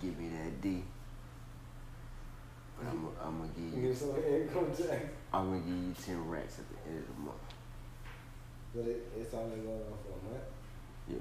Give 0.00 0.18
me 0.18 0.28
that 0.28 0.60
D. 0.60 0.82
But 2.78 2.88
I'm 2.88 3.08
I'm 3.24 3.38
gonna 3.38 3.50
give 3.56 3.82
You 3.82 3.88
you 3.88 3.94
some 3.94 4.10
income 4.16 4.70
tax. 4.76 5.04
I'm 5.32 5.50
gonna 5.50 5.60
give 5.60 5.68
you 5.68 5.94
ten 6.04 6.28
racks 6.28 6.58
at 6.58 6.68
the 6.68 6.90
end 6.90 6.98
of 6.98 7.16
the 7.16 7.22
month. 7.22 7.38
But 8.74 8.84
it, 8.86 9.12
it's 9.18 9.34
only 9.34 9.56
going 9.56 9.68
on 9.68 9.98
for 10.02 10.18
a 10.18 10.32
month. 10.32 10.44
Yeah. 11.08 11.16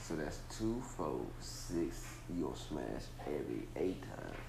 So 0.00 0.16
that's 0.16 0.38
two, 0.56 0.80
four, 0.96 1.20
six. 1.40 2.04
You 2.34 2.44
gonna 2.44 2.56
smash 2.56 3.02
every 3.26 3.68
eight 3.76 4.02
times. 4.02 4.47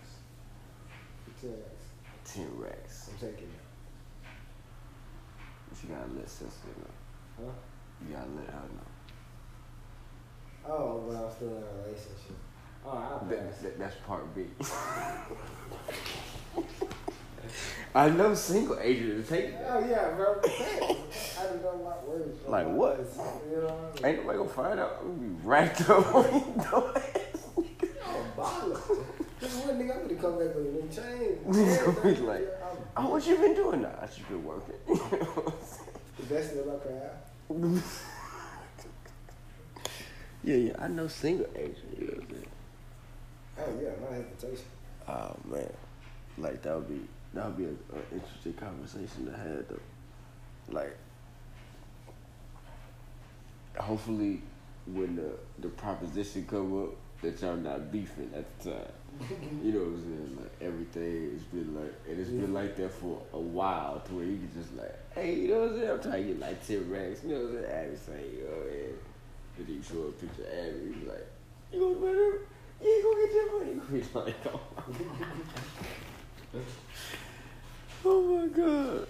For 1.40 1.48
ten 1.48 1.56
racks. 1.56 1.86
Ten 2.26 2.50
racks. 2.58 3.10
I'm 3.12 3.18
taking 3.28 3.48
it. 3.48 3.64
But 5.70 5.84
you 5.84 5.90
gotta 5.96 6.12
let 6.18 6.30
Cecily 6.30 6.74
know. 6.78 7.46
Huh? 7.46 7.54
You 8.08 8.16
gotta 8.16 8.32
let 8.32 8.48
her 8.48 8.68
know. 8.76 8.90
Oh, 10.68 11.04
but 11.08 11.16
I'm 11.16 11.32
still 11.32 11.48
in 11.48 11.64
a 11.64 11.66
relationship. 11.84 12.38
Oh, 12.86 12.90
I'll 12.90 13.26
That, 13.30 13.62
that, 13.62 13.80
that's 13.80 13.96
part 14.06 14.36
B. 14.36 14.46
I 17.96 18.10
know 18.10 18.34
single 18.36 18.78
agent 18.80 19.26
to 19.26 19.34
take 19.34 19.52
that. 19.54 19.68
Oh 19.72 19.80
yeah, 19.80 20.10
bro. 20.16 20.40
I 20.44 21.44
don't 21.62 21.84
like 21.84 22.08
words. 22.08 22.40
bro. 22.40 22.52
Like 22.52 22.68
what? 22.68 23.00
You 23.50 23.58
know, 23.58 23.64
what 23.64 24.06
I 24.06 24.12
mean? 24.12 24.18
Ain't 24.18 24.18
nobody 24.20 24.38
gonna 24.38 24.50
find 24.50 24.80
out. 24.80 24.98
I'm 25.02 25.08
gonna 25.16 25.28
be 25.28 25.36
racked 25.48 25.90
up 25.90 26.16
on 26.16 26.26
you 26.26 26.40
know 26.58 26.94
I'm 28.06 28.32
baller. 28.38 29.06
This 29.40 29.56
one 29.56 29.80
nigga, 29.80 29.96
I'm 29.96 30.02
gonna 30.08 30.22
come 30.22 30.38
back 30.38 30.54
with 30.56 30.66
a 30.66 30.70
new 30.70 30.88
chain. 30.92 31.38
Nigga 31.48 31.86
gonna 32.04 32.16
be 32.16 32.22
like, 32.22 32.48
Oh, 32.98 33.10
what 33.12 33.26
you 33.26 33.38
been 33.38 33.56
doing? 33.56 33.82
Nah, 33.82 33.90
I 34.02 34.06
just 34.06 34.28
been 34.28 34.44
working. 34.44 34.76
the 34.88 36.24
best 36.30 36.56
of 36.56 36.68
my 36.68 36.76
craft. 36.76 37.16
yeah, 40.44 40.56
yeah, 40.56 40.74
I 40.78 40.88
know 40.90 41.08
single 41.08 41.48
Asia. 41.56 41.74
You 41.98 42.08
know 42.08 42.14
what 42.14 42.24
I'm 42.24 42.30
saying? 42.30 42.46
Oh 43.58 43.80
yeah, 43.82 43.96
no 44.02 44.08
hesitation. 44.12 44.66
Oh 45.08 45.36
man, 45.46 45.74
like 46.38 46.62
that 46.64 46.76
would 46.76 46.90
be 46.90 47.08
that 47.34 47.46
would 47.46 47.58
be 47.58 47.64
an 47.66 47.78
interesting 48.12 48.54
conversation 48.54 49.26
to 49.26 49.32
have 49.32 49.68
though. 49.70 49.80
Like, 50.72 50.98
hopefully, 53.78 54.42
when 54.86 55.16
the 55.16 55.32
the 55.60 55.70
proposition 55.70 56.46
come 56.46 56.78
up, 56.84 56.90
that 57.22 57.42
y'all 57.42 57.56
not 57.56 57.90
beefing 57.92 58.32
at 58.36 58.60
the 58.60 58.72
time. 58.72 58.92
You 59.64 59.74
know 59.74 59.80
what 59.80 59.88
I'm 59.88 60.02
saying? 60.02 60.38
Like 60.40 60.52
everything 60.62 61.32
it's 61.36 61.44
been 61.46 61.76
like, 61.76 61.94
and 62.08 62.20
it's 62.20 62.30
been 62.30 62.54
like 62.54 62.76
that 62.78 62.92
for 62.92 63.22
a 63.34 63.40
while, 63.40 64.02
to 64.06 64.14
where 64.14 64.26
you 64.26 64.38
can 64.38 64.52
just 64.54 64.76
like, 64.76 64.96
hey, 65.14 65.36
you 65.36 65.48
know 65.50 65.62
what 65.62 65.70
I'm 65.70 65.78
saying? 65.78 65.92
I'm 65.92 66.02
trying 66.02 66.24
to 66.24 66.28
get 66.30 66.40
like 66.40 66.68
ten 66.68 66.90
racks. 66.90 67.24
You 67.24 67.30
know 67.30 67.42
what 67.42 67.50
I'm 67.50 67.62
saying? 67.64 67.72
Abby 67.72 67.98
saying, 67.98 68.32
yo, 68.40 68.50
man. 68.50 68.94
And 69.58 69.68
then 69.68 69.76
you 69.76 69.84
show 69.84 70.02
a 70.08 70.12
picture 70.12 70.44
of 70.44 70.54
Abby, 70.54 70.80
you 70.80 71.04
like, 71.08 71.28
you 71.74 71.80
gonna 71.80 72.00
whatever? 72.00 72.40
You 72.82 72.88
ain't 72.88 73.04
gonna 73.04 73.20
get 73.20 73.36
your 73.36 73.48
money. 73.60 73.74
He's 73.92 74.16
like, 74.16 74.36
oh. 74.48 74.62
oh 78.06 78.22
my 78.24 78.48
god. 78.48 79.08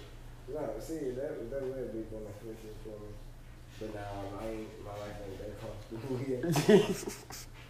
Oh 0.50 0.54
no, 0.54 0.80
see 0.80 1.14
that 1.14 1.52
that 1.52 1.62
would 1.62 1.94
be 1.94 2.02
beneficial 2.10 2.74
for 2.82 2.98
me. 2.98 3.14
But 3.80 3.94
now 3.94 4.42
I 4.42 4.48
ain't 4.50 4.84
my 4.84 4.92
life 4.92 5.22
ain't 5.24 5.38
that 5.40 5.54
comfortable 5.62 6.18
yet. 6.26 6.42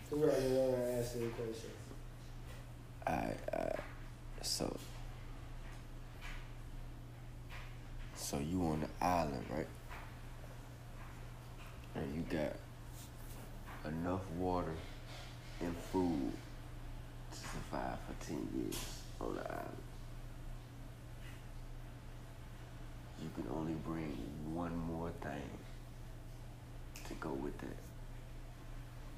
So 0.10 0.18
we're 0.18 0.28
gonna 0.28 0.50
go 0.50 0.74
and 0.74 1.00
ask 1.00 1.18
you 1.18 1.32
Alright, 3.10 3.39
uh, 3.51 3.55
alright. 3.55 3.80
So, 4.41 4.78
so 8.16 8.38
you 8.38 8.62
on 8.62 8.82
the 8.82 9.05
island, 9.05 9.45
right? 9.49 9.68
And 11.95 12.16
you 12.16 12.22
got 12.38 12.55
enough 13.91 14.22
water 14.38 14.76
and 15.62 15.76
food 15.91 16.32
to 17.32 17.38
survive 17.38 17.97
for 18.07 18.26
ten 18.26 18.47
years 18.55 18.78
on 19.20 19.36
the 19.36 19.41
island. 19.41 19.84
You 23.22 23.30
can 23.36 23.51
only 23.53 23.74
bring 23.86 24.16
one 24.53 24.78
more 24.78 25.12
thing 25.22 25.49
to 27.07 27.14
go 27.16 27.32
with 27.32 27.57
that 27.57 27.78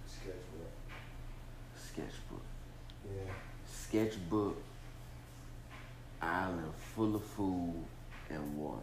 Sketchbook. 0.08 0.72
sketchbook. 1.76 2.46
Yeah. 3.06 3.32
Sketchbook 3.92 4.56
island 6.22 6.72
full 6.96 7.16
of 7.16 7.24
food 7.24 7.84
and 8.30 8.58
water. 8.58 8.80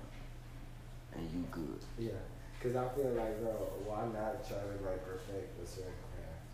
And 1.14 1.24
you 1.32 1.44
good. 1.50 1.80
Yeah. 1.98 2.20
Cause 2.60 2.76
I 2.76 2.88
feel 2.92 3.12
like, 3.16 3.40
bro, 3.40 3.52
why 3.86 4.04
not 4.12 4.44
try 4.46 4.58
to 4.60 4.76
like 4.84 5.00
perfect 5.06 5.56
a 5.62 5.66
certain 5.66 5.96
craft? 6.12 6.44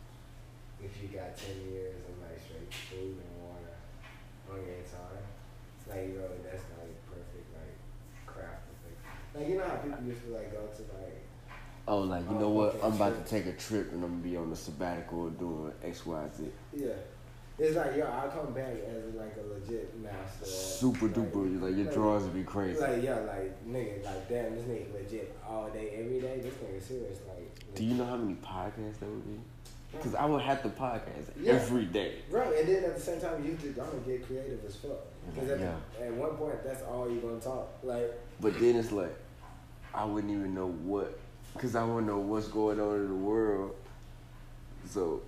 If 0.78 1.02
you 1.02 1.09
got 1.09 1.34
ten 1.36 1.57
years 1.72 1.96
of 2.07 2.14
like 2.22 2.38
straight 2.38 2.70
food 2.72 3.18
and 3.18 3.34
water 3.42 3.74
on 4.52 4.59
your 4.62 4.84
time, 4.86 5.24
like 5.88 6.14
bro, 6.14 6.28
that's 6.44 6.62
not 6.70 6.86
like 6.86 7.00
perfect 7.11 7.48
like 7.59 7.74
craft 8.26 8.62
perfect. 8.70 8.98
Like 9.34 9.48
you 9.48 9.57
know 9.59 9.66
how 9.66 9.82
people 9.82 10.05
used 10.07 10.22
to 10.26 10.30
like 10.30 10.52
go 10.52 10.62
to 10.70 10.82
like 10.94 11.18
Oh, 11.88 12.00
like 12.00 12.22
you 12.30 12.36
Oh, 12.36 12.38
know 12.38 12.48
what? 12.50 12.74
okay, 12.76 12.86
I'm 12.86 12.92
about 12.94 13.14
sure. 13.14 13.22
to 13.24 13.28
take 13.28 13.46
a 13.46 13.57
trip 13.59 13.90
and 13.92 14.05
I'm 14.05 14.20
gonna 14.20 14.22
be 14.30 14.36
on 14.36 14.52
a 14.52 14.57
sabbatical 14.57 15.30
doing 15.30 15.72
X, 15.82 16.07
Y, 16.07 16.22
Z. 16.36 16.44
yeah. 16.76 16.92
It's 17.57 17.76
like 17.76 17.96
yo, 17.96 18.05
I 18.05 18.26
come 18.28 18.52
back 18.52 18.74
as 18.88 19.14
like 19.14 19.36
a 19.36 19.46
legit 19.55 19.96
master. 20.00 20.44
Super 20.44 21.07
like, 21.07 21.14
duper. 21.14 21.62
Like 21.62 21.76
your 21.76 21.92
drawings 21.92 22.24
would 22.24 22.34
be 22.34 22.42
crazy. 22.42 22.80
Like 22.80 23.02
yeah, 23.02 23.18
like 23.20 23.64
nigga, 23.66 24.05
like 24.05 24.28
damn, 24.28 24.57
this 24.57 24.64
nigga 24.64 24.92
legit 24.92 25.36
all 25.46 25.68
day, 25.70 25.90
every 25.96 26.20
day. 26.20 26.40
This 26.40 26.55
nigga 26.55 26.82
serious, 26.82 27.18
like. 27.28 27.74
Do 27.74 27.84
you 27.84 27.94
know 27.94 28.07
how 28.07 28.16
many 28.16 28.34
podcasts 28.34 28.98
that 28.98 29.09
would 29.09 29.24
be? 29.26 29.38
Because 29.92 30.16
I 30.16 30.26
would 30.26 30.42
have 30.42 30.62
to 30.62 30.68
podcast 30.70 31.30
Yeah. 31.40 31.52
every 31.52 31.84
day. 31.84 32.16
Bro, 32.28 32.52
and 32.59 32.68
then 32.68 32.84
at 32.84 32.96
the 32.96 33.00
same 33.00 33.20
time, 33.20 33.44
you 33.44 33.55
just 33.55 33.76
gonna 33.76 33.90
get 34.05 34.26
creative 34.26 34.64
as 34.66 34.74
fuck. 34.76 34.98
Because 35.32 35.50
at, 35.50 35.61
Yeah. 35.61 35.76
at 36.00 36.12
one 36.14 36.30
point, 36.30 36.64
that's 36.64 36.82
all 36.82 37.09
you're 37.09 37.22
gonna 37.22 37.40
talk. 37.40 37.68
Like, 37.84 38.12
But 38.40 38.59
then 38.59 38.74
it's 38.76 38.90
like, 38.90 39.14
I 39.94 40.05
wouldn't 40.05 40.32
even 40.32 40.55
know 40.55 40.66
what, 40.66 41.16
because 41.52 41.76
I 41.76 41.84
wouldn't 41.84 42.09
know 42.09 42.18
what's 42.18 42.48
going 42.48 42.80
on 42.80 42.96
in 42.96 43.09
the 43.09 43.14
world. 43.14 43.76
So, 44.90 45.22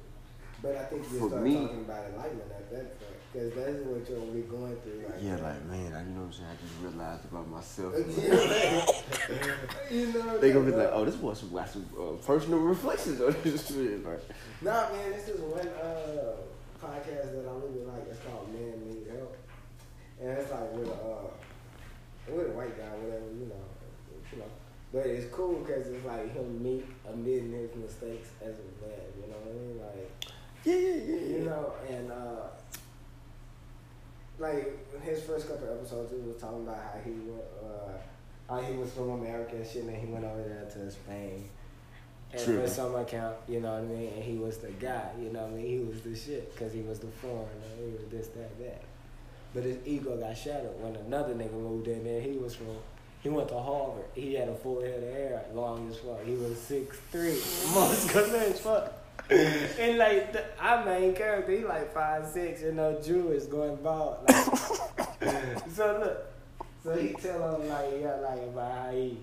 but 0.62 0.76
I 0.76 0.84
think 0.84 1.02
you 1.12 1.18
For 1.20 1.28
start 1.28 1.42
me- 1.42 1.54
talking 1.54 1.80
about 1.84 2.04
enlightenment 2.06 2.50
at 2.52 2.70
that 2.70 2.98
point. 3.00 3.12
Because 3.32 3.52
that's 3.54 3.84
what 3.84 4.08
you're 4.08 4.20
really 4.20 4.42
going 4.42 4.76
through. 4.76 5.04
Like, 5.04 5.20
yeah, 5.20 5.36
like, 5.36 5.60
man, 5.66 5.92
I, 5.92 6.00
you 6.00 6.14
know 6.14 6.24
what 6.24 6.26
I'm 6.26 6.32
saying? 6.32 6.48
I 6.48 6.56
just 6.56 6.74
realized 6.80 7.24
about 7.26 7.48
myself. 7.50 7.92
you 9.90 10.06
know, 10.12 10.38
They 10.40 10.52
gonna 10.52 10.64
be 10.70 10.72
like, 10.76 10.90
oh, 10.92 11.04
this 11.04 11.16
was 11.16 11.40
some, 11.40 11.52
got 11.52 11.68
some 11.68 11.84
uh, 11.98 12.12
personal 12.24 12.60
reflections 12.60 13.20
on 13.20 13.34
this 13.42 13.66
shit. 13.72 14.04
Like, 14.06 14.20
Nah, 14.62 14.88
man, 14.90 15.10
this 15.12 15.28
is 15.28 15.40
one 15.40 15.68
uh, 15.68 16.36
podcast 16.80 17.32
that 17.36 17.44
I 17.46 17.52
really 17.60 17.84
like. 17.84 18.08
It's 18.08 18.20
called 18.24 18.48
Man 18.52 18.88
Need 18.88 19.06
Help, 19.14 19.36
and 20.20 20.30
it's 20.30 20.50
like 20.50 20.72
with 20.72 20.88
a 20.88 20.92
uh, 20.92 21.28
with 22.32 22.46
a 22.46 22.50
white 22.56 22.76
guy, 22.78 22.88
whatever 23.04 23.26
you 23.38 23.46
know, 23.52 23.64
you 24.32 24.38
know. 24.38 24.50
But 24.92 25.06
it's 25.06 25.26
cool 25.34 25.60
because 25.60 25.88
it's 25.88 26.06
like 26.06 26.32
him 26.32 26.62
meet 26.62 26.86
admitting 27.06 27.52
his 27.52 27.74
mistakes 27.76 28.28
as 28.40 28.54
a 28.54 28.66
man. 28.80 28.96
You 29.20 29.26
know 29.28 29.36
what 29.44 29.52
I 29.52 29.60
mean? 29.60 29.78
Like 29.78 30.32
yeah, 30.66 30.74
yeah, 30.74 30.94
yeah, 30.94 31.36
you 31.36 31.44
know, 31.44 31.72
and 31.88 32.10
uh, 32.10 32.48
like 34.38 35.02
his 35.02 35.22
first 35.22 35.48
couple 35.48 35.68
episodes, 35.68 36.12
he 36.12 36.18
was 36.18 36.36
talking 36.40 36.62
about 36.62 36.76
how 36.76 36.98
he 37.04 37.12
uh, 37.64 37.92
how 38.48 38.60
he 38.60 38.76
was 38.76 38.90
from 38.92 39.10
America 39.10 39.56
and 39.56 39.66
shit, 39.66 39.82
and 39.82 39.90
then 39.90 40.00
he 40.00 40.06
went 40.06 40.24
over 40.24 40.42
there 40.42 40.68
to 40.70 40.90
Spain. 40.90 41.48
And 42.32 42.40
for 42.40 42.68
some 42.68 42.94
account, 42.96 43.36
you 43.48 43.60
know 43.60 43.72
what 43.72 43.82
I 43.82 43.82
mean, 43.82 44.12
and 44.14 44.22
he 44.22 44.36
was 44.36 44.58
the 44.58 44.72
guy, 44.72 45.10
you 45.20 45.30
know 45.30 45.42
what 45.42 45.52
I 45.52 45.54
mean, 45.54 45.66
he 45.66 45.78
was 45.78 46.00
the 46.02 46.14
shit 46.14 46.52
because 46.52 46.72
he 46.72 46.80
was 46.80 46.98
the 46.98 47.06
foreigner, 47.06 47.46
he 47.78 47.92
was 47.92 48.04
this, 48.10 48.26
that, 48.28 48.58
that. 48.58 48.82
But 49.54 49.62
his 49.62 49.78
ego 49.86 50.16
got 50.18 50.36
shattered 50.36 50.78
when 50.80 50.96
another 50.96 51.34
nigga 51.34 51.52
moved 51.52 51.86
in 51.86 52.04
there. 52.04 52.20
He 52.20 52.32
was 52.32 52.54
from, 52.56 52.66
he 53.22 53.28
went 53.28 53.48
to 53.48 53.58
Harvard. 53.58 54.04
He 54.14 54.34
had 54.34 54.48
a 54.48 54.54
full 54.54 54.82
head 54.82 55.02
of 55.02 55.08
hair, 55.14 55.44
long 55.54 55.88
as 55.88 55.98
fuck. 55.98 56.22
He 56.24 56.34
was 56.34 56.60
six 56.60 56.98
three, 57.12 57.40
muscular 57.74 58.38
as 58.38 58.60
fuck. 58.60 58.92
and 59.30 59.98
like 59.98 60.32
the, 60.32 60.44
our 60.60 60.84
main 60.84 61.14
character, 61.14 61.52
he 61.52 61.64
like 61.64 61.92
five 61.92 62.26
six, 62.26 62.62
you 62.62 62.72
know, 62.72 63.00
Jewish 63.02 63.44
going 63.44 63.76
bald. 63.76 64.18
Like, 64.28 65.68
so 65.74 65.98
look, 65.98 66.66
so 66.84 66.96
he 66.96 67.08
tell 67.14 67.56
him 67.56 67.68
like 67.68 67.94
yeah, 68.00 68.14
like 68.16 68.42
about 68.42 68.72
how 68.72 68.90
he, 68.92 69.18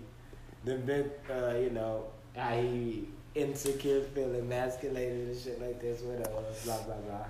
the 0.65 0.75
bit, 0.75 1.21
uh, 1.29 1.55
you 1.55 1.69
know, 1.69 2.07
how 2.35 2.51
he 2.59 3.07
insecure, 3.33 4.01
feel 4.01 4.35
emasculated 4.35 5.29
and 5.29 5.39
shit 5.39 5.61
like 5.61 5.79
this, 5.81 6.01
whatever, 6.01 6.43
blah 6.65 6.77
blah 6.83 6.95
blah. 6.95 7.25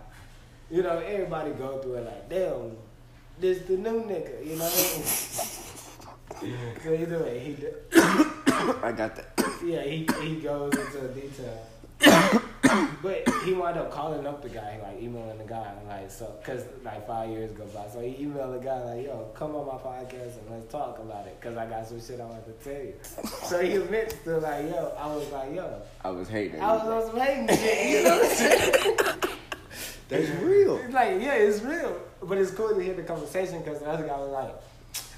You 0.71 0.81
know, 0.81 0.97
everybody 0.97 1.51
go 1.51 1.77
through 1.77 1.95
it 1.95 2.05
like, 2.05 2.29
damn, 2.29 2.75
this 3.39 3.59
the 3.67 3.77
new 3.77 4.01
nigga, 4.01 4.45
you 4.45 4.55
know 4.55 4.65
what 4.65 6.41
I 6.41 6.45
mean? 6.45 6.57
so 6.83 6.93
either 6.93 7.23
way, 7.23 7.39
he, 7.39 7.55
I 8.81 8.91
got 8.91 9.15
that. 9.15 9.39
yeah, 9.63 9.83
he 9.83 10.07
he 10.23 10.35
goes 10.37 10.73
into 10.73 11.07
detail. 11.09 12.39
but 13.01 13.27
he 13.43 13.53
wound 13.53 13.77
up 13.77 13.91
calling 13.91 14.25
up 14.25 14.41
the 14.41 14.49
guy, 14.49 14.79
like 14.81 15.01
emailing 15.01 15.37
the 15.37 15.43
guy, 15.43 15.73
like 15.87 16.09
so, 16.09 16.33
cause 16.43 16.63
like 16.83 17.05
five 17.05 17.29
years 17.29 17.51
go 17.51 17.65
by, 17.65 17.85
so 17.91 17.99
he 17.99 18.25
emailed 18.25 18.57
the 18.57 18.65
guy 18.65 18.79
like, 18.83 19.05
"Yo, 19.05 19.29
come 19.35 19.53
on 19.55 19.67
my 19.67 19.73
podcast 19.73 20.37
and 20.39 20.49
let's 20.49 20.71
talk 20.71 20.97
about 20.99 21.27
it, 21.27 21.37
cause 21.41 21.57
I 21.57 21.65
got 21.65 21.85
some 21.85 21.99
shit 21.99 22.21
I 22.21 22.25
want 22.25 22.45
to 22.45 22.53
tell 22.63 22.81
you." 22.81 22.93
So 23.43 23.61
he 23.61 23.73
admits 23.75 24.15
to 24.23 24.37
like, 24.37 24.65
"Yo," 24.69 24.93
I 24.97 25.07
was 25.07 25.29
like, 25.31 25.53
"Yo, 25.53 25.81
I 26.03 26.09
was 26.09 26.29
hating. 26.29 26.61
I 26.61 26.73
was 26.75 27.05
on 27.05 27.11
some 27.11 27.19
hating 27.19 27.47
shit," 27.57 27.89
you 27.89 28.03
know 28.03 28.17
what 28.17 28.29
I'm 28.29 28.35
saying? 28.35 28.97
That's 30.09 30.29
real. 30.41 30.77
It's 30.77 30.93
like, 30.93 31.21
yeah, 31.21 31.33
it's 31.33 31.61
real, 31.61 31.99
but 32.21 32.37
it's 32.37 32.51
cool 32.51 32.75
to 32.75 32.81
hear 32.81 32.93
the 32.93 33.03
conversation 33.03 33.59
because 33.61 33.79
the 33.79 33.87
other 33.87 34.07
guy 34.07 34.17
was 34.17 34.29
like, 34.29 34.55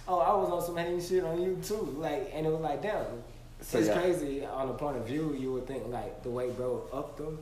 "Oh, 0.07 0.19
I 0.19 0.35
was 0.35 0.49
on 0.49 0.63
some 0.65 0.77
hating 0.77 1.01
shit 1.01 1.23
on 1.23 1.39
you 1.41 1.59
too," 1.63 1.95
like, 1.99 2.31
and 2.33 2.47
it 2.47 2.49
was 2.49 2.61
like, 2.61 2.81
damn. 2.81 3.05
So, 3.65 3.79
it's 3.79 3.87
yeah. 3.87 3.99
crazy 3.99 4.45
on 4.45 4.67
the 4.67 4.73
point 4.75 4.97
of 4.97 5.07
view. 5.07 5.35
You 5.37 5.53
would 5.53 5.65
think 5.65 5.87
like 5.87 6.21
the 6.21 6.29
way 6.29 6.51
bro 6.51 6.87
upped 6.93 7.19
him. 7.19 7.39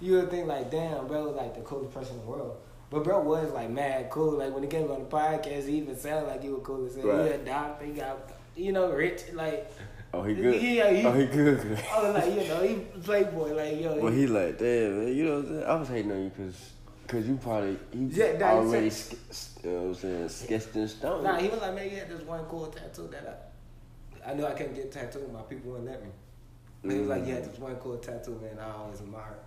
You 0.00 0.14
would 0.14 0.30
think 0.30 0.46
like, 0.46 0.70
damn, 0.70 1.08
bro 1.08 1.26
was 1.26 1.34
like 1.34 1.54
the 1.56 1.60
coolest 1.62 1.92
person 1.92 2.14
in 2.14 2.20
the 2.20 2.26
world. 2.26 2.56
But 2.88 3.02
bro 3.02 3.20
was 3.20 3.52
like 3.52 3.68
mad 3.68 4.10
cool. 4.10 4.38
Like 4.38 4.54
when 4.54 4.62
he 4.62 4.68
came 4.68 4.90
on 4.90 5.00
the 5.00 5.06
podcast, 5.06 5.66
he 5.66 5.78
even 5.78 5.96
sounded 5.96 6.28
like 6.28 6.42
he 6.42 6.50
was 6.50 6.62
cool 6.62 6.86
as 6.86 6.94
hell. 6.94 7.06
Right. 7.06 7.26
He 7.26 7.32
a 7.32 7.38
doctor, 7.38 7.84
he 7.84 7.92
got 7.92 8.30
you 8.54 8.72
know 8.72 8.92
rich. 8.92 9.22
Like 9.32 9.70
Oh, 10.12 10.22
he 10.24 10.34
good. 10.34 10.60
Yeah, 10.60 10.90
he- 10.90 11.06
oh, 11.06 11.12
he 11.12 11.26
good. 11.26 11.58
I 11.92 12.02
was 12.02 12.14
like, 12.14 12.42
you 12.42 12.48
know, 12.48 12.62
he 12.62 12.74
playboy. 13.02 13.54
Like 13.54 13.80
yo, 13.80 13.96
Well, 13.98 14.12
he 14.12 14.26
like, 14.26 14.58
damn, 14.58 15.04
man, 15.04 15.16
you 15.16 15.24
know 15.24 15.40
what 15.40 15.44
I'm 15.44 15.48
saying? 15.48 15.64
I 15.64 15.74
was 15.74 15.88
hating 15.88 16.12
on 16.12 16.22
you 16.22 16.30
because 16.30 16.72
cause 17.06 17.26
you 17.26 17.36
probably, 17.36 17.78
you 17.92 18.08
Yeah, 18.08 18.38
nah, 18.38 18.50
he 18.50 18.68
already, 18.68 18.86
you 18.86 19.70
know 19.70 19.82
what 19.82 19.88
I'm 19.88 19.94
saying, 19.94 20.28
sketched 20.28 20.76
in 20.76 20.88
stone. 20.88 21.24
Nah, 21.24 21.38
he 21.38 21.48
was 21.48 21.60
like, 21.60 21.74
man, 21.74 21.90
you 21.90 21.96
had 21.96 22.08
this 22.08 22.22
one 22.22 22.44
cool 22.44 22.66
tattoo 22.66 23.08
that 23.12 23.26
I, 23.28 23.49
I 24.26 24.34
knew 24.34 24.46
I 24.46 24.52
couldn't 24.52 24.74
get 24.74 24.92
tattooed. 24.92 25.32
My 25.32 25.42
people 25.42 25.72
wouldn't 25.72 25.88
let 25.88 26.02
me. 26.02 26.10
He 26.82 27.00
was 27.00 27.08
like, 27.08 27.26
you 27.26 27.34
had 27.34 27.44
this 27.44 27.58
one 27.58 27.76
cool 27.76 27.98
tattoo, 27.98 28.40
man. 28.42 28.58
I 28.58 28.72
always 28.72 29.00
admired. 29.00 29.38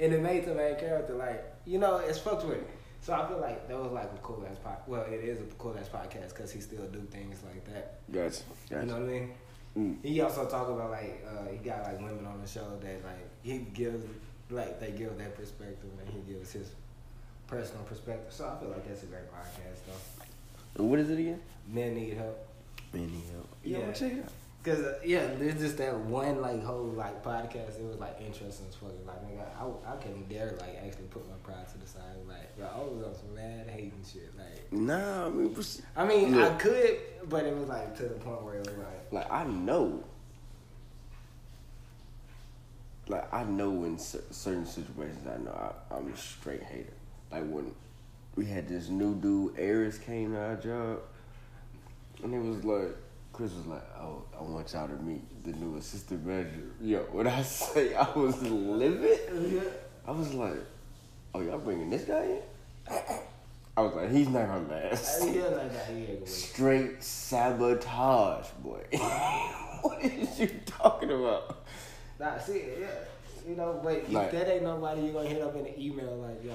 And 0.00 0.12
it 0.12 0.22
made 0.22 0.44
the 0.44 0.54
main 0.54 0.76
character 0.76 1.14
like, 1.14 1.44
you 1.64 1.78
know, 1.78 1.98
it's 1.98 2.18
fucked 2.18 2.44
with. 2.44 2.64
So 3.00 3.12
I 3.12 3.28
feel 3.28 3.38
like 3.38 3.68
that 3.68 3.78
was 3.78 3.92
like 3.92 4.10
a 4.12 4.18
cool 4.22 4.44
ass 4.50 4.56
podcast. 4.64 4.88
Well, 4.88 5.02
it 5.02 5.22
is 5.22 5.40
a 5.40 5.44
cool 5.58 5.76
ass 5.78 5.88
podcast 5.88 6.30
because 6.30 6.50
he 6.50 6.60
still 6.60 6.86
do 6.86 7.00
things 7.10 7.42
like 7.44 7.64
that. 7.66 8.00
Gotcha, 8.10 8.42
You 8.70 8.86
know 8.86 8.94
what 8.94 9.02
I 9.02 9.12
mean? 9.12 9.34
Mm. 9.76 10.04
He 10.04 10.20
also 10.20 10.46
talk 10.46 10.68
about 10.68 10.90
like 10.90 11.24
uh, 11.28 11.50
he 11.50 11.58
got 11.58 11.82
like 11.82 11.98
women 11.98 12.24
on 12.26 12.40
the 12.40 12.48
show 12.48 12.78
that 12.80 13.04
like 13.04 13.28
he 13.42 13.58
gives 13.74 14.04
like 14.50 14.80
they 14.80 14.92
give 14.92 15.18
their 15.18 15.30
perspective 15.30 15.90
and 16.00 16.08
he 16.14 16.32
gives 16.32 16.52
his 16.52 16.70
personal 17.46 17.82
perspective. 17.84 18.32
So 18.32 18.46
I 18.48 18.58
feel 18.60 18.70
like 18.70 18.86
that's 18.86 19.02
a 19.02 19.06
great 19.06 19.30
podcast 19.30 19.80
though. 20.76 20.84
What 20.84 20.98
is 20.98 21.10
it 21.10 21.18
again? 21.18 21.40
Men 21.68 21.94
need 21.94 22.14
help. 22.14 22.48
Many 22.94 23.22
help. 23.32 23.48
Yeah, 23.62 23.78
Yeah. 23.78 23.92
check 23.92 24.12
it 24.12 24.24
out. 24.24 24.32
Cause 24.62 24.80
uh, 24.80 24.98
yeah, 25.04 25.26
there's 25.38 25.60
just 25.60 25.76
that 25.76 25.94
one 25.94 26.40
like 26.40 26.64
whole 26.64 26.84
like 26.86 27.22
podcast. 27.22 27.78
It 27.78 27.84
was 27.86 27.98
like 27.98 28.18
interesting 28.18 28.66
as 28.66 28.74
fuck. 28.74 28.92
Like 29.06 29.22
nigga, 29.26 29.44
I, 29.60 29.92
I 29.92 29.96
couldn't 29.96 30.26
dare 30.26 30.54
like 30.58 30.78
actually 30.82 31.04
put 31.10 31.28
my 31.28 31.36
pride 31.42 31.68
to 31.72 31.78
the 31.78 31.86
side. 31.86 32.16
Like 32.26 32.56
bro, 32.56 32.66
I 32.66 32.78
was 32.78 33.04
on 33.04 33.14
some 33.14 33.34
mad 33.34 33.68
hating 33.68 34.02
shit. 34.10 34.32
Like 34.38 34.72
Nah, 34.72 35.26
I 35.26 35.28
mean, 35.28 35.54
I 35.96 36.04
mean, 36.06 36.34
I 36.38 36.48
could, 36.54 36.96
but 37.28 37.44
it 37.44 37.54
was 37.54 37.68
like 37.68 37.94
to 37.98 38.04
the 38.04 38.14
point 38.14 38.42
where 38.42 38.54
it 38.54 38.66
was 38.66 38.78
like 38.78 39.12
like 39.12 39.30
I 39.30 39.44
know, 39.44 40.02
like 43.08 43.32
I 43.34 43.44
know 43.44 43.84
in 43.84 43.98
cer- 43.98 44.24
certain 44.30 44.64
situations, 44.66 45.26
I 45.26 45.36
know 45.44 45.52
I, 45.90 45.94
I'm 45.96 46.10
a 46.10 46.16
straight 46.16 46.62
hater. 46.62 46.92
Like 47.30 47.46
when 47.50 47.74
we 48.34 48.46
had 48.46 48.66
this 48.66 48.88
new 48.88 49.14
dude, 49.14 49.58
Aris 49.58 49.98
came 49.98 50.32
to 50.32 50.40
our 50.40 50.56
job, 50.56 51.00
and 52.24 52.34
it 52.34 52.42
was 52.42 52.64
like 52.64 52.96
Chris 53.32 53.52
was 53.52 53.66
like, 53.66 53.82
"Oh, 54.00 54.22
I 54.38 54.42
want 54.42 54.72
y'all 54.72 54.88
to 54.88 54.94
meet 54.94 55.22
the 55.44 55.52
new 55.52 55.76
assistant 55.76 56.24
manager." 56.26 56.62
Yo, 56.80 57.00
when 57.12 57.26
I 57.26 57.42
say 57.60 57.94
I 57.94 58.10
was 58.12 58.40
livid, 58.42 59.20
I 60.06 60.10
was 60.10 60.32
like, 60.34 60.58
"Oh, 61.34 61.40
y'all 61.40 61.58
bringing 61.58 61.90
this 61.90 62.04
guy 62.04 62.24
in?" 62.24 62.42
I 63.76 63.80
was 63.82 63.94
like, 63.94 64.10
"He's 64.10 64.28
not 64.28 64.46
gonna 64.46 64.68
last." 64.68 65.20
Like 65.22 65.34
that. 65.34 65.90
Yeah, 65.94 66.24
Straight 66.26 67.02
sabotage, 67.02 68.46
boy. 68.62 68.84
what 69.82 70.02
is 70.02 70.38
you 70.40 70.48
talking 70.66 71.10
about? 71.10 71.64
Nah, 72.20 72.38
see, 72.38 72.62
yeah, 72.80 72.86
you 73.48 73.56
know, 73.56 73.80
but 73.82 74.10
Like- 74.10 74.32
if 74.32 74.32
that 74.32 74.48
ain't 74.54 74.62
nobody 74.62 75.02
you 75.02 75.12
gonna 75.12 75.28
hit 75.28 75.42
up 75.42 75.54
in 75.56 75.66
an 75.66 75.74
email 75.76 76.16
like, 76.18 76.42
yo, 76.44 76.54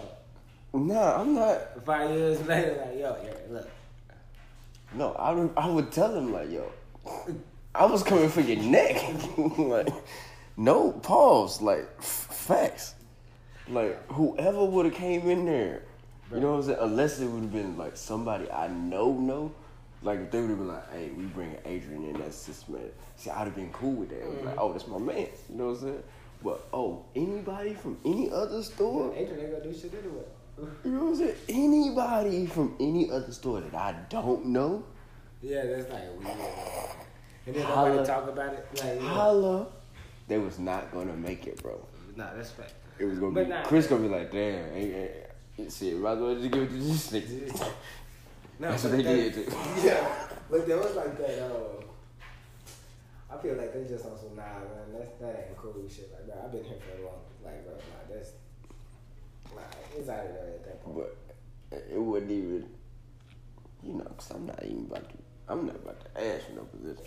Nah, 0.79 1.19
I'm 1.21 1.35
not. 1.35 1.83
five 1.85 2.09
years 2.11 2.45
later, 2.47 2.77
like, 2.85 2.97
yo, 2.97 3.17
yeah, 3.23 3.33
look, 3.49 3.69
No, 4.93 5.13
I 5.13 5.31
would, 5.31 5.51
I 5.55 5.69
would 5.69 5.91
tell 5.91 6.13
him 6.15 6.31
like, 6.33 6.49
yo, 6.51 6.71
I 7.75 7.85
was 7.85 8.03
coming 8.03 8.29
for 8.29 8.41
your 8.41 8.57
neck. 8.57 9.01
like, 9.57 9.89
no 10.57 10.91
pause. 10.91 11.61
Like, 11.61 11.87
f- 11.99 12.05
facts. 12.05 12.95
Like, 13.67 14.03
whoever 14.11 14.65
would 14.65 14.85
have 14.85 14.95
came 14.95 15.29
in 15.29 15.45
there, 15.45 15.83
you 16.33 16.39
know 16.39 16.53
what 16.53 16.57
I'm 16.57 16.63
saying? 16.63 16.77
Unless 16.81 17.19
it 17.19 17.27
would 17.27 17.43
have 17.43 17.53
been 17.53 17.77
like 17.77 17.95
somebody 17.97 18.49
I 18.51 18.67
know, 18.67 19.13
know. 19.13 19.51
Like, 20.01 20.19
if 20.19 20.31
they 20.31 20.39
would 20.39 20.49
have 20.49 20.59
been 20.59 20.67
like, 20.69 20.91
hey, 20.91 21.09
we 21.15 21.25
bring 21.25 21.55
Adrian 21.65 22.05
in 22.05 22.21
as 22.21 22.45
this 22.45 22.67
man. 22.67 22.81
See, 23.15 23.29
I'd 23.29 23.45
have 23.45 23.55
been 23.55 23.71
cool 23.71 23.93
with 23.93 24.09
that. 24.09 24.27
Was 24.27 24.43
like, 24.45 24.55
oh, 24.57 24.71
that's 24.71 24.87
my 24.87 24.97
man. 24.97 25.27
You 25.49 25.55
know 25.55 25.65
what 25.67 25.71
I'm 25.73 25.81
saying? 25.81 26.03
But, 26.43 26.67
oh, 26.71 27.05
anybody 27.15 27.73
from 27.73 27.97
any 28.05 28.31
other 28.31 28.63
store? 28.63 29.13
Adrian 29.15 29.41
ain't 29.41 29.51
gonna 29.51 29.71
do 29.71 29.77
shit 29.77 29.93
anyway. 29.93 30.23
You 30.83 30.91
know 30.91 31.05
what 31.11 31.35
Anybody 31.47 32.45
from 32.45 32.75
any 32.79 33.09
other 33.11 33.31
store 33.31 33.61
that 33.61 33.73
I 33.75 33.93
don't 34.09 34.47
know, 34.47 34.83
Yeah, 35.41 35.65
that's 35.65 35.89
like 35.91 36.03
weird. 36.17 36.37
And 37.45 37.55
then 37.55 37.63
Holla. 37.65 37.89
nobody 37.89 38.07
talk 38.07 38.27
about 38.29 38.53
it. 38.53 38.67
Like, 38.83 38.99
holla, 39.01 39.67
they 40.27 40.37
was 40.37 40.59
not 40.59 40.91
gonna 40.91 41.15
make 41.15 41.47
it, 41.47 41.61
bro. 41.63 41.79
Nah, 42.15 42.33
that's 42.35 42.51
fact. 42.51 42.73
It 42.99 43.05
was 43.05 43.17
gonna 43.19 43.31
But 43.31 43.43
be 43.45 43.49
nah. 43.49 43.63
Chris 43.63 43.87
gonna 43.87 44.01
be 44.03 44.09
like, 44.09 44.31
damn, 44.31 44.73
ain't, 44.75 45.11
ain't, 45.57 45.71
shit, 45.71 45.97
might 45.97 46.13
as 46.13 46.19
well 46.19 46.35
just 46.35 46.51
give 46.51 46.63
it 46.63 46.69
to 46.69 46.73
this 46.75 47.11
nigga. 47.13 47.71
No, 48.59 48.69
That's 48.71 48.83
what 48.83 48.91
they 48.93 49.03
that- 49.03 49.33
did. 49.35 49.53
Yeah, 49.83 50.27
but 50.51 50.67
there 50.67 50.77
was 50.77 50.95
like 50.95 51.17
that. 51.17 51.39
Uh, 51.45 51.83
I 53.31 53.37
feel 53.41 53.55
like 53.55 53.73
they 53.73 53.85
just 53.87 54.05
on 54.05 54.17
some 54.17 54.35
nah, 54.35 54.43
man. 54.43 54.91
That's 54.97 55.11
that 55.21 55.45
ain't 55.47 55.57
cool 55.57 55.73
shit. 55.89 56.11
Like, 56.11 56.25
bro, 56.27 56.43
I've 56.45 56.51
been 56.51 56.63
here 56.65 56.77
for 56.79 57.01
a 57.01 57.05
long. 57.05 57.19
Like, 57.43 57.63
bro, 57.63 57.73
nah, 57.75 58.13
that's 58.13 58.31
nah, 59.55 59.61
it's 59.97 60.09
out 60.09 60.25
of 60.25 60.33
there 60.33 60.53
at 60.55 60.63
that 60.65 60.83
point. 60.83 60.97
But 60.97 61.85
it 61.91 62.01
wouldn't 62.01 62.31
even, 62.31 62.65
you 63.83 63.93
know, 63.93 64.05
cause 64.17 64.31
I'm 64.31 64.45
not 64.45 64.63
even 64.63 64.85
about 64.89 65.09
to, 65.09 65.15
I'm 65.47 65.65
not 65.65 65.75
about 65.75 65.99
to 66.15 66.25
ask 66.27 66.47
for 66.47 66.53
no 66.53 66.61
position. 66.63 67.05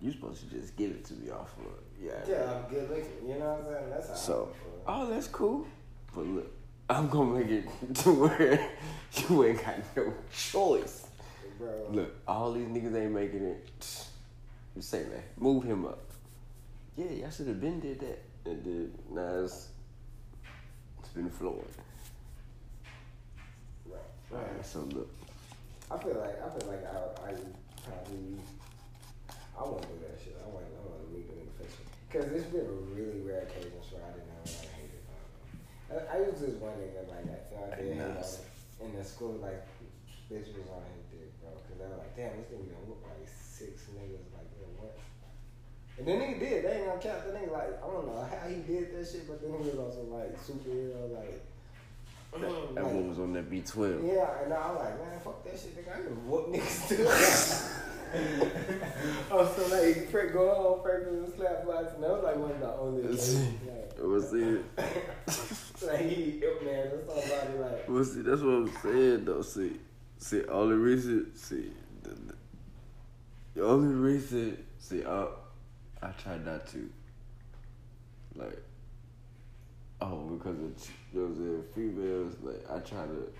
You're 0.00 0.12
supposed 0.12 0.48
to 0.48 0.56
just 0.58 0.76
give 0.76 0.90
it 0.92 1.04
to 1.06 1.14
me 1.14 1.30
off 1.30 1.54
of, 1.58 1.66
yeah. 2.02 2.12
Yeah, 2.26 2.54
I'm 2.54 2.70
good 2.70 2.88
looking. 2.88 3.28
You 3.28 3.38
know 3.38 3.52
what 3.52 3.58
I'm 3.58 3.64
saying? 3.74 3.90
That's 3.90 4.08
how. 4.08 4.14
So, 4.14 4.48
oh, 4.86 5.10
that's 5.10 5.28
cool. 5.28 5.66
But 6.14 6.26
look, 6.26 6.52
I'm 6.88 7.08
gonna 7.08 7.38
make 7.38 7.48
it 7.50 7.68
to 7.96 8.12
where 8.12 8.70
you 9.28 9.44
ain't 9.44 9.62
got 9.64 9.76
no 9.96 10.14
choice. 10.34 11.06
bro. 11.58 11.88
Look, 11.90 12.16
all 12.26 12.52
these 12.52 12.66
niggas 12.66 12.96
ain't 12.96 13.12
making 13.12 13.44
it. 13.44 14.06
You 14.74 14.82
say, 14.82 15.00
man, 15.00 15.22
move 15.36 15.64
him 15.64 15.84
up. 15.84 16.00
Yeah, 16.96 17.10
y'all 17.10 17.30
should 17.30 17.48
have 17.48 17.60
been 17.60 17.80
did 17.80 18.00
that. 18.00 18.22
And 18.46 18.64
then 18.64 18.92
now 19.10 19.44
it's 19.44 19.68
been 21.10 21.30
flowing. 21.30 21.64
Right. 23.86 24.00
Right. 24.30 24.64
so 24.64 24.80
look, 24.94 25.10
I 25.90 25.98
feel 25.98 26.14
like 26.14 26.38
I 26.38 26.48
feel 26.58 26.68
like 26.70 26.84
I 26.86 26.96
I 27.26 27.34
probably 27.82 28.38
I 29.58 29.62
won't 29.62 29.82
do 29.82 29.96
that 30.06 30.18
shit. 30.22 30.38
I 30.38 30.46
want 30.48 30.64
I 30.70 30.80
want 30.86 31.02
to 31.02 31.14
leave 31.14 31.26
it 31.26 31.38
in 31.42 31.46
the 31.50 31.56
face 31.58 31.74
because 32.06 32.30
it's 32.32 32.46
been 32.46 32.70
really 32.94 33.20
rare 33.26 33.42
occasions 33.42 33.90
where 33.90 34.02
I 34.06 34.10
didn't 34.14 34.30
know 34.30 34.42
I 34.46 34.70
hated. 34.78 35.02
I, 35.90 35.94
I 36.14 36.16
was 36.22 36.38
just 36.38 36.62
one 36.62 36.78
nigga 36.78 37.10
like 37.10 37.26
that. 37.26 37.50
You 37.50 37.58
know, 37.58 37.66
I 37.66 37.76
did 37.76 37.98
hate 37.98 38.06
it 38.06 38.86
in 38.86 38.96
the 38.96 39.04
school 39.04 39.36
like 39.42 39.66
bitch 40.30 40.46
was 40.54 40.70
on 40.70 40.86
his 40.94 41.04
dick, 41.10 41.34
bro. 41.42 41.50
Because 41.58 41.76
they 41.82 41.90
were 41.90 41.98
like, 41.98 42.14
damn, 42.14 42.38
this 42.38 42.54
nigga 42.54 42.70
done 42.70 42.86
whoop 42.86 43.02
like 43.02 43.26
six 43.26 43.90
niggas 43.98 44.30
like 44.30 44.46
in 44.62 44.70
what? 44.78 44.94
And 46.00 46.08
the 46.08 46.12
nigga 46.12 46.40
did. 46.40 46.64
They 46.64 46.72
ain't 46.78 46.86
gonna 46.86 47.00
count 47.00 47.26
the 47.26 47.38
nigga 47.38 47.52
like 47.52 47.82
I 47.84 47.86
don't 47.86 48.06
know 48.06 48.26
how 48.28 48.48
he 48.48 48.56
did 48.56 48.96
that 48.96 49.06
shit, 49.06 49.28
but 49.28 49.42
then 49.42 49.52
he 49.62 49.68
was 49.68 49.78
also 49.78 50.02
like 50.04 50.34
superhero 50.40 51.12
like. 51.12 51.44
that 52.40 52.74
like, 52.74 52.84
one 52.84 53.08
was 53.08 53.18
on 53.18 53.34
that 53.34 53.50
B12. 53.50 54.06
yeah, 54.06 54.44
and 54.44 54.52
I 54.54 54.72
was 54.72 54.80
like, 54.80 54.98
man, 54.98 55.20
fuck 55.20 55.44
that 55.44 55.58
shit, 55.58 55.76
nigga. 55.76 55.92
I 55.92 56.02
can 56.02 56.26
whoop 56.26 56.48
niggas 56.48 56.88
too. 56.88 57.76
oh, 59.30 59.54
so 59.56 59.76
like, 59.76 60.10
Frank 60.10 60.32
go 60.32 60.50
on, 60.50 60.82
Frank 60.82 61.04
was 61.06 61.34
slap 61.34 61.66
box, 61.66 61.94
and 61.94 62.02
that 62.02 62.10
was 62.10 62.24
like 62.24 62.36
one 62.36 62.50
of 62.50 62.60
the 62.60 62.72
only. 62.74 63.02
Like, 63.02 63.98
It 63.98 64.04
was 64.04 64.32
it. 64.32 64.64
like 65.86 66.00
he, 66.00 66.42
man, 66.64 66.90
that's 66.90 67.06
somebody 67.06 67.58
like, 67.58 67.88
Well, 67.88 68.04
see, 68.04 68.22
that's 68.22 68.40
what 68.40 68.50
I'm 68.50 68.72
saying, 68.82 69.24
though. 69.26 69.42
See, 69.42 69.76
see, 70.18 70.44
only 70.46 70.76
reason, 70.76 71.34
see, 71.36 71.70
the, 72.02 72.08
the, 72.10 72.34
the 73.54 73.64
only 73.64 73.94
reason, 73.94 74.64
see, 74.78 75.04
I, 75.04 75.26
I 76.02 76.08
try 76.22 76.38
not 76.38 76.66
to, 76.68 76.90
like, 78.34 78.62
oh, 80.00 80.16
because 80.38 80.56
of, 80.58 80.90
you 81.12 81.20
know 81.20 81.26
what 81.26 81.26
I'm 81.26 81.36
saying, 81.36 81.64
females, 81.74 82.34
like, 82.42 82.70
I 82.70 82.78
try 82.78 83.04
to, 83.04 83.32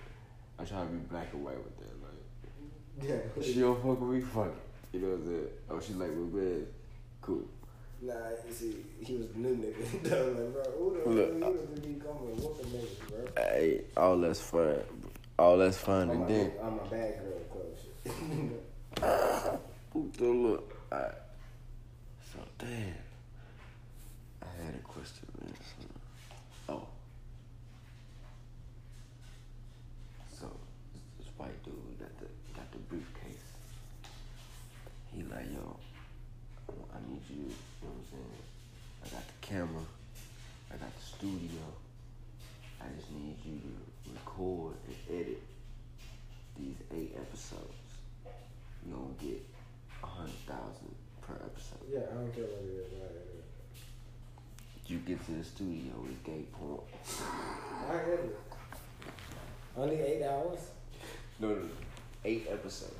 I 0.59 0.63
try 0.63 0.81
to 0.81 0.85
be 0.85 0.97
black 1.09 1.33
and 1.33 1.43
white 1.43 1.57
with 1.57 1.77
that, 1.79 3.09
like, 3.09 3.33
yeah. 3.37 3.43
she 3.43 3.59
don't 3.59 3.81
fuck 3.81 3.99
with 3.99 4.09
me, 4.09 4.21
fuck 4.21 4.47
it, 4.47 4.53
you 4.93 4.99
know 4.99 5.07
what 5.09 5.19
I'm 5.19 5.25
saying? 5.25 5.47
Oh, 5.71 5.79
she 5.79 5.93
like 5.93 6.13
my 6.15 6.39
man, 6.39 6.67
cool. 7.21 7.45
Nah, 8.03 8.13
you 8.47 8.53
see, 8.53 8.75
he 8.99 9.15
was 9.15 9.27
the 9.29 9.39
new 9.39 9.55
nigga. 9.55 9.75
Like, 10.03 10.53
bro, 10.53 10.63
who 10.77 11.03
the 11.03 11.09
Look, 11.09 11.33
who 11.33 11.75
the 11.75 11.81
be 11.81 11.93
coming 11.99 12.31
and 12.31 12.43
whooping 12.43 12.65
niggas, 12.67 13.09
bro? 13.09 13.43
Hey, 13.43 13.81
all 13.97 14.17
that's 14.17 14.41
fun, 14.41 14.77
all 15.39 15.57
that's 15.57 15.77
fun, 15.77 16.09
On 16.09 16.15
and 16.17 16.27
then, 16.27 16.51
on 16.61 16.77
my 16.77 16.83
bad 16.83 17.19
girl 17.21 17.39
club 17.51 17.71
shit. 17.81 19.59
Ooh, 19.95 20.11
so 20.17 20.25
look, 20.25 20.77
alright. 20.91 21.11
Damn. 22.61 22.93
I 24.43 24.65
had 24.65 24.75
a 24.75 24.83
question, 24.83 25.27
man. 25.41 25.53
So- 25.57 26.73
oh. 26.73 26.87
So 30.39 30.47
this, 30.93 31.01
this 31.17 31.27
white 31.37 31.63
dude 31.63 31.99
got 31.99 32.17
the 32.19 32.27
got 32.55 32.71
the 32.71 32.77
briefcase. 32.79 33.49
He 35.13 35.23
like, 35.23 35.51
yo, 35.51 35.77
I 36.69 36.71
want- 36.71 36.91
I 36.95 37.09
need 37.09 37.21
you, 37.29 37.35
you 37.35 37.41
know 37.43 37.89
what 37.89 37.97
I'm 37.97 38.05
saying? 38.11 38.43
I 39.05 39.09
got 39.09 39.25
the 39.27 39.37
camera, 39.47 39.83
I 40.71 40.77
got 40.77 40.95
the 40.95 41.03
studio. 41.03 41.61
I 42.79 42.85
just 42.97 43.11
need 43.11 43.37
you 43.45 43.59
to 43.61 44.11
record 44.13 44.75
and 44.87 44.95
edit 45.19 45.41
these 46.57 46.77
eight 46.93 47.15
episodes. 47.15 47.73
You 48.85 48.93
gonna 48.93 49.13
get 49.21 49.45
a 50.01 50.05
hundred 50.07 50.39
thousand 50.47 50.95
per 51.21 51.35
episode. 51.35 51.85
yeah, 51.91 51.99
I 52.09 52.13
don't 52.15 52.33
care 52.33 52.45
what 52.45 52.63
it 52.65 52.73
is. 52.73 52.93
Like, 52.97 53.11
You 54.89 54.97
get 54.99 55.23
to 55.27 55.30
the 55.41 55.47
studio 55.47 55.93
with 56.03 56.23
gay 56.23 56.43
porn. 56.53 56.81
I 57.89 57.95
get 57.95 58.19
it. 58.19 58.39
Only 59.75 59.95
eight 59.95 60.23
hours? 60.23 60.59
No, 61.39 61.49
no, 61.49 61.55
no. 61.55 61.69
Eight 62.23 62.47
episodes. 62.51 62.93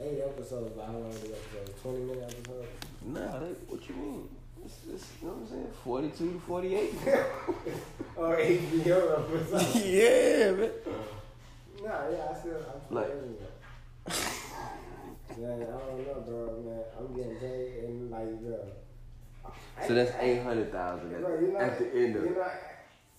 Eight 0.00 0.20
episodes, 0.20 0.72
but 0.76 0.86
how 0.86 0.92
long 0.92 1.10
the 1.10 1.36
episodes? 1.38 1.82
20 1.82 1.98
minute 2.00 2.24
episodes? 2.24 2.68
Nah, 3.06 3.38
that, 3.38 3.70
what 3.70 3.88
you 3.88 3.94
mean? 3.94 4.28
It's, 4.64 4.78
it's, 4.92 5.06
you 5.22 5.28
know 5.28 5.34
what 5.34 5.42
I'm 5.42 5.48
saying? 5.48 5.70
42 5.84 6.32
to 6.32 6.40
48. 6.40 6.94
Or 8.16 8.36
HBO 8.36 9.34
episodes? 9.34 9.76
yeah, 9.86 10.50
man. 10.52 10.70
nah, 11.82 12.08
yeah, 12.10 12.28
I 12.30 12.38
still, 12.38 12.56
I'm 12.90 12.94
like, 12.94 13.10
Man, 15.36 15.62
I 15.62 15.64
don't 15.64 16.06
know, 16.06 16.24
bro, 16.26 16.62
man. 16.64 16.84
I'm 16.98 17.14
getting 17.16 17.36
paid, 17.36 17.84
and 17.84 18.10
like 18.10 18.40
bro. 18.40 18.58
So 19.86 19.94
that's 19.94 20.12
eight 20.20 20.42
hundred 20.42 20.72
thousand 20.72 21.10
you 21.10 21.18
know, 21.18 21.58
at 21.58 21.78
the 21.78 21.86
end 21.94 22.16
of 22.16 22.24
you 22.24 22.30
know, 22.30 22.46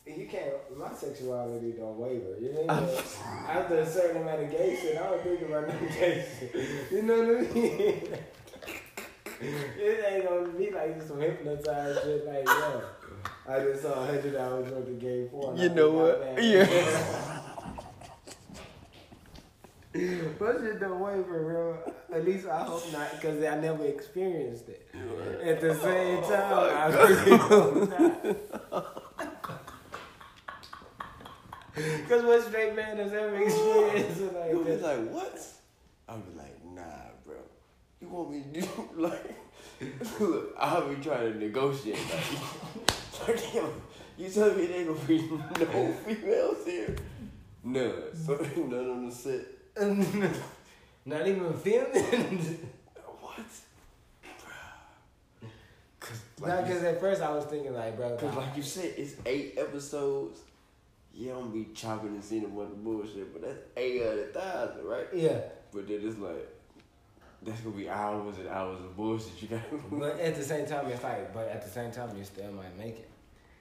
you 0.07 0.27
can't. 0.27 0.77
My 0.77 0.93
sexuality 0.93 1.71
don't 1.71 1.97
waver. 1.97 2.37
You 2.39 2.53
know, 2.53 2.69
after 3.49 3.79
a 3.79 3.85
certain 3.85 4.21
amount 4.21 4.43
of 4.43 4.51
gay 4.51 4.77
shit, 4.79 4.97
I 4.97 5.03
don't 5.09 5.23
think 5.23 5.41
about 5.41 5.67
no 5.67 5.79
gay 5.87 6.25
shit. 6.39 6.91
You 6.91 7.01
know 7.01 7.23
what 7.23 7.37
I 7.37 7.53
mean? 7.53 8.07
it 9.41 10.05
ain't 10.07 10.27
gonna 10.27 10.49
be 10.49 10.71
like 10.71 11.01
some 11.01 11.19
hypnotized 11.19 12.03
shit. 12.03 12.25
Like, 12.25 12.47
yo, 12.47 12.81
I 13.47 13.59
just 13.59 13.81
saw 13.81 14.03
a 14.03 14.05
hundred 14.05 14.35
hours 14.35 14.71
worth 14.71 14.87
of 14.87 14.99
gay 14.99 15.27
porn. 15.29 15.57
You 15.57 15.69
know 15.69 15.91
what? 15.91 16.43
Yeah. 16.43 17.31
But 20.37 20.59
shit 20.59 20.79
don't 20.79 20.99
waver, 20.99 21.23
bro. 21.23 21.93
At 22.13 22.25
least 22.25 22.47
I 22.47 22.63
hope 22.65 22.91
not, 22.91 23.11
because 23.13 23.41
I 23.43 23.59
never 23.59 23.85
experienced 23.85 24.67
it. 24.69 24.87
At 25.43 25.61
the 25.61 25.69
oh 25.69 25.73
same 25.75 26.19
Oh 26.23 26.29
time, 26.29 26.77
I 26.77 26.87
really 26.97 27.37
hope 27.37 27.89
not. 27.89 29.01
Because 31.75 32.23
what 32.23 32.41
straight 32.43 32.73
man 32.75 32.95
has 32.97 33.11
ever 33.11 33.35
experienced 33.35 34.21
it 34.21 34.33
like 34.33 34.49
You'll 34.51 34.63
be 34.63 34.71
this? 34.71 34.81
like, 34.81 35.09
what? 35.11 35.47
I'll 36.07 36.19
be 36.19 36.37
like, 36.37 36.63
nah, 36.63 36.81
bro. 37.25 37.35
You 37.99 38.07
want 38.07 38.31
me 38.31 38.43
to 38.53 38.61
do 38.61 38.69
like? 38.95 39.35
Look, 40.21 40.55
I'll 40.57 40.87
be 40.87 40.95
trying 41.03 41.33
to 41.33 41.37
negotiate. 41.39 41.99
Like, 43.27 43.53
yo, 43.53 43.73
you 44.17 44.29
tell 44.29 44.53
me 44.53 44.67
there 44.67 44.85
gonna 44.85 44.99
be 45.05 45.17
no 45.29 45.93
females 46.05 46.65
here? 46.65 46.95
None. 47.63 47.93
So 48.25 48.35
none 48.57 48.89
on 48.89 49.09
the 49.09 49.13
set. 49.13 49.41
Not 51.05 51.27
even 51.27 51.53
filming. 51.53 52.69
What? 53.19 53.37
Bruh. 54.23 55.49
Cause 55.99 56.21
like, 56.39 56.65
because 56.65 56.83
at 56.83 56.99
first 56.99 57.21
I 57.21 57.31
was 57.31 57.45
thinking 57.45 57.73
like, 57.73 57.97
bro, 57.97 58.15
cause 58.15 58.35
like 58.35 58.55
you 58.55 58.63
said, 58.63 58.93
it's 58.97 59.15
eight 59.25 59.55
episodes. 59.57 60.39
Yeah, 61.13 61.33
I'm 61.33 61.39
gonna 61.39 61.51
be 61.51 61.67
chopping 61.73 62.09
and 62.09 62.23
seeing 62.23 62.45
a 62.45 62.47
bunch 62.47 62.71
of 62.71 62.83
bullshit, 62.83 63.33
but 63.33 63.41
that's 63.41 63.59
eight 63.77 64.01
hundred 64.01 64.33
thousand, 64.33 64.85
right? 64.85 65.07
yeah. 65.13 65.39
But 65.73 65.87
then 65.87 66.01
it's 66.03 66.17
like 66.19 66.49
that's 67.43 67.61
gonna 67.61 67.75
be 67.75 67.89
hours 67.89 68.37
and 68.37 68.47
hours 68.47 68.79
of 68.79 68.95
bullshit 68.95 69.41
you 69.41 69.47
gotta. 69.49 69.63
But 69.91 70.19
at 70.19 70.35
the 70.35 70.43
same 70.43 70.65
time, 70.65 70.87
it's 70.87 71.03
like, 71.03 71.33
but 71.33 71.47
at 71.49 71.61
the 71.63 71.69
same 71.69 71.91
time, 71.91 72.15
you 72.17 72.23
still 72.23 72.51
might 72.51 72.77
make 72.77 72.97
it. 72.99 73.09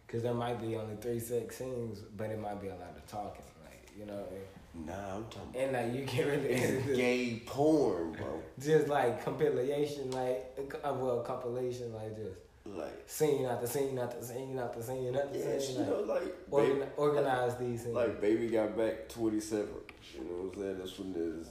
Because 0.07 0.23
there 0.23 0.35
might 0.35 0.61
be 0.61 0.77
only 0.77 0.97
three 1.01 1.19
sex 1.19 1.57
scenes, 1.57 1.99
but 2.17 2.31
it 2.31 2.41
might 2.41 2.61
be 2.61 2.69
a 2.69 2.75
lot 2.75 2.95
of 2.97 3.07
talking. 3.07 3.45
Like, 3.65 3.91
you 3.99 4.07
know 4.07 4.15
what 4.15 4.29
I 4.31 4.35
mean? 4.35 4.43
Nah, 4.75 5.17
I'm 5.17 5.25
talking. 5.27 5.61
And 5.61 5.73
like, 5.73 5.95
you 6.01 6.05
can 6.07 6.27
really. 6.27 6.49
It's 6.49 6.97
gay 6.97 7.43
porn, 7.47 8.13
bro. 8.13 8.43
just 8.61 8.89
like 8.89 9.25
compilation, 9.25 10.11
like, 10.11 10.53
uh, 10.85 10.93
well, 10.95 11.21
compilation, 11.21 11.93
like 11.95 12.17
just 12.17 12.39
Like, 12.67 13.05
scene 13.07 13.45
after 13.47 13.67
scene 13.69 13.97
after 13.99 14.21
scene 14.25 14.59
after 14.59 14.83
scene 14.83 15.15
after 15.15 15.39
yeah, 15.39 15.59
scene. 15.59 15.75
you 15.77 15.81
Like, 15.83 15.89
know, 15.91 16.01
like, 16.15 16.37
organ- 16.51 16.79
baby, 16.81 16.91
organize 16.97 17.57
these 17.59 17.83
things. 17.83 17.95
like 17.95 18.21
baby 18.21 18.49
got 18.49 18.77
back 18.77 19.09
27. 19.11 19.69
You 20.15 20.21
know 20.25 20.27
what 20.49 20.57
I'm 20.57 20.61
saying? 20.63 20.79
This 20.79 20.99
one 20.99 21.15
is. 21.17 21.49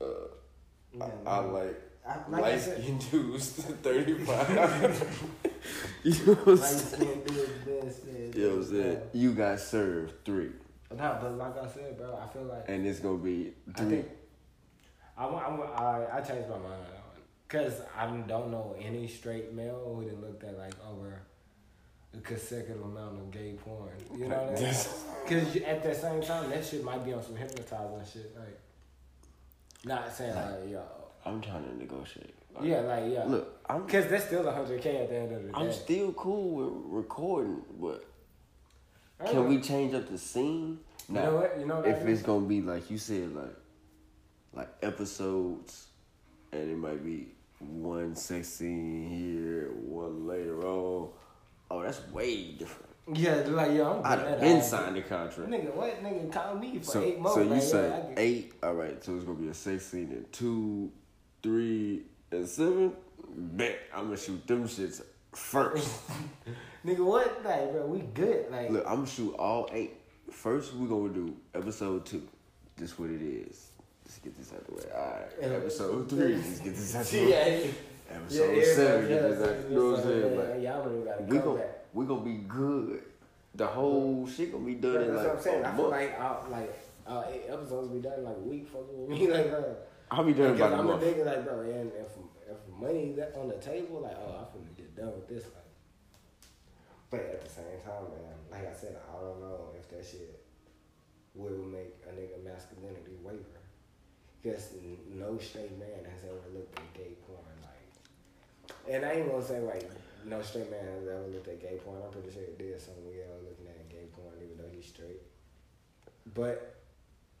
Uh, 0.00 0.04
Yeah, 0.96 1.06
I, 1.26 1.36
I 1.36 1.38
like 1.40 1.80
I, 2.06 2.30
like 2.30 2.42
light 2.42 2.60
skinned 2.60 3.10
dudes 3.10 3.48
35. 3.82 5.20
you 6.04 6.12
know 6.26 6.34
what 6.34 6.48
I'm 6.48 6.56
saying? 6.58 6.78
skin 6.78 7.22
dudes, 7.24 7.50
this, 7.64 7.96
this, 7.98 8.36
You 8.36 8.42
know 8.42 8.48
what 8.50 8.56
I'm 8.58 8.64
saying? 8.70 8.98
You 9.12 9.32
got 9.32 9.58
served 9.58 10.24
three, 10.24 10.50
No, 10.96 11.18
but 11.20 11.36
like 11.36 11.58
I 11.58 11.68
said, 11.68 11.96
bro, 11.98 12.18
I 12.22 12.32
feel 12.32 12.44
like 12.44 12.64
and 12.68 12.86
it's 12.86 13.00
gonna 13.00 13.18
be 13.18 13.52
I 13.76 13.80
think 13.80 14.06
I, 15.16 15.24
I, 15.26 15.48
I, 15.48 16.16
I 16.16 16.20
changed 16.20 16.48
my 16.48 16.56
mind 16.56 16.64
on 16.64 16.90
that 16.90 17.04
one 17.06 17.22
because 17.46 17.80
I 17.96 18.06
don't 18.06 18.50
know 18.50 18.74
any 18.80 19.06
straight 19.06 19.52
male 19.52 19.94
who 19.96 20.08
done 20.08 20.20
looked 20.20 20.42
at 20.44 20.58
like 20.58 20.74
over 20.90 21.22
a 22.16 22.20
consecutive 22.20 22.82
amount 22.82 23.18
of 23.18 23.30
gay 23.30 23.54
porn. 23.64 23.90
You 24.16 24.28
know 24.28 24.36
what 24.36 24.58
I 24.58 24.62
mean? 24.62 24.74
Because 25.24 25.56
at 25.62 25.82
the 25.82 25.94
same 25.94 26.20
time, 26.20 26.50
that 26.50 26.62
shit 26.62 26.84
might 26.84 27.02
be 27.02 27.14
on 27.14 27.22
some 27.22 27.34
hypnotizing 27.34 28.02
shit. 28.12 28.36
Like, 28.36 28.60
not 29.86 30.12
saying 30.12 30.34
like, 30.34 30.70
yo, 30.70 30.82
I'm 31.24 31.40
trying 31.40 31.64
to 31.64 31.78
negotiate. 31.78 32.34
Like, 32.54 32.64
yeah, 32.64 32.80
like 32.80 33.04
yeah, 33.10 33.24
Look, 33.24 33.58
I'm 33.66 33.86
because 33.86 34.06
that's 34.08 34.26
still 34.26 34.46
a 34.46 34.52
hundred 34.52 34.82
k 34.82 34.98
at 34.98 35.08
the 35.08 35.16
end 35.16 35.32
of 35.34 35.42
the 35.44 35.48
day. 35.48 35.54
I'm 35.54 35.72
still 35.72 36.12
cool 36.12 36.50
with 36.50 37.04
recording, 37.04 37.62
but 37.80 38.04
can 39.24 39.48
we 39.48 39.60
change 39.60 39.94
up 39.94 40.08
the 40.08 40.18
scene? 40.18 40.78
You 41.08 41.14
know 41.14 41.36
what? 41.36 41.58
You 41.58 41.66
know 41.66 41.76
what? 41.76 41.88
if 41.88 42.06
it's 42.06 42.22
gonna 42.22 42.46
be 42.46 42.60
like 42.62 42.90
you 42.90 42.98
said, 42.98 43.34
like 43.34 43.54
like 44.52 44.68
episodes, 44.82 45.86
and 46.52 46.70
it 46.70 46.76
might 46.76 47.04
be 47.04 47.28
one 47.60 48.14
sex 48.16 48.48
scene 48.48 49.08
here, 49.08 49.70
one 49.74 50.26
later 50.26 50.60
on. 50.66 51.10
Oh, 51.70 51.82
that's 51.82 52.00
way 52.10 52.52
different. 52.52 52.90
yeah, 53.14 53.42
like 53.46 53.72
yeah, 53.72 53.88
I'm 53.90 54.00
I'd 54.04 54.18
have 54.26 54.40
been 54.40 54.62
signed 54.62 54.96
the 54.96 55.02
contract. 55.02 55.50
Nigga, 55.50 55.74
what? 55.74 56.02
Nigga, 56.02 56.32
call 56.32 56.54
me 56.56 56.78
for 56.78 56.84
So, 56.84 57.02
eight 57.02 57.18
more. 57.18 57.34
so 57.34 57.40
you 57.42 57.48
like, 57.50 57.62
say 57.62 57.88
yeah, 57.88 58.00
get- 58.08 58.18
eight? 58.18 58.52
All 58.62 58.74
right, 58.74 59.02
so 59.04 59.14
it's 59.16 59.24
gonna 59.24 59.38
be 59.38 59.48
a 59.48 59.54
sex 59.54 59.86
scene 59.86 60.10
in 60.12 60.26
two, 60.32 60.90
three, 61.42 62.02
and 62.30 62.48
seven. 62.48 62.92
Bet 63.36 63.78
I'm 63.94 64.04
gonna 64.04 64.16
shoot 64.16 64.46
them 64.46 64.64
shits 64.68 65.02
first. 65.32 65.88
Nigga, 66.84 66.98
what? 67.00 67.44
Like, 67.44 67.72
bro, 67.72 67.86
we 67.86 68.00
good. 68.00 68.50
Like, 68.50 68.70
Look, 68.70 68.84
I'm 68.86 68.96
gonna 68.96 69.06
shoot 69.06 69.34
all 69.38 69.68
eight. 69.72 69.94
First, 70.30 70.74
we're 70.74 70.88
gonna 70.88 71.12
do 71.12 71.34
episode 71.54 72.04
two. 72.04 72.26
This 72.76 72.98
what 72.98 73.10
it 73.10 73.22
is. 73.22 73.70
Let's 74.04 74.18
get 74.18 74.36
this 74.36 74.52
out 74.52 74.66
the 74.66 74.74
way. 74.74 74.82
All 74.94 75.00
right. 75.12 75.22
Yeah. 75.40 75.46
Episode 75.56 76.10
three. 76.10 76.34
Let's 76.36 76.60
get 76.60 76.74
this 76.74 76.94
out 76.94 77.04
the 77.06 77.24
way. 77.24 77.30
yeah, 78.10 78.16
Episode 78.16 78.56
yeah, 78.56 78.64
seven. 78.74 79.10
yeah, 79.10 79.16
Get 79.16 79.22
this 79.30 79.48
out. 79.48 79.70
You 79.70 79.76
know 79.76 79.90
what 79.90 79.98
I'm 80.00 80.04
saying? 80.04 80.38
Like, 80.38 80.62
y'all 80.62 80.88
really 80.90 81.04
gotta 81.04 81.22
we 81.22 81.36
come 81.38 81.44
gon' 81.46 81.56
back. 81.56 81.84
we 81.94 82.04
gonna 82.06 82.20
be 82.24 82.34
good. 82.48 83.02
The 83.54 83.66
whole 83.66 84.26
shit 84.26 84.52
gonna 84.52 84.64
be 84.64 84.74
done 84.74 84.94
That's 84.94 85.06
in 85.08 85.14
what 85.14 85.24
like 85.26 85.36
I'm 85.36 85.42
saying. 85.42 85.64
I 85.64 85.72
feel 85.76 85.90
month. 85.90 85.90
like, 85.92 86.20
uh, 86.20 86.36
like, 86.50 86.84
uh, 87.06 87.24
eight 87.32 87.42
episodes 87.48 87.88
be 87.88 88.00
done 88.00 88.18
in 88.18 88.24
like 88.24 88.36
a 88.36 88.40
week. 88.40 88.68
Fucking 88.68 89.06
with 89.08 89.18
me, 89.18 89.26
like, 89.32 89.48
bro. 89.50 89.76
I'll 90.10 90.24
be 90.24 90.32
done 90.34 90.52
Because 90.52 90.60
about 90.60 90.72
a 90.72 90.76
I'm 90.82 90.86
month. 90.86 91.02
thinking 91.02 91.24
like, 91.24 91.44
bro, 91.46 91.60
and 91.60 91.92
if 91.92 92.08
if 92.50 92.58
money 92.78 93.12
that 93.16 93.34
on 93.40 93.48
the 93.48 93.54
table, 93.56 94.00
like, 94.02 94.16
oh, 94.18 94.36
I'm 94.36 94.44
finna 94.60 94.76
get 94.76 94.94
done 94.96 95.12
with 95.14 95.28
this, 95.28 95.44
like. 95.44 95.63
But 97.14 97.30
at 97.30 97.44
the 97.44 97.48
same 97.48 97.78
time, 97.86 98.10
man, 98.10 98.34
like 98.50 98.66
I 98.66 98.74
said, 98.74 98.96
I 99.08 99.22
don't 99.22 99.38
know 99.38 99.70
if 99.78 99.88
that 99.90 100.04
shit 100.04 100.42
will 101.32 101.62
make 101.62 101.94
a 102.10 102.10
nigga 102.10 102.42
masculinity 102.42 103.18
waver. 103.22 103.62
Because 104.42 104.70
no 105.14 105.38
straight 105.38 105.78
man 105.78 106.02
has 106.10 106.24
ever 106.24 106.42
looked 106.52 106.76
at 106.76 106.92
gay 106.92 107.14
porn, 107.24 107.38
like. 107.62 108.92
And 108.92 109.04
I 109.04 109.12
ain't 109.12 109.30
gonna 109.30 109.44
say 109.44 109.60
like 109.60 109.88
no 110.26 110.42
straight 110.42 110.72
man 110.72 110.84
has 110.84 111.06
ever 111.06 111.28
looked 111.28 111.46
at 111.46 111.62
gay 111.62 111.78
porn. 111.84 112.02
I'm 112.04 112.10
pretty 112.10 112.32
sure 112.32 112.42
it 112.42 112.58
did 112.58 112.80
some 112.80 112.94
weird 113.06 113.28
looking 113.48 113.68
at 113.68 113.88
gay 113.88 114.06
porn, 114.10 114.34
even 114.42 114.58
though 114.58 114.74
he's 114.74 114.86
straight. 114.86 115.22
But 116.34 116.82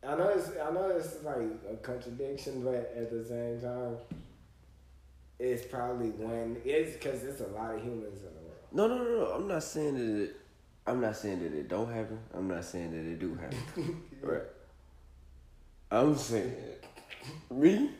I 0.06 0.14
know 0.14 0.28
it's 0.28 0.50
I 0.50 0.70
know 0.72 0.90
it's 0.90 1.20
like 1.24 1.50
a 1.68 1.76
contradiction, 1.82 2.62
but 2.62 2.94
at 2.96 3.10
the 3.10 3.24
same 3.24 3.60
time, 3.60 3.96
it's 5.40 5.66
probably 5.66 6.10
one. 6.10 6.58
It's 6.64 6.92
because 6.92 7.24
it's 7.24 7.40
a 7.40 7.48
lot 7.48 7.74
of 7.74 7.82
humans 7.82 8.20
in 8.20 8.34
the. 8.36 8.43
No, 8.74 8.88
no, 8.88 8.98
no, 8.98 9.04
no. 9.04 9.26
I'm 9.36 9.46
not 9.46 9.62
saying 9.62 9.94
that 9.94 10.22
it. 10.24 10.36
I'm 10.86 11.00
not 11.00 11.16
saying 11.16 11.38
that 11.42 11.54
it 11.54 11.68
don't 11.68 11.90
happen. 11.90 12.18
I'm 12.34 12.48
not 12.48 12.64
saying 12.64 12.90
that 12.90 13.10
it 13.10 13.18
do 13.20 13.34
happen. 13.36 14.02
right. 14.22 14.42
I'm 15.90 16.16
saying 16.16 16.52
me. 17.50 17.90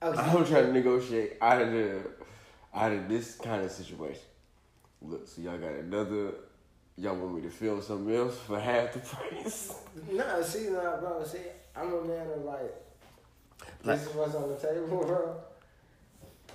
Okay. 0.00 0.18
I'm 0.20 0.44
trying 0.46 0.66
to 0.66 0.72
negotiate 0.72 1.36
out 1.40 1.60
of 1.62 1.72
the 1.72 2.00
out 2.72 2.92
of 2.92 3.08
this 3.08 3.34
kind 3.34 3.64
of 3.64 3.70
situation. 3.72 4.22
Look, 5.02 5.26
so 5.26 5.42
y'all 5.42 5.58
got 5.58 5.72
another. 5.72 6.30
Y'all 6.96 7.16
want 7.16 7.34
me 7.34 7.40
to 7.42 7.50
film 7.50 7.82
something 7.82 8.14
else 8.14 8.38
for 8.38 8.60
half 8.60 8.92
the 8.92 9.00
price? 9.00 9.74
No, 10.10 10.42
see, 10.42 10.68
nah, 10.70 10.96
bro. 10.98 11.22
See, 11.24 11.38
I'm 11.76 11.92
a 11.92 12.04
man 12.04 12.26
of 12.30 12.44
like, 12.44 12.60
Like- 13.84 13.98
this 13.98 14.08
is 14.08 14.14
what's 14.14 14.34
on 14.34 14.48
the 14.48 14.56
table, 14.56 14.86
bro. 15.04 15.36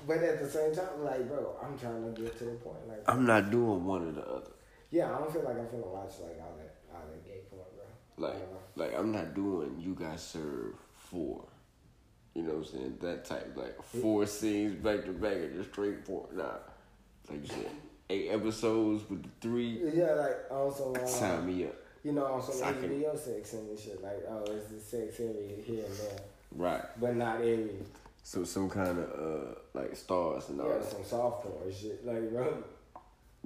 But 0.06 0.18
at 0.20 0.40
the 0.40 0.50
same 0.50 0.76
time, 0.76 1.04
like, 1.04 1.28
bro, 1.28 1.56
I'm 1.64 1.78
trying 1.78 2.14
to 2.14 2.22
get 2.22 2.38
to 2.40 2.46
the 2.46 2.52
point. 2.52 2.88
Like, 2.88 3.04
I'm 3.08 3.26
not 3.26 3.50
doing 3.52 3.86
one 3.86 4.08
or 4.08 4.12
the 4.12 4.22
other. 4.22 4.52
yeah, 4.92 5.14
I 5.14 5.20
don't 5.20 5.32
feel 5.32 5.44
like 5.44 5.58
I'm 5.58 5.66
finna 5.66 5.88
watch 5.88 6.12
like 6.22 6.40
all 6.42 6.56
that, 6.58 6.76
all 6.94 7.02
that 7.10 7.26
gay 7.26 7.40
porn, 7.50 7.64
bro. 7.76 8.28
Like, 8.28 8.36
I 8.36 8.40
don't 8.40 8.52
know. 8.54 8.60
like 8.76 8.94
I'm 9.00 9.12
not 9.12 9.34
doing. 9.34 9.76
You 9.80 9.96
guys 10.00 10.22
serve 10.22 10.76
four. 10.96 11.44
You 12.34 12.44
know 12.44 12.50
what 12.54 12.58
I'm 12.58 12.66
saying? 12.66 12.98
That 13.02 13.26
type, 13.26 13.54
like 13.56 13.82
four 13.84 14.26
scenes 14.28 14.76
back 14.76 15.06
to 15.06 15.12
back 15.12 15.34
and 15.38 15.56
just 15.58 15.72
straight 15.72 16.06
porn. 16.06 16.28
Nah, 16.38 16.44
like 17.30 17.42
you 17.42 17.48
said, 17.48 17.72
eight 18.10 18.30
episodes 18.30 19.10
with 19.10 19.24
the 19.24 19.30
three. 19.42 19.82
Yeah, 19.94 20.14
like 20.14 20.36
also, 20.52 20.94
uh, 20.94 21.06
Sign 21.08 21.48
me 21.48 21.66
up. 21.66 21.76
you 22.04 22.12
know, 22.12 22.26
on 22.26 22.42
some 22.42 22.76
HBO 22.76 23.18
sex 23.18 23.54
and 23.54 23.78
shit. 23.78 24.02
Like, 24.04 24.24
oh, 24.30 24.44
it's 24.52 24.68
the 24.70 24.80
sex 24.80 25.20
every 25.20 25.62
here 25.66 25.84
and 25.86 25.96
there, 25.96 26.20
Right. 26.56 26.84
but 27.02 27.16
not 27.16 27.38
every. 27.38 27.72
So 28.28 28.44
some 28.44 28.70
kind 28.70 29.00
of 29.00 29.10
uh 29.10 29.56
like 29.74 29.96
stars 29.96 30.50
and 30.50 30.60
all 30.60 30.68
Yeah, 30.68 30.80
that. 30.80 30.92
some 30.92 31.06
soft 31.06 31.44
porn 31.44 31.74
shit. 31.74 32.06
Like, 32.06 32.30
bro, 32.30 32.62
I 32.98 33.00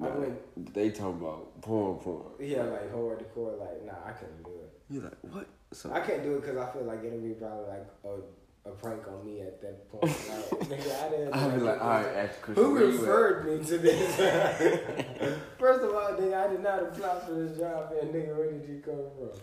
Nah, 0.05 0.09
went, 0.17 0.73
they 0.73 0.89
talking 0.89 1.21
about 1.21 1.61
porn, 1.61 1.99
porn. 1.99 2.23
yeah, 2.39 2.63
like 2.63 2.91
hardcore. 2.91 3.59
Like, 3.59 3.85
nah, 3.85 3.93
I 4.03 4.11
couldn't 4.13 4.41
do 4.43 4.49
it. 4.49 4.73
You're 4.89 5.03
like 5.03 5.17
what? 5.21 5.45
So 5.71 5.93
I 5.93 5.99
can't 5.99 6.23
do 6.23 6.33
it 6.37 6.41
because 6.41 6.57
I 6.57 6.65
feel 6.71 6.81
like 6.85 7.03
it'll 7.03 7.19
be 7.19 7.29
probably 7.35 7.67
like 7.67 7.87
a 8.05 8.69
a 8.69 8.71
prank 8.71 9.07
on 9.07 9.23
me 9.23 9.41
at 9.41 9.61
that 9.61 9.87
point. 9.91 10.03
Like, 10.03 10.69
nigga, 10.71 11.05
I 11.05 11.09
didn't. 11.09 11.33
I'll 11.35 11.51
be 11.51 11.59
like, 11.61 11.79
all 11.79 11.89
right, 11.89 12.07
ask 12.15 12.41
Christian. 12.41 12.63
Who 12.65 12.73
where 12.73 12.85
you 12.85 12.95
at?" 12.95 13.01
referred 13.01 13.45
me 13.59 13.63
to 13.65 13.77
this? 13.77 14.15
First 15.59 15.83
of 15.83 15.93
all, 15.93 16.11
nigga, 16.19 16.33
I 16.43 16.47
did 16.47 16.63
not 16.63 16.81
apply 16.81 17.19
for 17.19 17.33
this 17.33 17.55
job, 17.55 17.93
and 18.01 18.11
nigga, 18.11 18.35
where 18.35 18.51
did 18.51 18.67
you 18.67 18.81
come 18.83 18.95
from? 19.15 19.39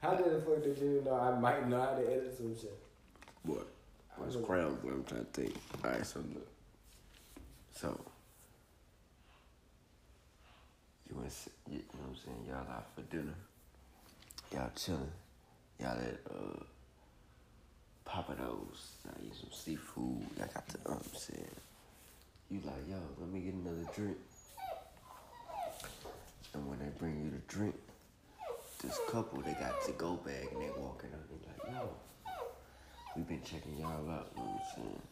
How 0.00 0.14
did 0.14 0.32
the 0.34 0.40
fuck 0.40 0.62
did 0.62 0.78
you 0.78 1.02
know 1.04 1.14
I 1.14 1.38
might 1.38 1.68
know 1.68 1.78
how 1.78 1.92
to 1.94 2.06
edit 2.10 2.34
some 2.34 2.56
shit? 2.58 2.72
What? 3.42 3.66
What's 4.16 4.36
crown? 4.36 4.78
What 4.82 4.94
I'm 4.94 5.04
trying 5.04 5.24
to 5.24 5.30
think. 5.32 5.54
All 5.84 5.90
right, 5.90 6.06
so 6.06 6.20
look. 6.20 6.48
So 7.74 7.98
you 11.08 11.16
went, 11.16 11.32
you 11.70 11.78
know 11.78 11.84
what 12.00 12.08
I'm 12.10 12.16
saying? 12.16 12.44
Y'all 12.48 12.74
out 12.74 12.86
for 12.94 13.02
dinner. 13.02 13.34
Y'all 14.52 14.70
chilling. 14.76 15.10
Y'all 15.80 15.90
at 15.98 16.20
uh, 16.30 16.62
Pappadeaux. 18.08 18.66
Y'all 19.04 19.14
eat 19.24 19.34
some 19.34 19.50
seafood. 19.52 20.26
Y'all 20.38 20.48
got 20.54 20.66
the 20.68 20.90
um 20.90 21.00
saying. 21.14 21.56
You 22.50 22.60
like, 22.64 22.88
yo, 22.88 22.96
let 23.18 23.30
me 23.30 23.40
get 23.40 23.54
another 23.54 23.88
drink. 23.94 24.16
And 26.54 26.68
when 26.68 26.78
they 26.78 26.90
bring 26.98 27.24
you 27.24 27.30
the 27.30 27.52
drink, 27.52 27.74
this 28.82 28.98
couple 29.08 29.40
they 29.40 29.52
got 29.54 29.82
to 29.86 29.92
go 29.92 30.16
bag 30.16 30.48
and 30.52 30.60
they 30.60 30.70
walking 30.76 31.10
out. 31.14 31.28
They 31.30 31.70
like, 31.70 31.74
yo, 31.74 31.88
we 33.16 33.22
been 33.22 33.42
checking 33.42 33.76
y'all 33.78 34.08
out. 34.10 34.30
You 34.36 34.42
know 34.42 34.48
what 34.48 34.62
I'm 34.62 34.84
saying? 34.84 35.02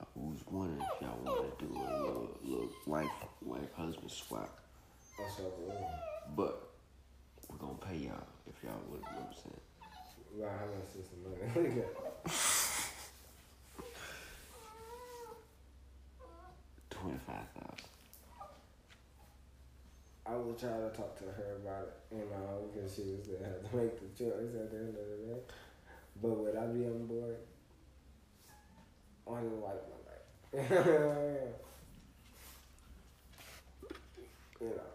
I 0.00 0.04
was 0.14 0.38
wondering 0.50 0.80
if 0.80 1.02
y'all 1.02 1.18
want 1.24 1.58
to 1.58 1.64
do 1.64 1.72
a 1.72 1.74
little, 2.00 2.38
little 2.44 2.70
wife, 2.86 3.10
wife 3.42 3.72
husband 3.74 4.10
swap, 4.10 4.58
but 6.36 6.68
we're 7.48 7.58
gonna 7.58 7.78
pay 7.78 7.96
y'all 7.96 8.26
if 8.46 8.62
y'all 8.62 8.80
would. 8.90 9.00
You 9.00 9.06
know 9.06 9.20
what 9.20 9.28
I'm 9.28 9.34
saying? 9.42 9.60
Wow, 10.36 10.50
how 10.58 10.66
much 10.66 10.92
is 10.98 11.08
the 11.08 11.16
money? 11.24 11.82
Twenty 16.90 17.18
five 17.26 17.48
thousand. 17.54 17.88
I 20.28 20.34
was 20.34 20.60
trying 20.60 20.90
to 20.90 20.96
talk 20.96 21.16
to 21.18 21.24
her 21.24 21.56
about 21.62 21.86
it, 21.86 22.16
you 22.16 22.22
uh, 22.22 22.36
know, 22.36 22.66
because 22.74 22.94
she 22.96 23.02
was 23.02 23.28
there 23.28 23.38
to 23.38 23.76
make 23.76 23.94
the 23.94 24.08
choice 24.24 24.54
at 24.58 24.70
the 24.70 24.76
end 24.76 24.88
of 24.88 24.94
the 24.96 25.16
day. 25.22 25.40
But 26.22 26.30
would 26.30 26.56
I 26.56 26.66
be 26.66 26.84
on 26.86 27.06
board? 27.06 27.36
I 29.30 29.40
didn't 29.40 29.60
like 29.60 29.82
my 29.90 30.60
life. 30.70 31.42
you 34.60 34.66
know, 34.68 34.90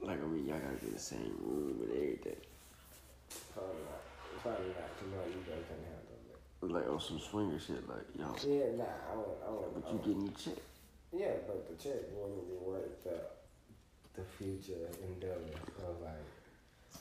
Like 0.00 0.22
I 0.22 0.26
mean, 0.26 0.46
y'all 0.46 0.58
gotta 0.58 0.76
get 0.76 0.92
the 0.94 0.98
same 1.00 1.34
room 1.40 1.80
and 1.82 1.90
everything. 1.92 2.36
probably 3.52 3.74
not. 3.88 4.02
Probably 4.42 4.68
not. 4.68 4.90
Cause 4.98 5.08
no, 5.10 5.18
you 5.26 5.40
guys 5.48 5.64
can 5.66 5.80
handle 5.82 6.14
it. 6.62 6.70
Like 6.70 6.88
on 6.90 7.00
some 7.00 7.18
swinger 7.20 7.58
shit. 7.58 7.88
Like 7.88 8.06
yo, 8.18 8.34
Yeah, 8.46 8.76
nah, 8.76 8.84
I 9.10 9.16
won't. 9.16 9.38
I 9.46 9.50
won't. 9.50 9.74
but 9.74 9.88
I 9.88 9.90
you 9.90 9.96
won't. 9.96 10.04
getting 10.06 10.22
your 10.22 10.34
check. 10.36 10.62
Yeah, 11.12 11.34
but 11.46 11.66
the 11.68 11.74
check 11.82 12.00
wouldn't 12.12 12.46
be 12.48 12.56
worth 12.60 13.02
the 13.04 13.16
the 14.14 14.22
future 14.38 14.86
endeavor 15.02 15.58
of 15.88 16.00
like 16.00 16.28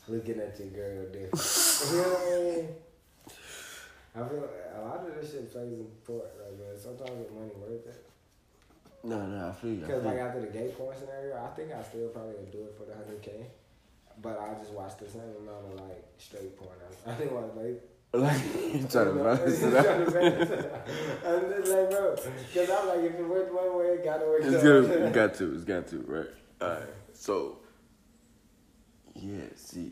looking 0.07 0.39
at 0.39 0.59
your 0.59 0.69
girl 0.69 1.05
different. 1.11 1.91
you 1.91 1.97
know 1.97 2.09
what 2.09 2.21
I 2.21 2.55
mean? 2.57 2.67
I 4.15 4.29
feel 4.29 4.41
like 4.41 4.51
a 4.77 4.81
lot 4.81 5.07
of 5.07 5.15
this 5.15 5.31
shit 5.31 5.51
plays 5.51 5.73
in 5.73 5.87
part, 6.05 6.29
like 6.37 6.59
man. 6.59 6.77
Sometimes 6.77 7.27
the 7.27 7.33
money 7.33 7.51
worth 7.57 7.87
it. 7.87 8.05
No, 9.03 9.25
no, 9.25 9.49
I 9.49 9.51
feel 9.53 9.71
you. 9.71 9.77
Because 9.77 10.03
like 10.03 10.19
after 10.19 10.41
the 10.41 10.47
gay 10.47 10.69
porn 10.77 10.95
scenario, 10.97 11.35
I 11.43 11.47
think 11.55 11.71
I 11.73 11.81
still 11.83 12.07
probably 12.09 12.35
would 12.35 12.51
do 12.51 12.63
it 12.65 12.75
for 12.77 12.85
the 12.85 12.93
hundred 12.95 13.21
k. 13.21 13.31
But 14.21 14.39
I 14.39 14.53
just 14.59 14.71
watched 14.71 14.99
the 14.99 15.09
same 15.09 15.33
amount 15.41 15.73
of 15.73 15.79
like 15.87 16.05
straight 16.19 16.55
porn. 16.57 16.77
I, 17.07 17.11
I 17.11 17.15
didn't 17.15 17.33
watch 17.33 17.51
like 17.55 17.81
Like 18.13 18.41
you 18.73 18.85
trying 18.87 19.05
to 19.05 19.23
balance 19.23 19.61
it 19.63 19.73
out. 19.73 20.05
to 20.05 20.11
balance 20.11 20.49
it 20.51 20.71
out. 20.71 20.87
I'm 21.25 21.49
just 21.49 21.71
like, 21.71 21.89
bro, 21.89 22.15
because 22.15 22.69
I'm 22.69 22.87
like, 22.89 22.99
if 23.11 23.19
it 23.19 23.27
worked 23.27 23.51
one 23.53 23.77
way, 23.79 23.85
it 23.85 24.03
gotta 24.05 24.25
work 24.27 24.41
It's 24.43 24.61
good. 24.61 24.85
It's 24.91 25.15
got 25.15 25.33
to. 25.35 25.55
It's 25.55 25.63
got 25.63 25.87
to. 25.87 25.97
Right. 26.07 26.27
All 26.61 26.69
right. 26.69 26.89
So. 27.13 27.57
Yeah. 29.15 29.41
See, 29.55 29.91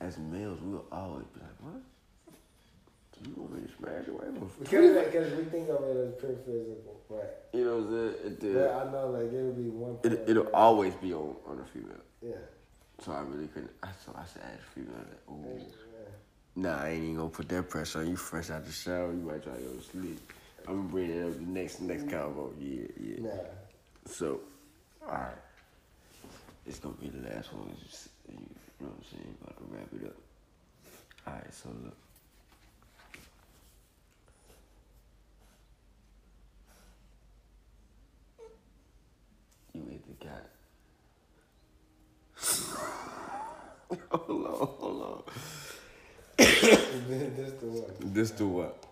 as 0.00 0.18
males, 0.18 0.58
we'll 0.62 0.84
always 0.92 1.26
be 1.26 1.40
like, 1.40 1.60
"What? 1.60 1.82
Do 3.12 3.30
you 3.30 3.36
want 3.36 3.54
me 3.54 3.66
to 3.66 3.76
smash 3.76 4.06
your 4.06 4.16
wife?" 4.16 4.52
Because, 4.58 5.04
because 5.06 5.32
we 5.34 5.44
think 5.44 5.68
of 5.68 5.82
it 5.84 5.96
as 5.96 6.20
pure 6.20 6.36
physical, 6.44 7.00
but, 7.08 7.48
You 7.52 7.64
know 7.64 7.76
what 7.78 7.86
I'm 7.86 7.90
saying? 7.90 8.26
It, 8.26 8.40
did. 8.40 8.56
I 8.56 8.92
know 8.92 9.08
like 9.10 9.32
it 9.32 9.42
would 9.42 9.56
be 9.56 9.70
one. 9.70 9.98
it, 10.04 10.28
it'll 10.28 10.54
always 10.54 10.94
be 10.94 11.14
on 11.14 11.36
on 11.46 11.60
a 11.60 11.64
female. 11.64 12.04
Yeah. 12.22 12.34
So 13.04 13.12
I 13.12 13.20
really 13.20 13.48
couldn't. 13.48 13.72
I 13.82 13.88
so 14.04 14.12
I 14.16 14.24
said, 14.24 14.42
ask 14.44 14.62
female. 14.74 14.94
Like, 14.96 15.36
Ooh. 15.36 15.58
yeah. 15.58 15.64
Nah, 16.58 16.82
I 16.82 16.88
ain't 16.90 17.04
even 17.04 17.16
gonna 17.16 17.28
put 17.28 17.48
that 17.50 17.68
pressure 17.68 18.00
on 18.00 18.08
you. 18.08 18.16
Fresh 18.16 18.50
out 18.50 18.64
the 18.64 18.72
shower, 18.72 19.12
you 19.12 19.20
might 19.20 19.42
try 19.42 19.52
to 19.54 19.60
go 19.60 19.72
to 19.72 19.82
sleep. 19.82 20.32
I'm 20.66 20.76
gonna 20.76 20.88
bring 20.88 21.10
it 21.10 21.24
up 21.24 21.34
the 21.34 21.42
next 21.42 21.80
next 21.80 22.04
mm-hmm. 22.04 22.18
combo. 22.18 22.52
Yeah, 22.58 22.86
yeah. 22.98 23.16
Nah. 23.20 23.30
So, 24.06 24.40
alright. 25.02 25.34
It's 26.66 26.80
gonna 26.80 26.94
be 26.96 27.08
the 27.08 27.28
last 27.28 27.52
one. 27.52 27.70
It's 27.72 27.82
just- 27.90 28.08
You 28.28 28.34
know 28.34 28.88
what 28.88 28.96
I'm 28.98 29.04
saying? 29.10 29.36
About 29.42 29.56
to 29.58 29.64
wrap 29.74 29.92
it 29.94 30.04
up. 30.08 30.16
Alright, 31.26 31.54
so 31.54 31.68
look. 31.70 31.96
You 39.72 39.82
either 39.90 40.16
got. 40.20 40.44
hold 44.10 44.46
on, 44.46 44.52
hold 44.52 45.02
on. 45.02 45.22
this 46.36 47.52
the 47.52 47.66
one. 47.66 48.12
This 48.12 48.30
do 48.32 48.48
what? 48.48 48.84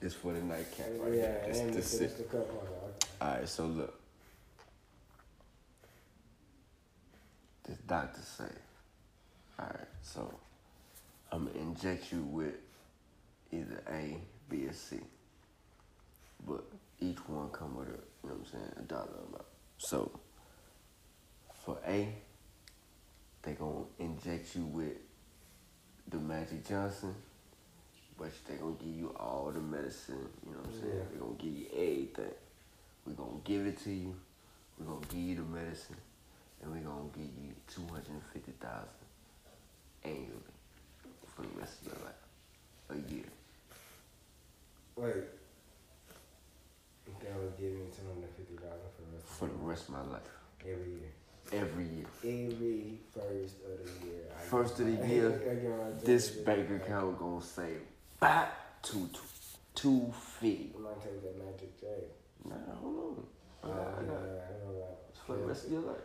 This 0.00 0.14
for 0.14 0.32
the 0.32 0.40
nightcap 0.40 0.86
right 0.98 1.12
yeah, 1.14 1.20
here. 1.20 1.42
This, 1.48 1.58
this 1.60 1.74
this 1.74 1.94
it. 2.00 2.04
is 2.04 2.14
the 2.14 2.22
cup. 2.24 2.40
Okay. 2.40 3.06
Alright, 3.20 3.48
so 3.48 3.66
look. 3.66 3.99
Doctor 7.90 8.20
say, 8.22 8.44
alright, 9.58 9.88
so 10.00 10.32
I'm 11.32 11.46
gonna 11.46 11.58
inject 11.58 12.12
you 12.12 12.22
with 12.22 12.54
either 13.50 13.82
A, 13.90 14.16
B, 14.48 14.66
or 14.68 14.72
C. 14.72 15.00
But 16.46 16.62
each 17.00 17.18
one 17.28 17.48
come 17.48 17.76
with 17.76 17.88
a, 17.88 17.90
you 17.90 17.96
know 18.28 18.34
what 18.34 18.38
I'm 18.38 18.46
saying, 18.46 18.72
a 18.78 18.82
dollar 18.82 19.08
amount. 19.28 19.44
So 19.78 20.12
for 21.64 21.78
A, 21.84 22.14
they 23.42 23.52
gonna 23.54 23.86
inject 23.98 24.54
you 24.54 24.66
with 24.66 24.94
the 26.08 26.18
Magic 26.18 26.68
Johnson, 26.68 27.12
but 28.16 28.30
they 28.48 28.54
gonna 28.54 28.76
give 28.78 28.94
you 28.94 29.16
all 29.18 29.50
the 29.52 29.60
medicine, 29.60 30.28
you 30.46 30.52
know 30.52 30.58
what 30.58 30.74
I'm 30.74 30.80
saying? 30.80 30.94
Yeah. 30.94 31.02
they 31.12 31.18
gonna 31.18 31.34
give 31.38 31.56
you 31.56 31.66
everything. 31.72 32.34
we 33.04 33.14
gonna 33.14 33.40
give 33.42 33.66
it 33.66 33.82
to 33.82 33.90
you, 33.90 34.14
we 34.78 34.86
gonna 34.86 35.00
give 35.08 35.18
you 35.18 35.34
the 35.34 35.42
medicine, 35.42 35.96
and 36.62 36.70
we're 36.72 36.80
gonna 36.80 37.08
give 37.14 37.30
you 37.42 37.54
250000 37.68 38.88
annually 40.04 40.30
for 41.34 41.42
the 41.42 41.48
rest 41.60 41.80
of 41.82 41.86
your 41.88 41.96
life. 42.04 42.22
A 42.90 43.12
year. 43.12 43.24
Wait. 44.96 45.24
That 47.22 47.36
would 47.36 47.56
give 47.58 47.72
me 47.72 47.86
two 47.94 48.06
hundred 48.06 48.30
fifty 48.36 48.54
dollars 48.56 48.90
for 48.96 49.02
the 49.02 49.16
rest 49.16 49.26
For 49.26 49.46
the 49.46 49.54
rest 49.54 49.88
of 49.88 49.94
my 49.94 50.12
life. 50.12 50.30
every 50.62 50.92
year. 50.92 51.12
Every 51.52 51.84
year. 51.84 52.06
Every 52.22 52.98
first 53.12 53.56
of 53.64 53.78
the 54.00 54.06
year. 54.06 54.22
I 54.36 54.40
First 54.42 54.80
of 54.80 54.86
the 54.86 55.06
year, 55.08 55.28
I 55.50 55.54
get 55.54 55.70
my 55.78 56.04
This 56.04 56.30
bank 56.30 56.70
account 56.70 57.18
gonna 57.18 57.42
say 57.42 57.74
back 58.20 58.82
to 58.82 59.08
two 59.74 60.12
fifty. 60.38 60.72
I'm 60.76 60.82
gonna 60.84 60.94
take 61.02 61.22
that 61.22 61.44
magic 61.44 61.80
J. 61.80 61.86
Nah, 62.44 62.54
hold 62.80 62.96
on. 63.62 63.70
Uh, 63.70 63.72
I 63.72 63.76
yeah, 63.76 63.82
I 63.82 64.02
know 64.02 64.74
that. 64.78 65.16
For 65.26 65.32
the 65.36 65.42
rest 65.44 65.66
of 65.66 65.72
your 65.72 65.82
life. 65.82 65.96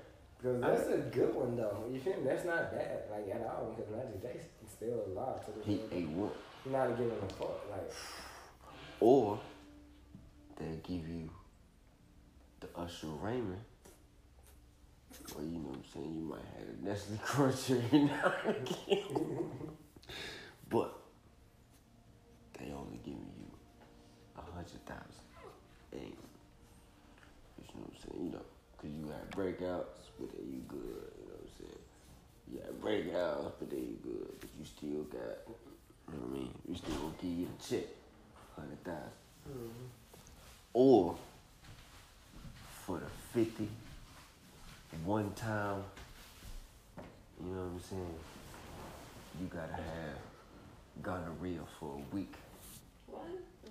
Because 0.46 0.62
that's 0.62 0.90
a 0.90 0.98
good 1.10 1.34
one 1.34 1.58
though. 1.58 1.86
You 1.92 2.00
feel 2.00 2.18
me? 2.18 2.24
That's 2.26 2.46
not 2.46 2.72
bad, 2.72 3.00
like 3.12 3.34
at 3.34 3.42
all. 3.48 3.74
Because 3.76 3.92
Magic 3.92 4.22
J 4.22 4.40
still 4.72 5.02
alive 5.08 5.44
to 5.46 5.52
the 5.52 5.66
He 5.66 5.78
day. 5.78 6.04
a 6.04 6.08
one. 6.10 6.30
He's 6.64 6.72
not 6.74 6.90
giving 6.98 7.12
a 7.14 7.34
fuck. 7.34 7.62
Like 7.72 7.92
Or 9.00 9.40
they 10.58 10.66
give 10.84 11.08
you 11.08 11.32
the 12.60 12.68
Usher 12.76 13.08
Raymond. 13.08 13.62
Or 15.36 15.42
you 15.42 15.58
know 15.58 15.70
what 15.70 15.78
I'm 15.78 15.84
saying, 15.94 16.14
you 16.14 16.22
might 16.22 16.40
have 16.60 16.68
a 16.70 16.86
Nestle 16.86 17.18
Crunch 17.24 17.72
every 17.72 18.00
now 18.04 18.34
and 18.46 18.56
again. 18.58 19.50
but 20.70 20.94
they 22.60 22.72
only 22.72 23.00
giving 23.04 23.32
you 23.40 23.50
a 24.38 24.42
hundred 24.54 24.86
thousand. 24.86 25.26
And 25.92 26.02
you 26.02 26.10
know 27.74 27.82
what 27.82 27.90
I'm 27.90 28.12
saying, 28.12 28.26
you 28.26 28.32
know, 28.32 28.46
cause 28.78 28.92
you 28.92 29.08
had 29.08 29.32
breakouts, 29.32 30.05
but 30.20 30.32
then 30.32 30.46
you 30.48 30.62
good, 30.68 31.12
you 31.18 31.26
know 31.28 31.36
what 31.36 31.46
I'm 31.46 31.54
saying? 31.58 31.84
You 32.52 32.60
had 32.60 32.82
breakouts, 32.82 33.52
but 33.60 33.70
then 33.70 33.80
you 33.80 33.98
good, 34.04 34.40
but 34.40 34.50
you 34.60 34.66
still 34.66 35.04
got, 35.04 35.38
you 35.48 36.14
know 36.14 36.26
what 36.26 36.30
I 36.30 36.34
mean? 36.34 36.54
You 36.68 36.76
still 36.76 36.96
gonna 36.96 37.14
give 37.22 37.32
you 37.32 37.48
the 37.58 37.64
check, 37.68 37.86
hundred 38.56 38.84
thousand. 38.84 39.12
Mm-hmm. 39.50 39.86
Or 40.74 41.16
for 42.86 43.00
the 43.00 43.40
50, 43.40 43.68
one 45.04 45.32
time, 45.34 45.84
you 47.44 47.52
know 47.52 47.62
what 47.62 47.72
I'm 47.74 47.80
saying? 47.82 48.16
you 49.42 49.48
gotta 49.48 49.74
have 49.74 50.18
gonorrhea 51.02 51.60
for 51.80 51.96
a 51.96 52.16
week. 52.16 52.34
What? 53.08 53.22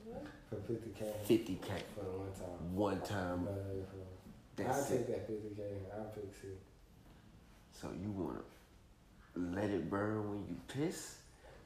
What? 0.05 0.27
For 0.51 0.57
50K. 0.57 1.03
50K. 1.27 1.83
For 1.95 2.01
the 2.01 2.11
one 2.11 2.33
time. 2.33 2.75
One 2.75 3.01
time. 3.01 3.49
Uh, 3.49 4.14
I'll 4.59 4.65
That's 4.67 4.89
take 4.89 5.01
it. 5.01 5.09
that 5.09 5.29
50K. 5.29 5.63
I'll 5.99 6.05
pick 6.07 6.33
C. 6.41 6.49
So 7.73 7.89
you 8.01 8.11
wanna 8.13 8.41
let 9.55 9.71
it 9.71 9.91
burn 9.91 10.19
when 10.31 10.47
you 10.49 10.57
piss 10.69 11.17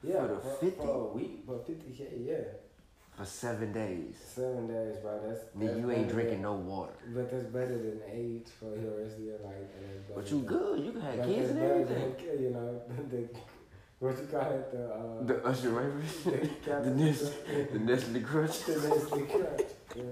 Yeah, 0.03 0.21
For 0.21 0.27
the 0.33 0.39
for, 0.39 0.49
50? 0.55 0.77
for 0.77 1.09
a 1.09 1.13
week, 1.13 1.45
but 1.45 1.67
50K, 1.67 2.25
yeah. 2.25 2.35
for 3.15 3.25
seven 3.25 3.71
days. 3.73 4.15
Seven 4.33 4.67
days, 4.67 4.97
bro. 5.03 5.19
That's. 5.27 5.41
Nigga, 5.57 5.79
you 5.81 5.91
ain't 5.91 6.09
drinking 6.09 6.41
than- 6.41 6.41
no 6.41 6.53
water. 6.53 6.93
But 7.13 7.29
that's 7.29 7.43
better 7.45 7.77
than 7.77 8.01
AIDS 8.11 8.49
for 8.51 8.65
the 8.71 8.89
rest 9.01 9.17
of 9.17 9.23
your 9.23 9.37
life. 9.39 9.67
But 10.15 10.31
you 10.31 10.37
than- 10.39 10.47
good. 10.47 10.79
You 10.85 10.91
can 10.93 11.01
have 11.01 11.25
kids 11.25 11.49
and 11.51 11.59
everything. 11.59 12.15
than, 12.17 12.39
You 12.43 12.49
know, 12.51 12.81
the, 13.11 13.29
what 13.99 14.17
you 14.17 14.27
call 14.31 14.51
it, 14.51 14.71
the, 14.71 14.85
uh, 14.93 15.23
The 15.23 15.45
Usher 15.45 15.69
Raymond. 15.71 16.03
the, 16.25 16.49
the 16.65 16.89
Nestle, 16.91 17.33
the 17.73 17.79
Nestle 17.79 18.21
Crunch. 18.21 18.63
the 18.65 18.71
Nestle 18.73 19.21
Crunch. 19.25 19.61
Yeah. 19.95 20.03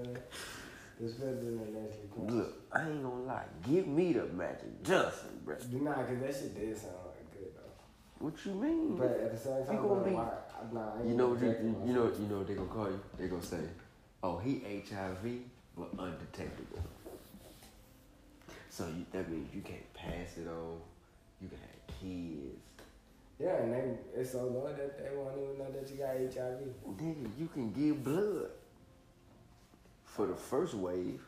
It's 1.00 1.14
better 1.14 1.34
than 1.36 1.58
the 1.58 1.80
Nestle 1.80 2.08
Crunch. 2.12 2.30
Look, 2.30 2.57
I 2.72 2.82
ain't 2.88 3.02
gonna 3.02 3.22
lie. 3.24 3.44
Give 3.66 3.86
me 3.86 4.12
the 4.12 4.24
Magic 4.26 4.82
Johnson, 4.82 5.40
bro. 5.44 5.56
Nah, 5.72 5.94
cause 5.94 6.18
that 6.20 6.34
shit 6.34 6.54
did 6.54 6.76
sound 6.76 6.94
like 7.06 7.32
good 7.32 7.52
though. 7.56 8.24
What 8.24 8.34
you 8.44 8.52
mean? 8.52 8.96
But 8.96 9.10
at 9.10 9.32
the 9.32 9.38
same 9.38 9.64
time, 9.64 9.74
You 9.76 9.88
gonna 9.88 10.04
be- 10.04 10.10
why- 10.10 10.32
nah, 10.72 11.02
You 11.02 11.14
know 11.14 11.28
what 11.28 11.40
you, 11.40 11.48
you, 11.48 11.92
know 11.94 12.12
you 12.12 12.26
know 12.28 12.38
what 12.38 12.46
they 12.46 12.54
gonna 12.54 12.68
call 12.68 12.90
you? 12.90 13.00
They 13.16 13.28
gonna 13.28 13.42
say, 13.42 13.60
"Oh, 14.22 14.36
he 14.38 14.60
HIV 14.86 15.44
but 15.76 15.88
undetectable." 15.98 16.82
So 18.70 18.86
you, 18.86 19.06
that 19.12 19.28
means 19.30 19.52
you 19.54 19.62
can't 19.62 19.92
pass 19.94 20.36
it 20.36 20.46
on. 20.46 20.78
You 21.40 21.48
can 21.48 21.58
have 21.58 22.00
kids. 22.00 22.62
Yeah, 23.40 23.62
and 23.62 23.72
they 23.72 23.98
it's 24.20 24.32
so 24.32 24.44
low 24.44 24.66
that 24.76 24.98
they 24.98 25.16
won't 25.16 25.36
even 25.38 25.58
know 25.58 25.70
that 25.72 25.88
you 25.90 25.96
got 25.96 26.16
HIV. 26.16 26.60
Nigga, 27.00 27.30
you 27.38 27.46
can 27.48 27.72
give 27.72 28.04
blood 28.04 28.50
for 30.04 30.26
the 30.26 30.34
first 30.34 30.74
wave, 30.74 31.22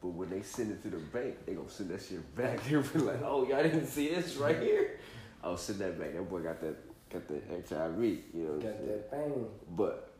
but 0.00 0.08
when 0.08 0.30
they 0.30 0.42
send 0.42 0.72
it 0.72 0.82
to 0.82 0.88
the 0.90 0.98
bank, 0.98 1.36
they 1.46 1.54
gonna 1.54 1.68
send 1.68 1.90
that 1.90 2.02
shit 2.02 2.34
back. 2.34 2.62
They'll 2.68 2.82
be 2.82 2.98
like, 3.00 3.22
"Oh, 3.22 3.46
y'all 3.46 3.62
didn't 3.62 3.86
see 3.86 4.08
this 4.14 4.36
right 4.36 4.58
here." 4.58 4.98
Oh, 5.44 5.56
send 5.56 5.78
that 5.80 5.98
back. 5.98 6.12
That 6.14 6.28
boy 6.28 6.40
got 6.40 6.60
that 6.60 6.76
got 7.10 7.26
that 7.28 7.42
HIV. 7.68 8.02
You 8.02 8.22
know 8.34 8.52
Got 8.54 8.62
saying? 8.76 8.86
that 8.86 9.10
thing. 9.10 9.46
But 9.76 10.12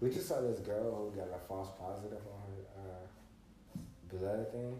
We 0.00 0.10
just 0.10 0.28
saw 0.28 0.40
this 0.42 0.60
girl 0.60 1.10
who 1.10 1.16
got 1.18 1.28
a 1.34 1.40
false 1.48 1.70
positive 1.78 2.18
on 2.26 2.40
her 2.50 2.62
uh, 2.82 3.06
blood 4.10 4.52
thing. 4.52 4.78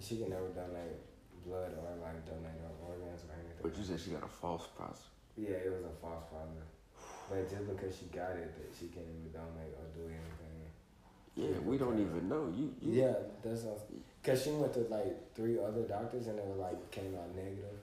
She 0.00 0.18
can 0.18 0.30
never 0.30 0.48
donate 0.48 0.98
blood 1.46 1.72
or 1.78 1.96
like 2.02 2.24
donate 2.26 2.58
her 2.60 2.74
organs 2.84 3.24
or 3.28 3.32
anything. 3.34 3.62
but 3.62 3.76
you 3.76 3.84
said 3.84 3.98
she 4.00 4.10
got 4.10 4.24
a 4.24 4.28
false 4.28 4.68
positive. 4.76 5.08
Yeah, 5.36 5.56
it 5.56 5.72
was 5.72 5.84
a 5.88 5.94
false 6.02 6.24
positive. 6.28 6.68
But 7.30 7.48
just 7.48 7.64
because 7.70 7.94
she 7.96 8.06
got 8.12 8.34
it, 8.36 8.50
that 8.58 8.68
she 8.74 8.90
can't 8.90 9.06
even 9.06 9.30
donate 9.32 9.72
or 9.78 9.86
do 9.94 10.04
anything. 10.10 10.49
Yeah, 11.40 11.58
we 11.64 11.78
don't 11.78 11.98
even 11.98 12.28
know. 12.28 12.52
You, 12.56 12.74
you 12.80 13.02
Yeah, 13.02 13.14
that's 13.42 13.62
what, 13.62 13.88
cause 14.22 14.42
she 14.42 14.50
went 14.50 14.72
to 14.74 14.80
like 14.80 15.34
three 15.34 15.58
other 15.58 15.82
doctors 15.82 16.26
and 16.26 16.38
it 16.38 16.44
was 16.44 16.58
like 16.58 16.90
came 16.90 17.14
out 17.16 17.34
negative, 17.34 17.78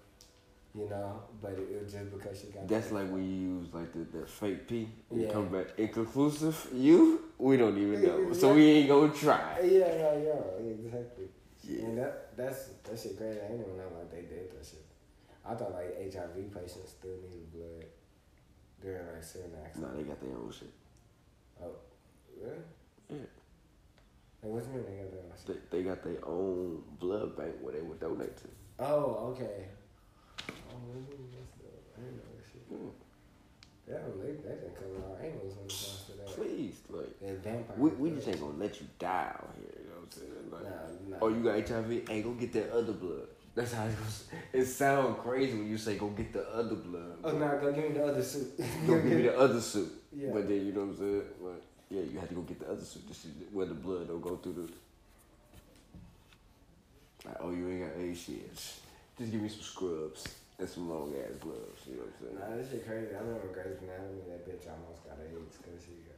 you 0.75 0.87
know. 0.89 1.21
But 1.41 1.51
it, 1.53 1.67
it 1.71 1.83
was 1.83 1.93
just 1.93 2.11
because 2.11 2.39
she 2.39 2.47
got. 2.47 2.67
That's 2.67 2.89
the- 2.89 2.95
like 2.95 3.11
when 3.11 3.23
you 3.23 3.57
use 3.57 3.67
like 3.73 3.91
the, 3.93 4.17
that 4.17 4.29
fake 4.29 4.67
pee 4.67 4.87
and 5.11 5.21
Yeah. 5.21 5.31
come 5.31 5.49
back 5.49 5.67
inconclusive. 5.77 6.67
You, 6.73 7.21
we 7.37 7.57
don't 7.57 7.77
even 7.77 8.01
know, 8.03 8.33
so 8.33 8.53
we 8.53 8.63
ain't 8.65 8.87
gonna 8.89 9.13
try. 9.13 9.59
Yeah, 9.61 9.79
yeah, 9.95 10.17
yeah, 10.17 10.69
exactly. 10.85 11.25
Yeah. 11.63 11.85
And 11.85 11.97
that 11.97 12.37
that's 12.37 12.67
that 12.83 12.97
shit 12.99 13.17
crazy. 13.17 13.39
I 13.39 13.47
didn't 13.47 13.61
even 13.65 13.77
know 13.77 13.89
like 13.97 14.11
they 14.11 14.21
did 14.21 14.51
that 14.57 14.65
shit. 14.65 14.85
I 15.45 15.53
thought 15.55 15.73
like 15.73 15.95
HIV 16.13 16.53
patients 16.53 16.91
still 16.99 17.11
needed 17.23 17.51
blood 17.53 17.85
during 18.81 19.05
like 19.13 19.23
certain 19.23 19.51
No, 19.53 19.65
accidents. 19.65 19.95
they 19.97 20.03
got 20.03 20.21
their 20.21 20.31
own 20.31 20.51
shit. 20.51 20.69
Oh, 21.61 21.71
really? 22.39 22.55
Yeah. 23.09 23.17
Like, 24.47 24.63
what 24.63 24.63
you 24.65 24.79
mean 24.79 24.85
they 24.87 24.97
got 25.03 25.11
their 25.11 25.21
own? 25.21 25.59
They, 25.71 25.77
they 25.77 25.83
got 25.83 26.03
their 26.03 26.25
own 26.27 26.83
blood 26.99 27.37
bank 27.37 27.55
where 27.61 27.73
they 27.73 27.81
would 27.81 27.99
donate 27.99 28.37
to. 28.37 28.47
Oh, 28.79 29.33
okay. 29.35 29.65
Oh, 30.49 30.75
really? 30.87 31.23
That's 31.31 31.51
dope. 31.59 31.97
I 31.97 32.01
didn't 32.01 32.17
know 32.17 32.23
that 32.35 32.45
shit. 32.51 32.61
Hmm. 32.69 32.87
Yeah, 33.87 33.97
they, 34.21 34.31
they 34.43 34.55
didn't 34.55 34.75
cover 34.75 35.11
our 35.11 35.21
angles 35.25 35.55
when 35.55 35.65
it 35.65 35.71
comes 35.71 36.03
to 36.07 36.11
that. 36.17 36.27
Please, 36.27 36.75
like 36.89 37.19
They're 37.21 37.35
vampires. 37.35 37.79
we, 37.79 37.89
we 37.91 38.09
just 38.11 38.27
ain't 38.27 38.39
gonna 38.41 38.57
let 38.57 38.79
you 38.81 38.87
die 38.99 39.31
out 39.33 39.55
here. 39.55 39.81
You 39.81 39.89
know 39.89 39.95
what 39.95 40.11
I'm 40.11 40.11
saying? 40.11 40.51
Like, 40.51 40.63
Nah, 40.63 41.17
nah. 41.17 41.17
oh, 41.21 41.29
you 41.29 41.43
got 41.43 41.67
HIV? 41.69 42.09
Hey, 42.09 42.21
go 42.21 42.31
get 42.31 42.51
that 42.53 42.71
other 42.71 42.91
blood. 42.93 43.27
That's 43.55 43.73
how 43.73 43.85
it 43.85 43.95
goes. 43.97 44.25
It 44.53 44.65
sounds 44.65 45.17
crazy 45.23 45.57
when 45.57 45.67
you 45.69 45.77
say 45.77 45.97
go 45.97 46.07
get 46.09 46.31
the 46.33 46.47
other 46.53 46.75
blood. 46.75 47.17
Oh, 47.23 47.31
nah, 47.31 47.55
go 47.55 47.71
give 47.71 47.85
me 47.85 47.93
the 47.97 48.05
other 48.05 48.21
suit. 48.21 48.57
Go 48.85 48.95
give 48.95 49.05
me 49.05 49.21
the 49.23 49.37
other 49.39 49.59
suit. 49.61 49.91
Yeah. 50.15 50.29
But 50.33 50.47
then 50.47 50.65
you 50.65 50.73
know 50.73 50.81
what 50.81 50.89
I'm 50.89 50.97
saying? 50.97 51.23
But 51.41 51.61
yeah, 51.89 52.01
you 52.01 52.19
had 52.19 52.29
to 52.29 52.35
go 52.35 52.41
get 52.41 52.59
the 52.59 52.69
other 52.71 52.83
suit. 52.83 53.07
This 53.07 53.25
is 53.25 53.31
where 53.51 53.65
the 53.65 53.73
blood 53.73 54.07
don't 54.07 54.21
go 54.21 54.35
through 54.37 54.53
the. 54.53 54.67
Like, 57.27 57.37
oh, 57.41 57.51
you 57.51 57.69
ain't 57.69 57.81
got 57.81 58.01
a 58.01 58.15
shit. 58.15 58.53
Just 58.55 59.31
give 59.31 59.41
me 59.41 59.49
some 59.49 59.61
scrubs 59.61 60.27
and 60.59 60.69
some 60.69 60.89
long 60.89 61.13
ass 61.17 61.37
gloves. 61.39 61.81
You 61.87 61.95
know 61.97 62.03
what 62.03 62.13
I'm 62.13 62.37
saying? 62.37 62.51
Nah, 62.51 62.55
this 62.57 62.71
shit 62.71 62.85
crazy. 62.87 63.15
I 63.15 63.19
remember 63.19 63.47
Grey's 63.51 63.81
Anatomy. 63.81 64.21
That 64.29 64.45
bitch 64.47 64.67
almost 64.69 65.03
got 65.07 65.17
AIDS 65.19 65.57
because 65.57 65.81
she 65.83 65.95
uh, 66.07 66.13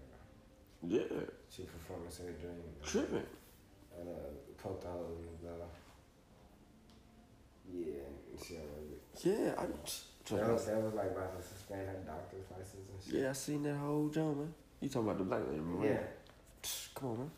Yeah, 0.86 1.26
she 1.49 1.63
performed 1.63 2.11
her 2.11 2.32
dream. 2.38 2.61
tripping. 2.84 3.30
And 3.99 4.09
uh, 4.09 4.34
poked 4.61 4.86
a 4.86 4.88
hole 4.88 5.17
in 5.17 5.26
the 5.26 5.38
glove. 5.41 5.76
Yeah, 7.72 8.09
she. 8.43 8.57
Yeah, 9.30 9.53
I. 9.57 9.65
That 10.36 10.47
was, 10.53 10.65
that 10.65 10.80
was 10.80 10.93
like 10.93 11.09
about 11.11 11.36
to 11.36 11.47
suspend 11.47 11.88
her 11.88 11.95
doctor's 12.05 12.45
license 12.51 12.86
and 12.93 13.01
shit. 13.03 13.22
Yeah, 13.22 13.30
I 13.32 13.34
seen 13.34 13.63
that 13.63 13.76
whole 13.78 14.09
jump, 14.09 14.38
man. 14.38 14.53
You 14.82 14.89
talking 14.89 15.07
about 15.09 15.17
the 15.17 15.23
black 15.25 15.41
lady, 15.47 15.59
man? 15.61 15.84
Yeah, 15.84 15.97
Come 16.95 17.09
on, 17.09 17.17
man. 17.19 17.32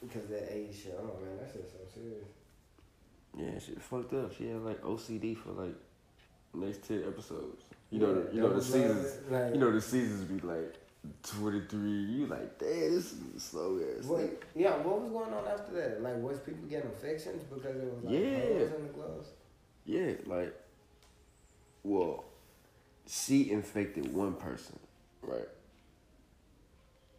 because 0.00 0.26
that 0.28 0.54
AIDS 0.54 0.76
shit. 0.78 0.98
Oh 0.98 1.04
man, 1.22 1.36
that 1.38 1.50
shit's 1.52 1.72
so 1.72 1.78
serious. 1.94 2.26
Yeah, 3.36 3.58
she 3.64 3.72
fucked 3.80 4.12
up. 4.14 4.34
She 4.36 4.48
had 4.48 4.62
like 4.62 4.80
OCD 4.82 5.36
for 5.36 5.50
like 5.52 5.74
next 6.54 6.86
ten 6.88 7.04
episodes. 7.06 7.62
You 7.90 7.98
know, 8.00 8.14
the, 8.22 8.34
you 8.34 8.40
know 8.40 8.54
the 8.54 8.62
seasons. 8.62 9.14
like, 9.30 9.54
You 9.54 9.60
know 9.60 9.70
the 9.72 9.80
seasons 9.80 10.24
be 10.24 10.40
like 10.46 10.74
twenty 11.22 11.60
three. 11.68 11.90
You 12.04 12.26
like, 12.26 12.58
damn, 12.58 12.68
this 12.94 13.12
is 13.12 13.18
a 13.36 13.40
slow 13.40 13.78
ass. 13.98 14.04
What, 14.06 14.20
thing. 14.20 14.30
yeah, 14.56 14.76
what 14.78 15.00
was 15.02 15.10
going 15.10 15.32
on 15.34 15.46
after 15.48 15.72
that? 15.74 16.02
Like, 16.02 16.16
was 16.16 16.38
people 16.40 16.66
getting 16.68 16.90
infections 16.90 17.42
because 17.44 17.76
it 17.76 17.84
was 17.94 18.04
like 18.04 18.14
Yeah. 18.14 18.20
in 18.76 18.82
the 18.86 18.92
gloves? 18.94 19.28
Yeah, 19.86 20.12
like, 20.26 20.54
well, 21.82 22.24
she 23.06 23.50
infected 23.50 24.12
one 24.14 24.34
person, 24.34 24.78
right? 25.22 25.48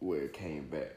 Where 0.02 0.22
it 0.22 0.32
came 0.32 0.66
back. 0.68 0.96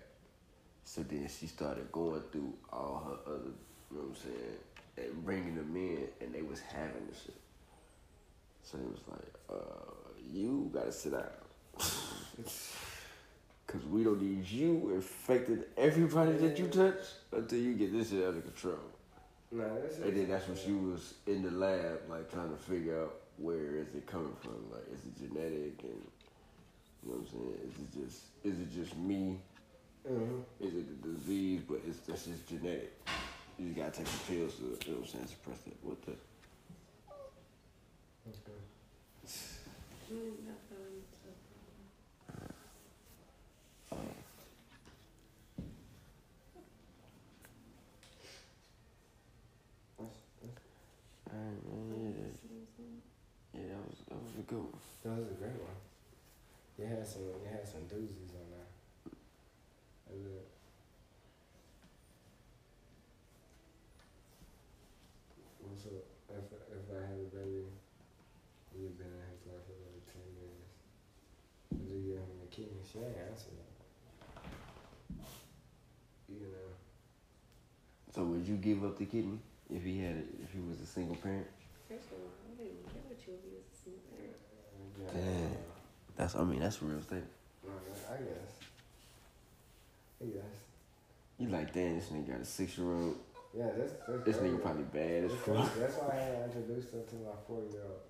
So 0.84 1.02
then 1.04 1.28
she 1.28 1.46
started 1.46 1.92
going 1.92 2.24
through 2.32 2.54
all 2.74 3.04
her 3.06 3.34
other, 3.34 3.52
you 3.92 3.98
know 3.98 4.02
what 4.02 4.10
I'm 4.10 4.16
saying, 4.16 4.58
and 4.98 5.24
bringing 5.24 5.56
them 5.56 5.76
in, 5.76 6.08
and 6.22 6.34
they 6.34 6.42
was 6.42 6.60
having 6.60 7.06
the 7.08 7.14
shit. 7.14 7.36
So 8.64 8.80
it 8.80 8.90
was 8.90 9.02
like, 9.12 9.34
uh, 9.48 9.92
you 10.34 10.72
gotta 10.74 10.92
sit 10.92 11.12
down. 11.12 11.24
Cause 13.68 13.84
we 13.92 14.04
don't 14.04 14.22
need 14.22 14.50
you 14.50 14.92
infecting 14.96 15.64
everybody 15.78 16.34
that 16.34 16.58
you 16.58 16.68
touch 16.68 17.04
until 17.32 17.60
you 17.60 17.74
get 17.74 17.94
this 17.94 18.10
shit 18.10 18.26
under 18.26 18.42
control. 18.42 18.80
No, 19.52 19.82
that's 19.82 19.98
And 20.00 20.18
then 20.18 20.30
that's 20.30 20.48
when 20.48 20.58
she 20.58 20.72
was 20.72 21.14
in 21.28 21.44
the 21.44 21.52
lab, 21.52 22.10
like 22.10 22.32
trying 22.32 22.50
to 22.50 22.58
figure 22.58 23.04
out 23.04 23.16
where 23.38 23.76
is 23.78 23.94
it 23.94 24.08
coming 24.08 24.36
from. 24.42 24.72
Like, 24.72 24.84
is 24.92 25.00
it 25.06 25.16
genetic? 25.18 25.84
And 25.84 26.02
you 27.04 27.12
know 27.12 27.18
what 27.18 27.20
I'm 27.20 27.28
saying? 27.28 27.60
Is 27.70 27.78
it 27.80 28.08
just 28.08 28.22
is 28.46 28.60
it 28.60 28.72
just 28.74 28.96
me? 28.98 29.38
hmm 30.08 30.40
Is 30.60 30.74
it 30.74 31.02
the 31.04 31.10
disease? 31.10 31.62
But 31.68 31.80
it's 31.88 32.00
that's 32.08 32.26
just 32.26 32.48
genetic. 32.48 32.94
You 33.58 33.66
just 33.68 33.78
gotta 33.78 33.92
take 33.92 34.06
the 34.06 34.34
pills 34.34 34.56
to 34.56 34.62
you 34.64 34.70
know 34.70 35.00
what 35.00 35.02
I'm 35.02 35.08
saying, 35.08 35.28
suppress 35.28 35.58
it. 35.68 35.78
What 35.82 36.02
the? 36.06 36.12
Okay. 38.30 38.60
Mm, 40.06 40.46
not 40.46 40.62
that 40.70 40.78
one, 40.78 41.02
so- 41.10 41.34
That's, 49.98 50.18
that's, 50.42 50.62
Alright, 51.34 51.64
man, 51.66 52.14
yeah, 53.54 53.62
yeah, 53.62 53.68
that 53.70 53.82
was 53.88 53.98
that 54.10 54.20
was 54.22 54.34
a 54.40 54.42
good 54.44 54.60
one. 54.60 54.82
that 55.04 55.10
was 55.18 55.32
a 55.32 55.36
great 55.36 55.60
one. 55.62 55.80
You 56.86 56.94
had 56.94 57.08
some, 57.08 57.24
you 57.42 57.50
had 57.50 57.66
some 57.68 57.82
doozies 57.90 58.30
on 58.38 58.46
there. 58.54 58.70
That's 60.06 60.22
it. 60.22 60.46
What's 65.66 65.86
up? 65.90 66.06
If, 66.30 66.46
if 66.54 66.86
I 66.94 67.02
had 67.10 67.18
a 67.18 67.30
baby, 67.34 67.66
you've 68.78 69.02
been 69.02 69.10
in 69.10 69.26
his 69.34 69.42
life 69.50 69.66
for 69.66 69.74
like 69.82 70.06
10 70.14 70.22
years. 70.38 70.70
Would 71.74 71.90
you 71.90 72.06
give 72.06 72.22
him 72.22 72.38
a 72.46 72.50
kidney? 72.54 72.86
She 72.86 73.00
ain't 73.00 73.18
answer 73.18 73.50
that. 73.58 73.74
You 76.30 76.54
know. 76.54 76.70
So 78.14 78.26
would 78.26 78.48
you 78.48 78.58
give 78.58 78.86
up 78.86 79.00
the 79.00 79.06
kidney 79.06 79.40
if 79.74 79.82
he 79.82 80.02
had 80.02 80.18
it? 80.18 80.28
If 80.44 80.54
he 80.54 80.60
was 80.60 80.80
a 80.82 80.86
single 80.86 81.16
parent? 81.16 81.48
First 81.90 82.14
of 82.14 82.22
all, 82.22 82.30
I 82.30 82.54
wouldn't 82.54 82.78
even 82.78 82.86
care 82.94 83.02
what 83.10 83.18
you 83.26 83.34
would 83.34 83.42
be 83.42 83.58
as 83.58 83.74
a 83.74 83.78
single 83.82 84.06
parent. 84.14 84.38
Yeah. 85.50 85.75
Dang. 86.18 86.26
That's 86.26 86.36
I 86.36 86.44
mean 86.44 86.60
that's 86.60 86.82
a 86.82 86.86
real 86.86 87.00
thing. 87.00 87.24
I 87.66 88.18
guess. 88.18 88.62
I 90.22 90.26
guess. 90.26 90.34
You 91.38 91.50
like 91.50 91.74
damn 91.74 91.96
this 91.96 92.06
nigga 92.10 92.28
got 92.32 92.40
a 92.42 92.46
six 92.46 92.78
year 92.78 92.88
old. 92.92 93.16
Yeah, 93.58 93.68
that's 93.78 93.94
that's 94.08 94.24
This 94.26 94.38
crazy. 94.38 94.56
nigga 94.56 94.62
probably 94.62 94.84
bad 94.84 95.24
as 95.26 95.32
That's 95.32 95.44
fuck. 95.44 95.76
That's 95.80 95.96
why 95.96 96.14
I 96.14 96.16
had 96.20 96.44
introduced 96.46 96.94
him 96.94 97.02
to 97.10 97.16
my 97.16 97.32
four 97.48 97.62
year 97.72 97.82
old. 97.84 98.02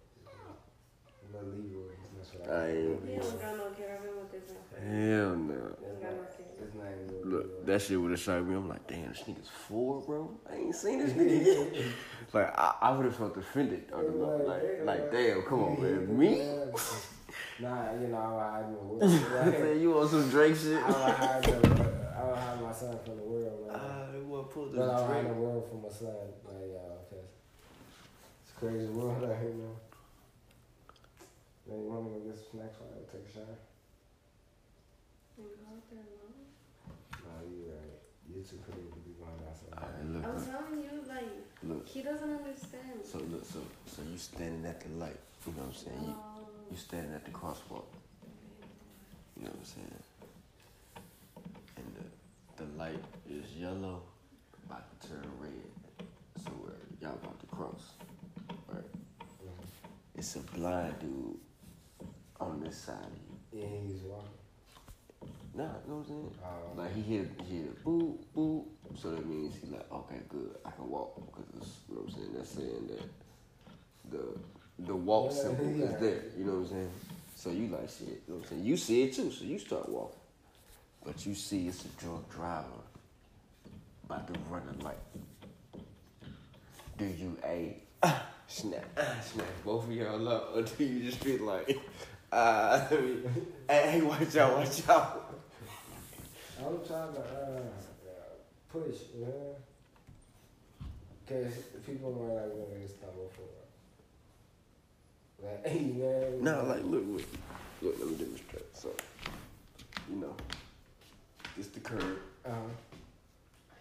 Little 1.34 1.50
Leroy. 1.50 1.92
That's 2.18 2.34
what 2.36 2.50
I 2.50 2.54
I 2.54 2.68
ain't- 2.70 2.78
Lil 2.78 3.00
He 3.06 3.16
don't 3.18 3.26
Leroy. 3.26 3.42
got 3.42 3.58
no 3.58 3.64
kid. 3.76 3.86
I've 3.92 4.04
been 4.04 4.16
with 4.16 4.32
this 4.32 4.50
man 4.50 5.10
Hell 5.10 5.36
no. 5.36 5.54
He 5.54 5.86
don't 5.86 6.02
got 6.02 6.12
no 6.12 6.24
kid. 6.38 6.46
His 6.66 6.74
name 6.76 7.00
is 7.06 7.12
Lil 7.12 7.26
Look, 7.26 7.44
Leroy. 7.46 7.66
that 7.66 7.82
shit 7.82 8.02
would 8.02 8.12
have 8.12 8.20
shocked 8.20 8.46
me. 8.46 8.56
I'm 8.56 8.70
like, 8.70 8.88
damn, 8.88 9.10
this 9.10 9.22
nigga's 9.24 9.50
four, 9.50 10.02
bro. 10.02 10.32
I 10.50 10.56
ain't 10.56 10.76
seen 10.76 11.00
this 11.00 11.12
nigga 11.14 11.74
yet. 11.74 11.86
like, 12.34 12.58
I, 12.58 12.76
I 12.82 12.92
would 12.96 13.06
have 13.06 13.16
felt 13.16 13.36
offended. 13.38 13.86
I 13.94 14.02
don't. 14.02 14.48
Like, 14.48 14.62
like, 14.86 15.12
damn, 15.12 15.42
come 15.44 15.64
on, 15.64 15.82
man. 15.82 16.18
Me? 16.18 16.42
Nah, 17.60 17.94
you 17.94 18.08
know, 18.08 18.18
I 18.18 18.32
would 18.34 18.42
hide 18.44 18.68
my 18.68 18.78
world. 18.84 19.04
I 19.04 19.52
said, 19.52 19.82
you 19.82 19.98
on 19.98 20.10
some 20.10 20.30
Drake 20.30 20.56
shit? 20.56 20.76
I 20.76 20.88
would 20.88 21.16
hide, 21.16 21.44
the, 21.44 21.52
I 22.12 22.24
would 22.28 22.36
hide 22.38 22.62
my 22.62 22.72
son 22.74 22.98
from 23.06 23.16
the 23.16 23.24
world, 23.24 23.68
man. 23.68 23.80
Ah, 23.80 24.12
they 24.12 24.20
want 24.20 24.50
to 24.50 24.54
pull 24.54 24.66
the 24.70 24.78
but 24.78 24.90
I 24.90 25.00
would 25.00 25.08
hide 25.08 25.22
Drake. 25.24 25.28
the 25.36 25.40
world 25.42 25.70
from 25.70 25.82
my 25.84 25.90
son. 25.90 26.12
Like, 26.44 26.76
uh, 26.76 27.00
cause 27.08 27.32
it's 28.44 28.52
a 28.52 28.60
crazy 28.60 28.88
world 28.92 29.24
out 29.24 29.40
here, 29.40 29.56
man. 29.56 29.76
Man, 31.68 31.80
you 31.80 31.88
want 31.90 32.04
me 32.06 32.20
to 32.20 32.20
go 32.20 32.26
get 32.28 32.36
some 32.36 32.60
snacks 32.60 32.76
while 32.76 32.92
I 32.92 33.08
take 33.08 33.24
a 33.24 33.32
shower? 33.32 33.58
And 35.40 35.48
go 35.48 35.64
out 35.72 35.84
there 35.88 36.04
alone. 36.12 36.44
No, 37.24 37.34
you 37.48 37.72
right. 37.72 38.04
You're 38.28 38.44
too 38.44 38.60
pretty 38.68 38.84
to 38.84 39.00
be 39.00 39.16
going 39.16 39.40
outside. 39.48 39.80
Alright, 39.80 40.04
look, 40.12 40.28
I'm 40.28 40.36
look, 40.36 40.44
telling 40.44 40.84
you, 40.84 40.94
like, 41.08 41.32
look. 41.64 41.88
he 41.88 42.04
doesn't 42.04 42.32
understand. 42.36 43.00
So, 43.08 43.24
look, 43.32 43.46
so, 43.48 43.64
so 43.88 44.04
you 44.04 44.18
standing 44.20 44.66
at 44.68 44.82
the 44.84 44.90
light. 45.00 45.16
You 45.48 45.54
know 45.56 45.70
what 45.70 45.72
I'm 45.72 45.80
saying? 45.80 46.04
You, 46.04 46.16
Um, 46.66 46.72
you 46.72 46.78
standing 46.78 47.14
at 47.14 47.26
the 47.26 47.32
crosswalk. 47.32 47.86
You 49.38 49.44
know 49.46 49.52
what 49.52 49.60
I'm 49.60 49.64
saying? 49.66 50.04
And 51.78 51.96
the, 51.96 52.64
the 52.64 52.78
light 52.78 53.04
is 53.30 53.46
yellow, 53.58 54.02
about 54.66 55.02
to 55.02 55.08
turn 55.10 55.24
red. 55.40 56.08
So 56.44 56.52
uh, 56.68 56.72
y'all 57.02 57.14
about 57.22 57.40
to 57.40 57.46
cross, 57.48 57.94
right? 58.68 58.84
Mhm. 58.84 59.66
It's 60.16 60.36
a 60.36 60.40
blind 60.40 61.00
dude 61.00 61.38
on 62.40 62.62
this 62.62 62.78
side 62.78 62.96
of 62.98 63.58
you. 63.58 63.62
Yeah, 63.62 63.68
he's 63.88 64.02
walking. 64.04 64.30
Nah, 65.54 65.64
you 65.64 65.70
know 65.88 65.96
what 65.96 65.96
I'm 65.98 66.06
saying? 66.06 66.32
Uh, 66.44 66.82
Like 66.82 66.96
he 66.96 67.02
hear 67.02 67.30
he 67.48 67.56
hit 67.58 67.84
boop, 67.84 68.18
boop. 68.36 68.66
So 68.98 69.12
that 69.12 69.26
means 69.26 69.56
he 69.62 69.68
like, 69.70 69.90
okay, 69.92 70.20
good, 70.30 70.56
I 70.66 70.72
can 70.72 70.90
walk 70.90 71.16
because 71.26 71.68
you 71.90 71.96
know 71.96 72.02
what 72.02 72.14
I'm 72.14 72.16
saying? 72.20 72.34
That's 72.36 72.50
saying 72.50 72.88
that 72.88 74.12
the 74.12 74.38
the 74.80 74.96
walk 74.96 75.32
Yeah, 75.32 75.42
symbol 75.42 75.72
yeah. 75.72 75.86
is 75.86 76.00
there. 76.00 76.22
You 76.38 76.46
know 76.46 76.52
what 76.54 76.60
I'm 76.60 76.68
saying? 76.70 76.92
So 77.36 77.50
you 77.52 77.68
like 77.68 77.90
shit. 77.90 78.08
You 78.08 78.16
know 78.28 78.36
what 78.36 78.44
I'm 78.44 78.50
saying? 78.50 78.66
You 78.66 78.78
see 78.78 79.04
it 79.04 79.14
too, 79.14 79.32
so 79.32 79.46
you 79.46 79.60
start 79.60 79.88
walking. 79.90 80.20
But 81.06 81.26
you 81.26 81.36
see 81.36 81.68
it's 81.68 81.86
a 81.86 81.88
drunk 82.00 82.30
driver 82.32 82.66
about 84.06 84.32
to 84.34 84.40
run 84.50 84.64
a 84.80 84.84
light. 84.84 84.98
Do 86.98 87.06
you 87.06 87.38
a 87.44 87.76
snap 88.48 88.86
snap 89.22 89.46
both 89.64 89.86
of 89.86 89.92
y'all 89.92 90.28
up, 90.28 90.56
or 90.56 90.64
do 90.64 90.84
you 90.84 91.04
just 91.10 91.24
feel 91.24 91.44
like, 91.44 91.78
uh, 92.32 92.88
hey, 93.70 94.02
watch 94.02 94.36
out, 94.38 94.58
watch 94.58 94.90
out? 94.90 95.36
I'm 96.58 96.78
trying 96.88 97.14
to 97.14 97.20
uh, 97.20 97.60
push, 98.70 98.96
know? 99.20 99.56
Because 101.26 101.54
people 101.86 102.12
might 102.14 102.34
like 102.44 102.52
when 102.54 102.80
they 102.80 102.88
stumble 102.88 103.32
for 103.36 103.42
Like, 105.46 105.68
hey, 105.68 105.80
man. 105.80 106.44
No, 106.44 106.64
like 106.66 106.84
look, 106.84 107.04
look, 107.08 107.22
look. 107.82 107.96
Let 108.00 108.10
me 108.10 108.16
demonstrate. 108.16 108.76
So, 108.76 108.90
you 110.10 110.16
know, 110.16 110.36
this 111.56 111.68
the 111.68 111.80
curb. 111.80 112.18
Uh, 112.46 112.52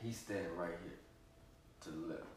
He's 0.03 0.19
standing 0.19 0.55
right 0.55 0.69
here 0.69 0.99
to 1.81 1.89
the 1.89 2.07
left, 2.09 2.29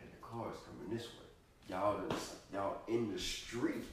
and 0.00 0.08
the 0.12 0.24
car 0.24 0.46
is 0.52 0.58
coming 0.64 0.96
this 0.96 1.06
way. 1.06 1.26
Y'all, 1.68 2.00
y'all 2.52 2.76
in 2.86 3.12
the 3.12 3.18
street, 3.18 3.84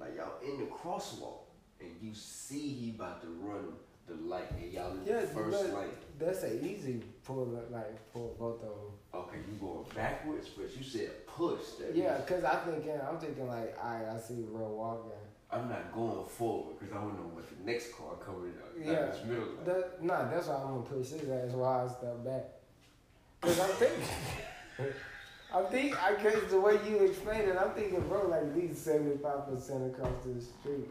like 0.00 0.16
y'all 0.16 0.40
in 0.42 0.58
the 0.58 0.64
crosswalk, 0.64 1.40
and 1.78 1.90
you 2.00 2.14
see 2.14 2.68
he 2.72 2.90
about 2.96 3.20
to 3.20 3.28
run 3.42 3.74
the 4.06 4.14
light, 4.14 4.50
and 4.52 4.72
y'all 4.72 4.92
in 4.92 5.04
yeah, 5.04 5.20
the 5.20 5.26
first 5.26 5.72
but 5.72 5.80
lane. 5.80 5.88
that's 6.18 6.42
an 6.42 6.60
easy 6.64 7.02
pull, 7.24 7.62
like, 7.70 8.12
pull 8.12 8.36
both 8.38 8.62
of 8.62 8.68
them. 8.68 8.92
Okay, 9.14 9.38
you 9.48 9.58
going 9.58 9.84
backwards, 9.94 10.48
but 10.50 10.76
you 10.76 10.84
said 10.84 11.26
push. 11.26 11.60
That 11.80 11.94
Yeah, 11.94 12.18
because 12.18 12.44
I 12.44 12.56
think, 12.56 12.84
yeah, 12.86 13.06
I'm 13.08 13.18
thinking, 13.18 13.48
like, 13.48 13.76
all 13.82 13.94
right, 13.94 14.06
I 14.14 14.18
see 14.18 14.34
Real 14.34 14.70
walking. 14.70 15.12
I'm 15.50 15.68
not 15.68 15.92
going 15.94 16.26
forward 16.26 16.78
because 16.78 16.94
I 16.94 17.00
don't 17.00 17.14
know 17.14 17.30
what 17.32 17.44
the 17.48 17.64
next 17.64 17.94
car 17.94 18.14
coming 18.24 18.52
up. 18.60 18.72
Yeah. 18.76 19.06
this 19.06 19.24
middle. 19.24 19.48
That, 19.64 20.02
nah, 20.02 20.28
that's 20.28 20.48
why 20.48 20.56
I'm 20.56 20.66
going 20.66 20.82
to 20.82 20.88
push 20.90 21.08
his 21.08 21.30
ass 21.30 21.52
while 21.52 21.88
I 21.88 21.92
step 21.92 22.24
back. 22.24 22.44
Because 23.40 23.60
I'm 23.60 23.70
thinking. 23.76 24.04
I 25.54 25.62
think 25.62 26.04
I 26.04 26.20
guess 26.20 26.50
the 26.50 26.60
way 26.60 26.78
you 26.86 26.98
explain 26.98 27.42
it, 27.42 27.56
I'm 27.58 27.70
thinking, 27.70 28.00
bro, 28.08 28.28
like 28.28 28.54
these 28.54 28.76
75% 28.84 29.94
across 29.94 30.12
the 30.24 30.40
street. 30.40 30.88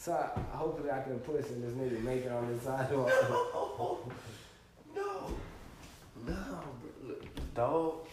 So 0.00 0.14
I, 0.14 0.56
hopefully 0.56 0.90
I 0.90 1.02
can 1.02 1.18
push 1.18 1.44
and 1.50 1.62
this 1.62 1.72
nigga 1.72 2.02
make 2.02 2.24
it 2.24 2.32
on 2.32 2.56
the 2.56 2.64
sidewalk. 2.64 3.10
No, 4.96 5.30
no, 6.26 6.34
bro. 6.34 7.06
Look, 7.06 7.34
the 7.34 7.40
dog 7.54 8.06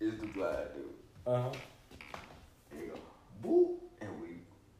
is 0.00 0.20
the 0.20 0.26
blind 0.26 0.68
dude. 0.74 0.84
Uh 1.26 1.42
huh. 1.42 1.50
There 2.70 2.84
you 2.84 2.92
go. 2.92 2.98
Boop, 3.42 3.76
and 4.02 4.20
we 4.20 4.28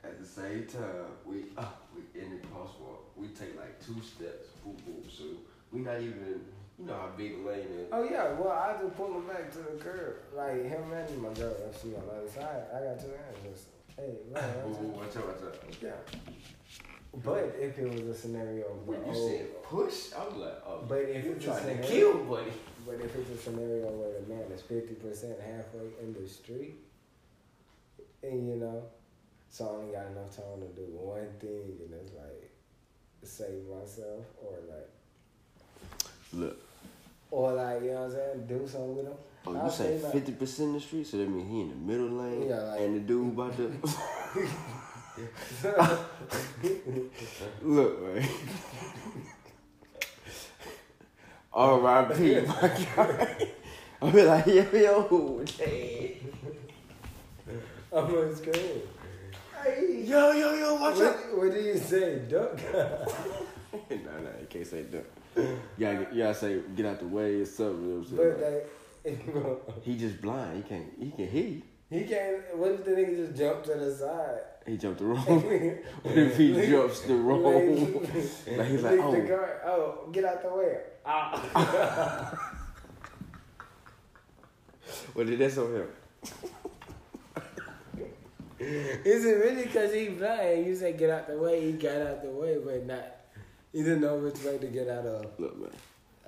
at 0.04 0.20
the 0.20 0.26
same 0.26 0.66
time 0.66 1.08
we 1.24 1.44
uh, 1.56 1.64
we 1.94 2.20
in 2.20 2.30
the 2.30 2.46
crosswalk. 2.48 3.08
We 3.16 3.28
take 3.28 3.56
like 3.56 3.84
two 3.84 4.00
steps. 4.02 4.48
Boop, 4.66 4.76
boop. 4.86 5.10
So 5.10 5.24
we 5.72 5.80
not 5.80 5.96
even. 5.96 6.42
You 6.78 6.86
know 6.86 6.92
how 6.94 7.08
big 7.16 7.42
the 7.42 7.50
lane 7.50 7.60
is. 7.60 7.88
Oh 7.90 8.04
yeah, 8.04 8.34
well 8.34 8.52
I 8.52 8.80
just 8.80 8.94
pull 8.96 9.16
him 9.16 9.26
back 9.26 9.50
to 9.52 9.58
the 9.58 9.82
curb, 9.82 10.16
like 10.36 10.62
him 10.62 10.92
and 10.92 11.22
my 11.22 11.32
girl. 11.32 11.56
If 11.68 11.82
she 11.82 11.94
on 11.94 12.06
the 12.06 12.12
other 12.12 12.28
side, 12.28 12.64
I 12.72 12.84
got 12.84 13.00
two 13.00 13.10
hands. 13.10 13.66
Hey, 13.98 14.14
man, 14.32 14.44
Boop, 14.64 14.78
watch 14.94 15.16
out. 15.16 15.26
watch 15.26 15.36
out, 15.42 15.42
watch 15.42 15.44
out. 15.44 15.82
yeah. 15.82 16.22
But 17.24 17.56
if 17.58 17.76
it 17.78 17.90
was 17.90 18.02
a 18.02 18.14
scenario, 18.14 18.64
When 18.86 19.00
you 19.00 19.12
oh, 19.12 19.28
said 19.28 19.62
push, 19.64 20.12
I 20.16 20.24
was 20.28 20.36
like, 20.36 20.62
oh, 20.64 20.84
but 20.88 20.98
if 21.00 21.24
you 21.24 21.32
it's 21.32 21.44
a 21.46 21.48
trying 21.48 21.76
to 21.78 21.82
kill, 21.82 22.14
buddy. 22.24 22.52
but 22.86 22.94
if 23.00 23.16
it's 23.16 23.30
a 23.30 23.36
scenario 23.42 23.86
where 23.90 24.20
the 24.20 24.28
man 24.32 24.52
is 24.52 24.62
fifty 24.62 24.94
percent 24.94 25.34
halfway 25.40 25.88
in 26.00 26.14
the 26.14 26.28
street, 26.28 26.76
and 28.22 28.48
you 28.48 28.56
know, 28.56 28.84
so 29.50 29.64
I 29.66 29.68
only 29.82 29.92
got 29.92 30.06
enough 30.06 30.30
time 30.36 30.60
to 30.60 30.68
do 30.76 30.86
one 30.92 31.26
thing, 31.40 31.76
and 31.80 31.92
it's 32.00 32.12
like 32.14 32.50
save 33.24 33.66
myself, 33.68 34.24
or 34.40 34.52
like, 34.68 34.88
Look, 36.32 36.56
or 37.32 37.54
like 37.54 37.82
you 37.82 37.88
know 37.90 38.02
what 38.02 38.04
I'm 38.04 38.12
saying, 38.12 38.46
do 38.46 38.68
something 38.68 38.96
with 38.96 39.06
him. 39.06 39.14
Oh, 39.48 39.52
you 39.54 39.58
I'll 39.60 39.70
say 39.70 39.98
fifty 40.12 40.32
percent 40.32 40.68
of 40.68 40.74
the 40.74 40.80
street, 40.80 41.06
so 41.06 41.16
that 41.18 41.28
means 41.28 41.50
he 41.50 41.60
in 41.62 41.68
the 41.70 41.74
middle 41.76 42.08
lane, 42.08 42.48
Yeah, 42.48 42.56
like- 42.62 42.80
and 42.80 42.96
the 42.96 43.00
dude 43.00 43.28
about 43.32 43.56
to. 43.56 43.72
Look, 47.62 48.02
man. 48.14 48.28
R.I.P. 51.52 52.40
My 52.46 52.86
God. 52.96 53.36
I 54.00 54.10
be 54.10 54.22
like, 54.22 54.46
yo, 54.46 54.64
yo. 54.72 55.44
I'm 57.92 58.06
gonna 58.12 58.36
scream. 58.36 58.82
Hey, 59.64 60.04
Yo, 60.06 60.30
yo, 60.32 60.54
yo, 60.54 60.74
watch 60.76 61.00
out. 61.00 61.00
what, 61.00 61.38
what 61.38 61.52
do 61.52 61.60
you 61.60 61.76
say, 61.76 62.20
duck? 62.30 62.56
no, 62.72 63.06
no, 63.90 64.30
you 64.40 64.46
can't 64.48 64.66
say 64.66 64.82
that. 64.82 65.04
You 65.36 65.58
gotta, 65.80 66.06
you 66.14 66.22
gotta 66.22 66.34
say, 66.34 66.60
get 66.76 66.86
out 66.86 67.00
the 67.00 67.08
way 67.08 67.40
or 67.40 67.46
something. 67.46 67.82
You 67.82 67.88
know 67.90 67.98
what 67.98 68.08
I'm 68.10 68.16
but 68.16 68.38
saying? 68.38 68.54
like, 68.54 68.66
he 69.82 69.96
just 69.96 70.20
blind. 70.20 70.62
He 70.62 70.68
can't. 70.68 70.92
He 70.98 71.10
can 71.10 71.28
hear 71.28 71.46
you. 71.46 71.62
he 71.90 72.04
can't. 72.04 72.56
What 72.56 72.72
if 72.72 72.84
the 72.84 72.90
nigga 72.92 73.16
just 73.16 73.38
jump 73.38 73.64
to 73.64 73.74
the 73.74 73.94
side? 73.94 74.40
He 74.66 74.76
jumped 74.76 74.98
the 74.98 75.04
wrong. 75.06 75.24
what 76.02 76.18
if 76.18 76.36
he 76.36 76.52
jumps 76.66 77.00
the 77.00 77.14
wrong? 77.14 78.02
like 78.02 78.12
he's 78.68 78.82
like, 78.82 79.00
oh, 79.00 79.26
car. 79.26 79.62
Oh, 79.66 80.08
get 80.12 80.24
out 80.24 80.42
the 80.42 80.54
way. 80.54 80.78
Ah. 81.06 82.54
what 85.14 85.26
did 85.26 85.38
that 85.38 85.58
on 85.58 85.74
him? 85.74 85.88
Is 88.60 89.24
it 89.24 89.38
really 89.38 89.62
because 89.64 89.94
he 89.94 90.08
blind? 90.08 90.66
You 90.66 90.74
say 90.74 90.92
get 90.92 91.10
out 91.10 91.28
the 91.28 91.38
way. 91.38 91.60
He 91.60 91.72
got 91.72 92.02
out 92.02 92.22
the 92.22 92.30
way, 92.30 92.58
but 92.62 92.84
not. 92.84 93.16
He 93.72 93.82
didn't 93.82 94.00
know 94.00 94.16
which 94.16 94.42
way 94.42 94.58
to 94.58 94.66
get 94.66 94.88
out 94.88 95.06
of. 95.06 95.26
Look, 95.38 95.58
man. 95.58 95.70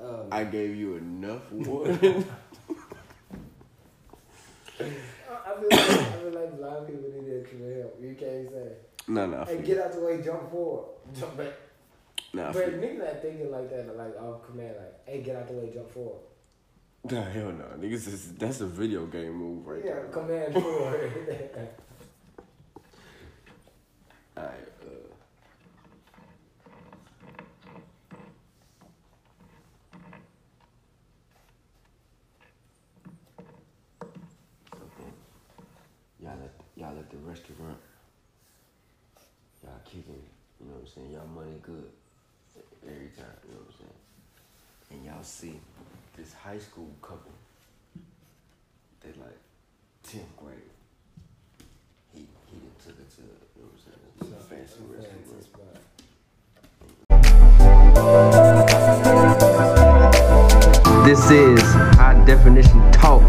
Um, 0.01 0.27
I 0.33 0.45
gave 0.45 0.77
you 0.77 0.97
enough 0.97 1.51
warning. 1.53 1.99
I 4.81 4.85
feel 4.85 5.69
like 5.71 5.73
I 5.73 6.13
feel 6.13 6.33
like 6.33 6.57
blind 6.57 6.87
people 6.87 7.11
need 7.13 7.41
extra 7.41 7.75
help. 7.75 7.99
You 8.01 8.17
can't 8.19 8.49
say, 8.51 8.73
no, 9.09 9.27
no, 9.27 9.45
"Hey, 9.45 9.59
get 9.63 9.79
out 9.79 9.93
the 9.93 10.01
way, 10.01 10.23
jump 10.23 10.51
forward, 10.51 10.87
jump 11.19 11.37
back." 11.37 11.53
Nah, 12.33 12.53
But 12.53 12.81
niggas 12.81 12.99
not 12.99 13.21
thinking 13.21 13.51
like 13.51 13.69
that, 13.71 13.97
like 13.97 14.17
off 14.21 14.47
command, 14.47 14.77
like, 14.79 15.07
"Hey, 15.07 15.21
get 15.23 15.37
out 15.37 15.49
the 15.49 15.55
way, 15.55 15.71
jump 15.75 15.91
forward." 15.91 16.21
Nah, 17.05 17.23
hell 17.25 17.53
no. 17.53 17.65
Niggas, 17.79 18.07
is, 18.09 18.35
that's 18.35 18.61
a 18.61 18.67
video 18.67 19.07
game 19.07 19.33
move 19.33 19.67
right 19.67 19.83
yeah, 19.85 19.95
there. 19.95 20.05
command 20.13 20.53
forward. 20.53 21.13
Alright, 24.37 24.69
uh. 24.83 24.87
Okay. 34.75 35.11
Y'all 36.21 36.33
at 36.33 36.53
y'all 36.77 36.99
at 36.99 37.11
the 37.11 37.17
restaurant. 37.19 37.79
Y'all 39.63 39.73
kicking, 39.85 40.23
you 40.61 40.67
know 40.67 40.73
what 40.75 40.81
I'm 40.81 40.87
saying? 41.01 41.13
Y'all 41.13 41.27
money 41.35 41.59
good 41.63 41.91
every 42.85 43.09
time, 43.17 43.27
you 43.49 43.55
know 43.55 43.61
what 43.61 43.69
I'm 43.69 43.77
saying? 43.79 43.99
And 44.91 45.05
y'all 45.05 45.23
see 45.23 45.61
this 46.17 46.33
high 46.33 46.59
school 46.59 46.91
couple. 47.03 47.33
They 49.01 49.09
like 49.21 49.39
10th 50.07 50.37
grade. 50.37 50.57
He 52.15 52.27
he 52.47 52.57
done 52.59 52.71
took 52.85 52.99
it 52.99 53.11
to, 53.17 53.23
you 53.23 53.63
know 53.63 53.69
what 53.69 53.75
I'm 53.75 53.83
saying? 53.85 54.01
So, 54.21 54.37
fancy 54.49 54.81
fancy 54.95 55.25
restaurant. 55.35 55.79
This 61.05 61.31
is 61.31 61.63
High 61.97 62.23
Definition 62.27 62.93
Talk 62.93 63.23